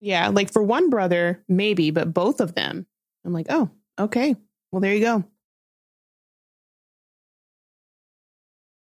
[0.00, 2.86] Yeah, like for one brother, maybe, but both of them,
[3.24, 4.36] I'm like, oh, okay.
[4.72, 5.24] Well, there you go.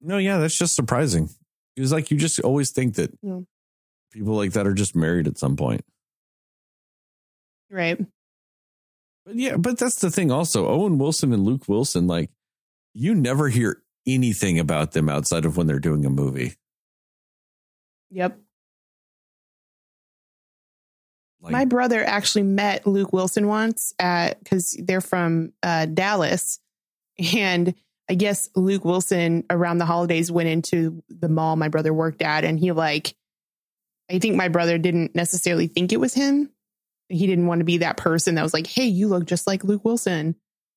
[0.01, 1.31] No, yeah, that's just surprising.
[1.77, 3.41] It was like you just always think that Yeah.
[4.13, 5.85] people like that are just married at some point.
[7.71, 7.99] Right.
[9.25, 10.69] But yeah, but that's the thing also.
[10.69, 12.31] Owen Wilson and Luke Wilson, like,
[12.93, 16.55] you never hear anything about them outside of when they're doing a movie.
[18.11, 18.39] Yep.
[21.45, 26.59] Like, My brother actually met Luke Wilson once at because they're from uh, Dallas,
[27.35, 27.75] and
[28.09, 32.45] I guess Luke Wilson around the holidays went into the mall my brother worked at,
[32.45, 33.15] and he like,
[34.11, 36.51] I think my brother didn't necessarily think it was him.
[37.11, 39.65] He didn't want to be that person that was like, "Hey, you look just like
[39.65, 40.37] Luke Wilson,"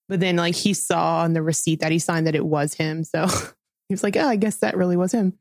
[0.09, 3.05] but then like he saw on the receipt that he signed that it was him,
[3.05, 3.25] so
[3.87, 5.37] he was like, "Oh, I guess that really was him."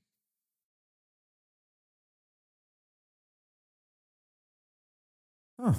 [5.67, 5.75] Huh.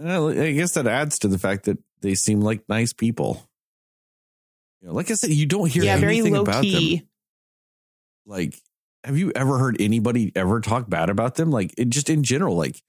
[0.00, 3.48] I guess that adds to the fact that they seem like nice people.
[4.80, 6.96] You know, like I said, you don't hear yeah, very anything low about key.
[6.96, 7.08] them.
[8.26, 8.54] Like,
[9.04, 11.50] have you ever heard anybody ever talk bad about them?
[11.50, 12.82] Like, it just in general, like,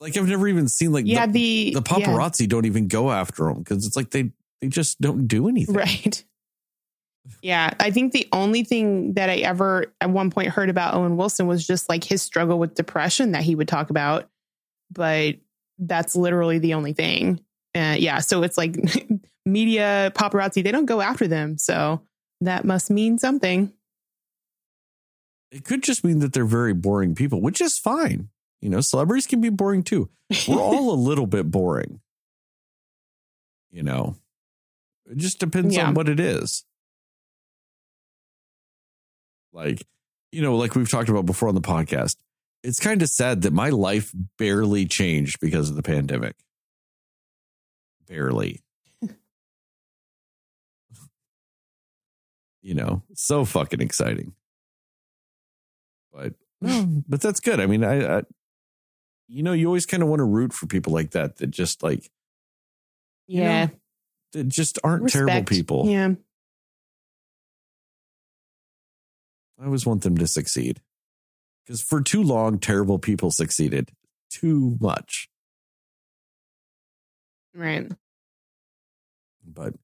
[0.00, 3.44] like I've never even seen like Yeah, the, the the paparazzi don't even go after
[3.44, 4.30] them because it's like they
[4.60, 5.74] they just don't do anything.
[5.74, 6.24] Right.
[7.42, 11.16] Yeah, I think the only thing that I ever at one point heard about Owen
[11.16, 14.28] Wilson was just like his struggle with depression that he would talk about,
[14.90, 15.36] but
[15.78, 17.40] that's literally the only thing.
[17.74, 18.76] Uh, yeah, so it's like
[19.46, 22.02] media paparazzi they don't go after them, so
[22.40, 23.72] that must mean something.
[25.50, 28.28] It could just mean that they're very boring people, which is fine.
[28.60, 30.10] You know, celebrities can be boring too.
[30.48, 32.00] We're all a little bit boring.
[33.70, 34.16] You know,
[35.10, 35.88] it just depends Yeah.
[35.88, 36.64] on what it is.
[39.52, 39.84] Like,
[40.32, 42.16] you know, like we've talked about before on the podcast,
[42.62, 46.36] it's kind of sad that my life barely changed because of the pandemic.
[48.06, 48.62] Barely.
[52.62, 54.34] you know, so fucking exciting.
[56.12, 57.60] But no, but that's good.
[57.60, 58.22] I mean, I, I
[59.28, 61.82] you know, you always kind of want to root for people like that that just
[61.82, 62.10] like
[63.26, 63.68] You know, Yeah,
[64.32, 65.88] that just aren't terrible people.
[65.88, 66.14] Yeah,
[69.60, 70.80] I always want them to succeed.
[71.64, 73.90] Because for too long, terrible people succeeded
[74.30, 75.28] too much.
[77.54, 77.90] Right.
[79.44, 79.74] But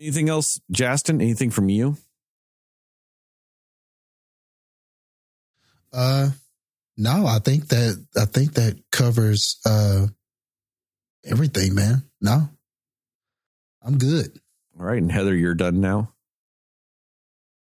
[0.00, 1.20] anything else, Justin?
[1.20, 1.96] Anything from you?
[5.92, 6.30] Uh,
[6.96, 10.06] no, I think that I think that covers uh
[11.24, 12.02] everything, man.
[12.20, 12.48] No,
[13.82, 14.38] I'm good.
[14.78, 15.00] All right.
[15.00, 16.12] And Heather, you're done now.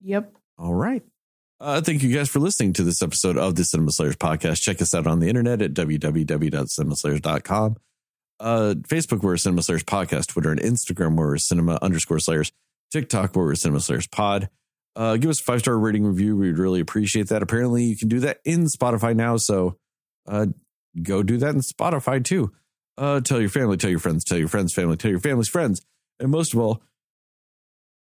[0.01, 0.33] Yep.
[0.57, 1.03] All right.
[1.59, 4.61] Uh, thank you guys for listening to this episode of the Cinema Slayers podcast.
[4.61, 7.75] Check us out on the internet at www.cinemaslayers.com.
[8.39, 10.27] Uh, Facebook, we're Cinema Slayers podcast.
[10.27, 12.51] Twitter and Instagram, we're Cinema underscore Slayers.
[12.91, 14.49] TikTok, where we're Cinema Slayers pod.
[14.95, 16.35] Uh, give us a five star rating review.
[16.35, 17.41] We'd really appreciate that.
[17.41, 19.37] Apparently, you can do that in Spotify now.
[19.37, 19.77] So
[20.27, 20.47] uh,
[21.01, 22.51] go do that in Spotify too.
[22.97, 25.81] Uh, tell your family, tell your friends, tell your friends' family, tell your family's friends.
[26.19, 26.81] And most of all,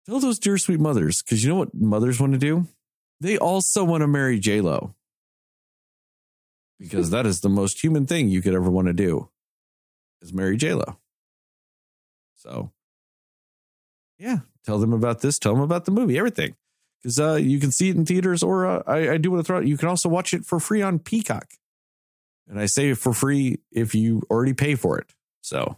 [0.06, 2.68] tell those dear sweet mothers, because you know what mothers want to do?
[3.22, 4.96] They also want to marry J Lo.
[6.80, 9.30] Because that is the most human thing you could ever want to do
[10.22, 10.98] is marry J Lo.
[12.36, 12.72] So
[14.18, 16.56] yeah, tell them about this, tell them about the movie, everything.
[17.02, 19.48] Because uh, you can see it in theaters, or uh, I, I do want to
[19.48, 19.68] throw it.
[19.68, 21.48] You can also watch it for free on Peacock.
[22.50, 25.14] And I say for free if you already pay for it.
[25.42, 25.78] So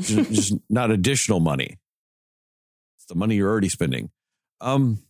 [0.00, 1.78] just, just not additional money.
[2.98, 4.10] It's the money you're already spending.
[4.60, 5.02] Um,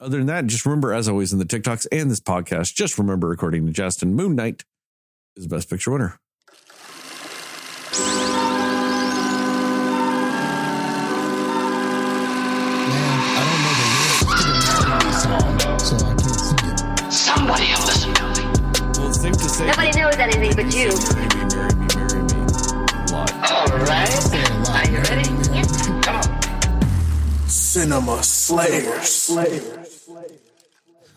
[0.00, 3.32] other than that, just remember, as always, in the TikToks and this podcast, just remember,
[3.32, 4.64] according to Justin, Moon Knight
[5.36, 6.18] is the best picture winner.
[11.86, 17.12] Man, I don't know the lyrics to the Marry song, so I can't sing it.
[17.12, 18.44] Somebody will listen to me.
[18.98, 19.66] Well, it's safe to say.
[19.66, 20.90] Nobody knows anything but you.
[21.14, 22.40] Marry me, marry me, marry me.
[23.12, 24.08] All right.
[24.08, 24.86] Say it a lot.
[24.86, 25.30] Are you ready?
[25.30, 26.02] me.
[26.02, 26.35] Come on.
[27.48, 29.08] Cinema Slayers.
[29.08, 30.08] Slayers.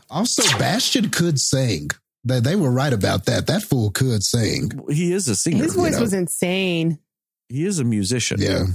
[0.10, 1.90] Also, Bastian could sing.
[2.24, 3.48] They, they were right about that.
[3.48, 4.72] That fool could sing.
[4.90, 5.64] He is a singer.
[5.64, 6.02] His voice know.
[6.02, 7.00] was insane.
[7.48, 8.42] He is a musician.
[8.42, 8.66] Yeah.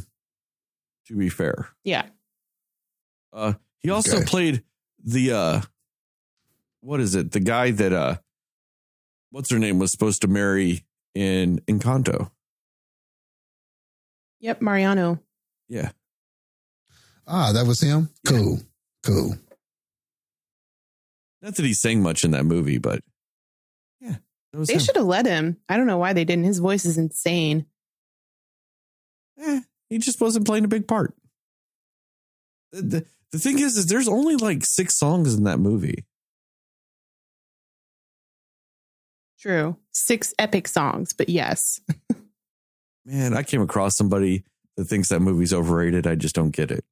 [1.09, 1.69] To be fair.
[1.85, 2.07] Yeah.
[3.33, 4.25] Uh, he also Okay.
[4.27, 4.63] played
[5.05, 5.61] the uh,
[6.81, 7.33] what is it?
[7.33, 8.17] The guy that uh,
[9.31, 12.31] what's her name was supposed to marry in Encanto.
[14.41, 14.63] Yep.
[14.63, 15.21] Mariano.
[15.69, 15.91] Yeah,
[17.27, 18.11] Ah, that was him?
[18.27, 18.61] Cool.
[19.05, 19.37] Cool.
[21.43, 23.03] not that he sang much in that movie, but
[24.01, 24.17] yeah,
[24.53, 24.81] that was They him.
[24.81, 25.59] should have let him.
[25.69, 26.45] I don't know why they didn't.
[26.45, 27.67] His voice is insane.
[29.39, 29.61] Eh,
[29.91, 31.15] he just wasn't playing a big part.
[32.73, 36.05] The, the, the thing is, is there's only like six songs in that movie.
[39.39, 39.77] True.
[39.93, 41.81] Six epic songs, but yes.
[43.05, 44.45] Man, I came across somebody
[44.77, 46.07] that thinks that movie's overrated.
[46.07, 46.85] I just don't get it.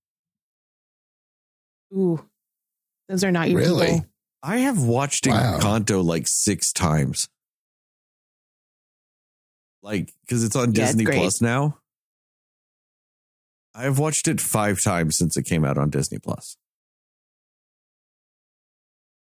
[1.92, 2.24] Ooh.
[3.08, 3.86] Those are not your Really?
[3.86, 4.06] people.
[4.42, 5.58] I have watched Wow.
[5.58, 7.28] Encanto like six times.
[9.82, 11.18] Like, because it's on Yeah, Disney great.
[11.18, 11.78] Plus now.
[13.74, 16.56] I have watched it five times since it came out on Disney Plus.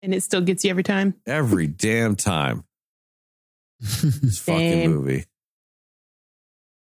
[0.02, 1.14] And it still gets you every time.
[1.26, 2.64] Every damn time.
[3.80, 4.90] This fucking Same.
[4.92, 5.24] movie.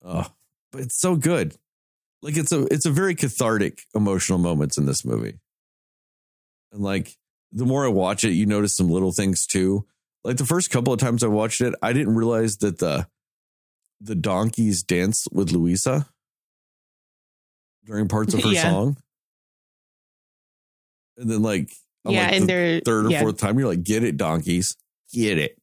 [0.05, 0.27] Oh,
[0.73, 1.55] but it's so good.
[2.23, 5.39] Like it's a it's a very cathartic emotional moments in this movie.
[6.73, 7.17] And like
[7.53, 9.87] the more I watch it, you notice some little things too.
[10.25, 13.07] Like the first couple of times I watched it, I didn't realize that the
[14.01, 16.07] the donkeys dance with Luisa
[17.85, 18.71] during parts of her Yeah.
[18.71, 18.97] song.
[21.17, 21.71] And then like
[22.05, 23.21] on yeah, like and the they're third or yeah.
[23.21, 24.77] fourth time, you're like, get it, donkeys.
[25.13, 25.57] Get it.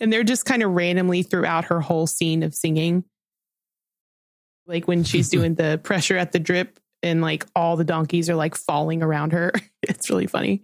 [0.00, 3.04] and they're just kind of randomly throughout her whole scene of singing.
[4.66, 8.34] Like when she's doing the pressure at the drip and like all the donkeys are
[8.34, 9.52] like falling around her.
[9.82, 10.62] it's really funny.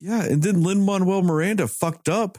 [0.00, 2.38] Yeah, and then Lin Manuel Miranda fucked up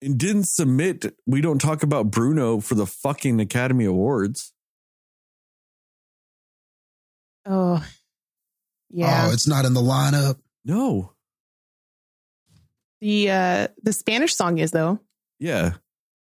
[0.00, 1.14] and didn't submit.
[1.26, 4.52] We don't talk about Bruno for the fucking Academy Awards.
[7.44, 7.84] Oh.
[8.90, 9.26] Yeah.
[9.28, 10.36] Oh, it's not in the lineup.
[10.64, 11.12] No.
[13.00, 15.00] the uh the Spanish song is though.
[15.38, 15.72] Yeah.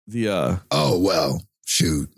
[0.06, 2.08] The uh Oh, well, shoot.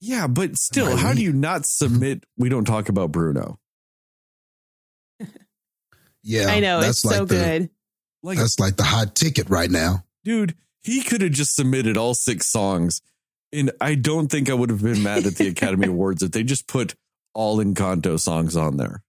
[0.00, 0.98] Yeah, but still, Right.
[0.98, 3.58] how do you not submit we don't talk about Bruno?
[6.22, 6.46] Yeah.
[6.48, 7.70] I know, that's it's so the, good.
[8.22, 10.04] Like, That's like the hot ticket right now.
[10.24, 13.00] dude, he could have just submitted all six songs.
[13.52, 16.42] And I don't think I would have been mad at the Academy Awards if they
[16.42, 16.94] just put
[17.34, 19.02] all Encanto songs on there.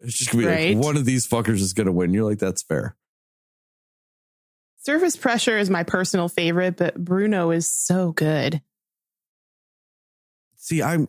[0.00, 0.74] It's just gonna be Right.
[0.76, 2.12] like one of these fuckers is gonna win.
[2.14, 2.96] You're like, that's fair.
[4.78, 8.60] Surface Pressure is my personal favorite, but Bruno is so good.
[10.62, 11.08] See i'm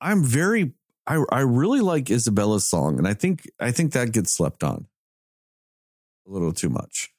[0.00, 0.72] i'm very
[1.08, 4.86] i i really like isabella's song and i think i think that gets slept on
[6.24, 7.10] a little too much.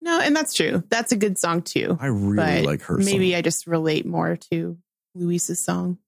[0.00, 0.84] No, and that's true.
[0.88, 1.98] That's a good song too.
[2.00, 2.96] I really like her.
[2.96, 3.38] maybe song.
[3.38, 4.78] I just relate more to
[5.16, 5.98] Luis's song.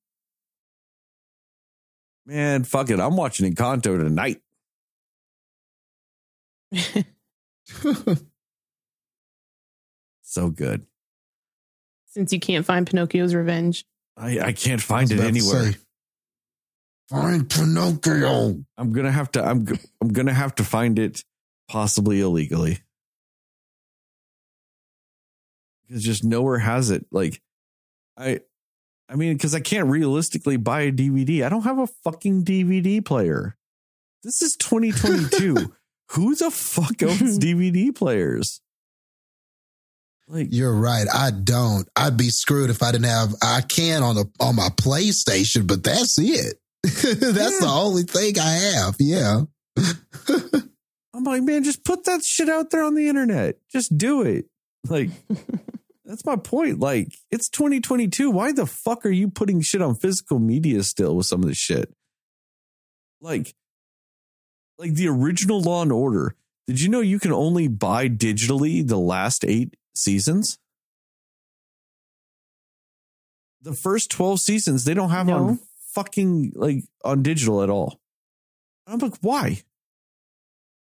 [2.25, 3.01] man, fuck it.
[3.01, 4.41] I'm watching Encanto tonight.
[10.27, 10.85] So good.
[12.07, 13.85] Since you can't find Pinocchio's Revenge.
[14.17, 15.73] I, I can't find I it anywhere.
[15.73, 15.79] say,
[17.11, 18.65] Find Pinocchio.
[18.79, 19.45] I'm gonna have to.
[19.45, 19.67] I'm.
[20.01, 21.23] I'm gonna have to find it,
[21.69, 22.79] possibly illegally,
[25.87, 27.07] because just nowhere has it.
[27.11, 27.41] Like,
[28.17, 28.41] I.
[29.07, 31.45] I mean, because I can't realistically buy a DVD.
[31.45, 33.55] I don't have a fucking DVD player.
[34.23, 35.75] This is 2022.
[36.13, 38.63] Who the fuck owns DVD players?
[40.27, 41.07] Like, You're right.
[41.13, 41.89] I don't.
[41.95, 43.35] I'd be screwed if I didn't have.
[43.43, 46.59] I can on the on my PlayStation, but that's it.
[46.83, 48.97] that's the only thing I have.
[48.99, 49.43] Yeah.
[51.15, 53.57] I'm like, man, just put that shit out there on the internet.
[53.71, 54.47] Just do it.
[54.89, 55.11] Like,
[56.05, 56.81] that's my point.
[56.81, 58.31] Like, it's 2022.
[58.31, 61.59] Why the fuck are you putting shit on physical media still with some of this
[61.59, 61.93] shit?
[63.21, 63.55] Like,
[64.79, 66.35] like the original Law and Order.
[66.67, 70.59] Did you know you can only buy digitally the last eight seasons?
[73.63, 75.37] The first 12 seasons, they don't have No.
[75.37, 75.59] on
[75.93, 77.99] fucking like on digital at all.
[78.87, 79.63] I'm like, why?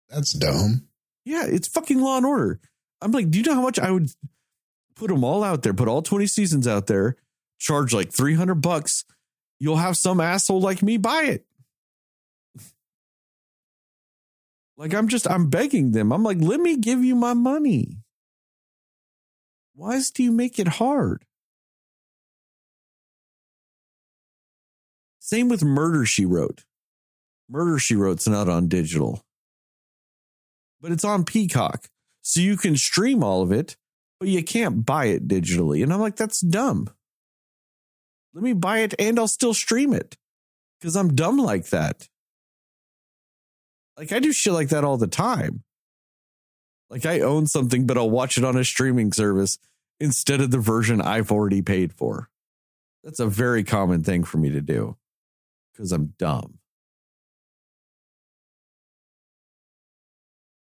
[0.09, 0.87] That's dumb.
[1.23, 2.59] Yeah, it's fucking Law and Order.
[3.01, 4.09] I'm like, do you know how much I would
[4.95, 7.15] put them all out there, put all 20 seasons out there,
[7.59, 9.05] charge like 300 bucks?
[9.59, 11.45] You'll have some asshole like me buy it.
[14.77, 16.11] Like, I'm just, I'm begging them.
[16.13, 17.97] I'm like, let me give you my money.
[19.77, 21.23] Why do you make it hard?
[25.19, 26.65] Same with Murder She Wrote.
[27.49, 29.23] Murder She Wrote's not on digital
[30.81, 31.87] but it's on Peacock.
[32.21, 33.77] So you can stream all of it,
[34.19, 35.83] but you can't buy it digitally.
[35.83, 36.89] And I'm like, that's dumb.
[38.33, 40.15] Let me buy it and I'll still stream it
[40.79, 42.07] because I'm dumb like that.
[43.97, 45.63] Like I do shit like that all the time.
[46.89, 49.57] Like I own something, but I'll watch it on a streaming service
[49.99, 52.29] instead of the version I've already paid for.
[53.03, 54.97] That's a very common thing for me to do
[55.73, 56.59] because I'm dumb.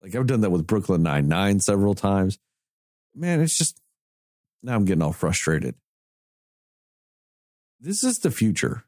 [0.01, 2.37] Like I've done that with Brooklyn Nine Nine several times.
[3.15, 3.81] Man, it's just
[4.63, 5.75] now I'm getting all frustrated.
[7.79, 8.83] This is the future.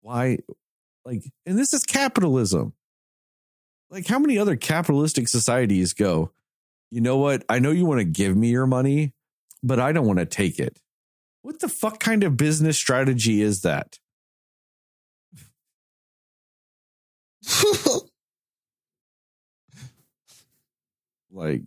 [0.00, 0.38] Why,
[1.04, 2.74] like, and this is capitalism.
[3.90, 6.32] Like, how many other capitalistic societies go?
[6.90, 7.44] You know what?
[7.48, 9.12] I know you want to give me your money,
[9.62, 10.80] but I don't want to take it.
[11.42, 13.98] What the fuck kind of business strategy is that?
[21.30, 21.62] like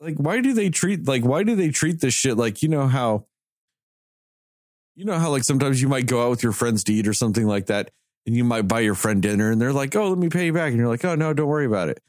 [0.00, 2.86] like why do they treat like why do they treat this shit like you know
[2.86, 3.24] how
[4.94, 7.14] you know how like sometimes you might go out with your friends to eat or
[7.14, 7.90] something like that
[8.28, 10.52] and you might buy your friend dinner and they're like oh let me pay you
[10.52, 12.00] back and you're like oh no don't worry about it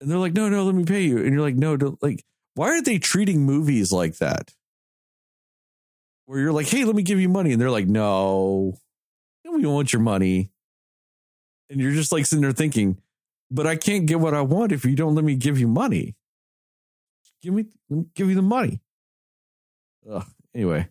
[0.00, 2.24] and they're like no no let me pay you and you're like no don't like
[2.54, 4.54] why are they treating movies like that
[6.26, 8.72] where you're like hey let me give you money and they're like no
[9.50, 10.50] we want your money
[11.68, 12.96] and you're just like sitting there thinking
[13.50, 16.16] but I can't get what I want if you don't let me give you money.
[17.42, 18.80] Give me, me give you the money.
[20.10, 20.24] Ugh.
[20.54, 20.88] Anyway,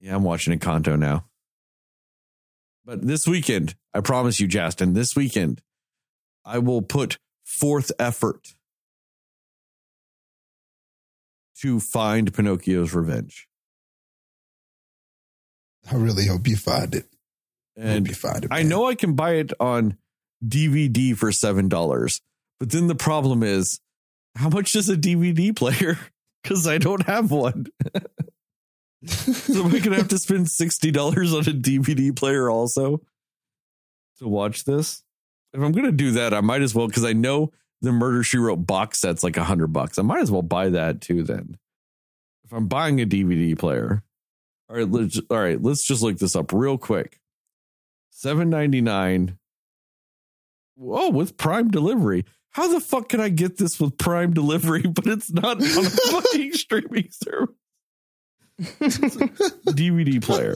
[0.00, 1.24] yeah, I'm watching Encanto now.
[2.90, 5.62] But this weekend, I promise you, Justin, this weekend,
[6.44, 8.56] I will put forth effort
[11.60, 13.46] to find Pinocchio's revenge.
[15.88, 17.06] I really hope you find it.
[17.76, 18.48] And you find it.
[18.50, 19.96] I know I can buy it on
[20.44, 22.20] DVD for seven dollars,
[22.58, 23.78] but then the problem is,
[24.34, 25.96] how much is a DVD player?
[26.42, 27.66] Because I don't have one.
[29.06, 33.00] so I gonna have to spend sixty dollars on a DVD player also
[34.18, 35.02] to watch this?
[35.52, 38.36] If I'm gonna do that, I might as well because I know the Murder She
[38.36, 39.98] Wrote box set's like a hundred bucks.
[39.98, 41.22] I might as well buy that too.
[41.22, 41.56] Then,
[42.44, 44.02] if I'm buying a DVD player,
[44.68, 47.18] all right, let's all right, let's just look this up real quick.
[48.10, 49.38] Seven ninety nine.
[50.76, 52.24] Whoa, with Prime delivery.
[52.52, 55.90] How the fuck can I get this with Prime delivery, but it's not on a
[55.90, 57.54] fucking streaming service?
[58.60, 60.54] DVD player.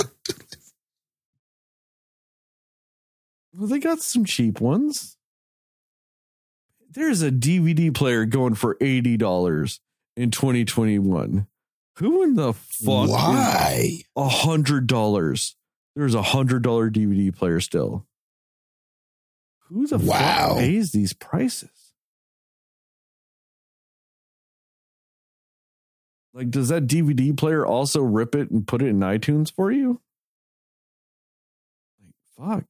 [3.53, 5.17] Well, they got some cheap ones.
[6.91, 9.81] There's a DVD player going for $80
[10.17, 11.47] in 2021.
[11.99, 13.09] Who in the fuck?
[13.09, 14.01] Why?
[14.17, 15.55] a hundred dollars.
[15.95, 18.07] There's a hundred dollar DVD player still.
[19.69, 20.49] Who the Wow.
[20.51, 21.84] fuck pays these prices?
[26.35, 30.01] Like, does that DVD player also rip it and put it in iTunes for you?
[32.03, 32.65] Like, fuck.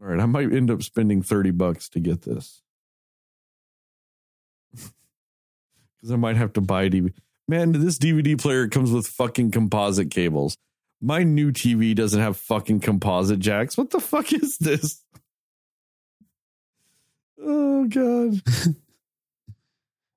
[0.00, 2.62] All right, I might end up spending 30 bucks to get this.
[5.98, 7.12] Because I might have to buy a DVD.
[7.46, 10.56] Man, this DVD player comes with fucking composite cables.
[11.00, 13.78] My new TV doesn't have fucking composite jacks.
[13.78, 15.00] What the fuck is this?
[17.44, 18.40] Oh god.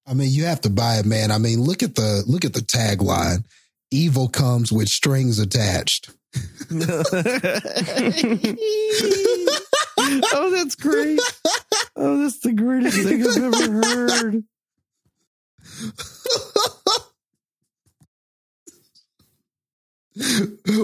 [0.07, 1.31] I mean, you have to buy it, man.
[1.31, 3.43] I mean, look at the look at the tagline.
[3.91, 6.11] Evil comes with strings attached.
[10.33, 11.19] oh, that's great.
[11.95, 14.43] Oh, that's the greatest thing I've ever heard.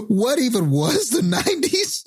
[0.07, 2.03] what even was the 90s?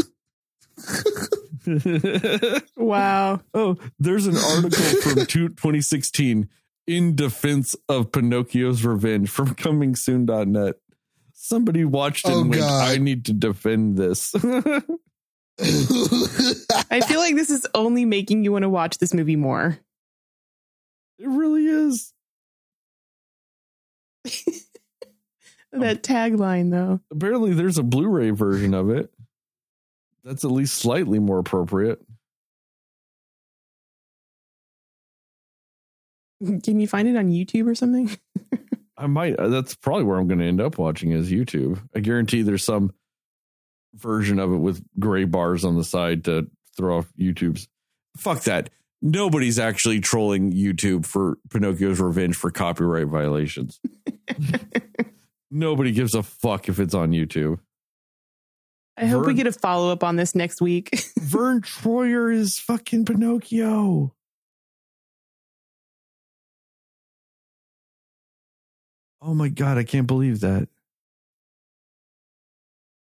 [2.77, 3.41] wow.
[3.55, 6.49] oh, there's an article from two- 2016
[6.86, 10.77] in defense of Pinocchio's revenge from comingsoon.net.
[11.32, 12.89] Somebody watched it Oh, and went, God.
[12.89, 14.35] I need to defend this.
[15.61, 19.78] I feel like this is only making you want to watch this movie more.
[21.19, 22.12] It really is.
[25.77, 27.01] That tagline, though.
[27.11, 29.12] Apparently, there's a Blu ray version of it.
[30.23, 32.01] That's at least slightly more appropriate.
[36.62, 38.11] Can you find it on YouTube or something?
[38.97, 39.37] I might.
[39.39, 41.81] uh, That's probably where I'm going to end up watching is YouTube.
[41.95, 42.93] I guarantee there's some
[43.95, 47.69] version of it with gray bars on the side to throw off YouTube's.
[48.16, 48.71] Fuck that.
[49.03, 53.81] Nobody's actually trolling YouTube for Pinocchio's Revenge for copyright violations.
[55.51, 57.59] Nobody gives a fuck if it's on YouTube.
[58.97, 60.97] I hope we get a follow up on this next week.
[61.19, 64.15] Vern Troyer is fucking Pinocchio.
[69.24, 70.68] Oh my god, I can't believe that.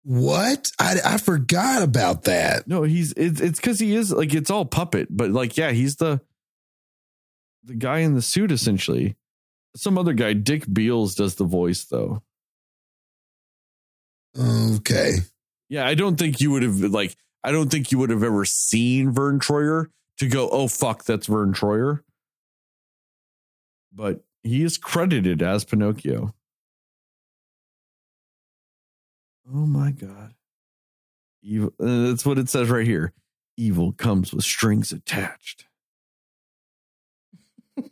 [0.03, 0.71] what?
[0.79, 2.67] I, I forgot about that.
[2.67, 5.97] No, he's it's it's because he is like it's all puppet, but like yeah, he's
[5.97, 6.21] the
[7.63, 9.15] the guy in the suit essentially.
[9.75, 12.23] Some other guy, Dick Beals, does the voice though.
[14.37, 15.13] Okay.
[15.69, 18.43] Yeah, I don't think you would have like I don't think you would have ever
[18.45, 22.01] seen Vern Troyer to go, oh fuck, that's Vern Troyer.
[23.93, 26.33] But he is credited as Pinocchio.
[29.53, 30.33] Oh my god.
[31.43, 33.13] Evil uh, that's what it says right here.
[33.57, 35.65] Evil comes with strings attached.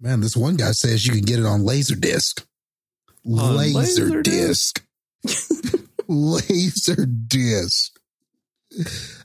[0.00, 2.44] Man, this one guy says you can get it on Laserdisc.
[3.26, 4.82] On Laserdisc.
[5.24, 5.80] Laserdisc.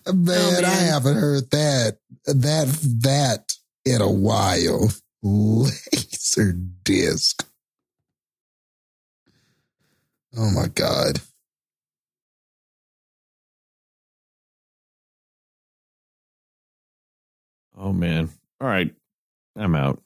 [0.07, 0.65] Man, I man.
[0.65, 2.67] I haven't heard that that
[3.01, 3.53] that
[3.85, 4.89] in a while.
[5.21, 6.53] Laser
[6.83, 7.45] disc.
[10.37, 11.19] Oh my god.
[17.77, 18.29] Oh man.
[18.61, 18.93] All right.
[19.55, 20.01] I'm out.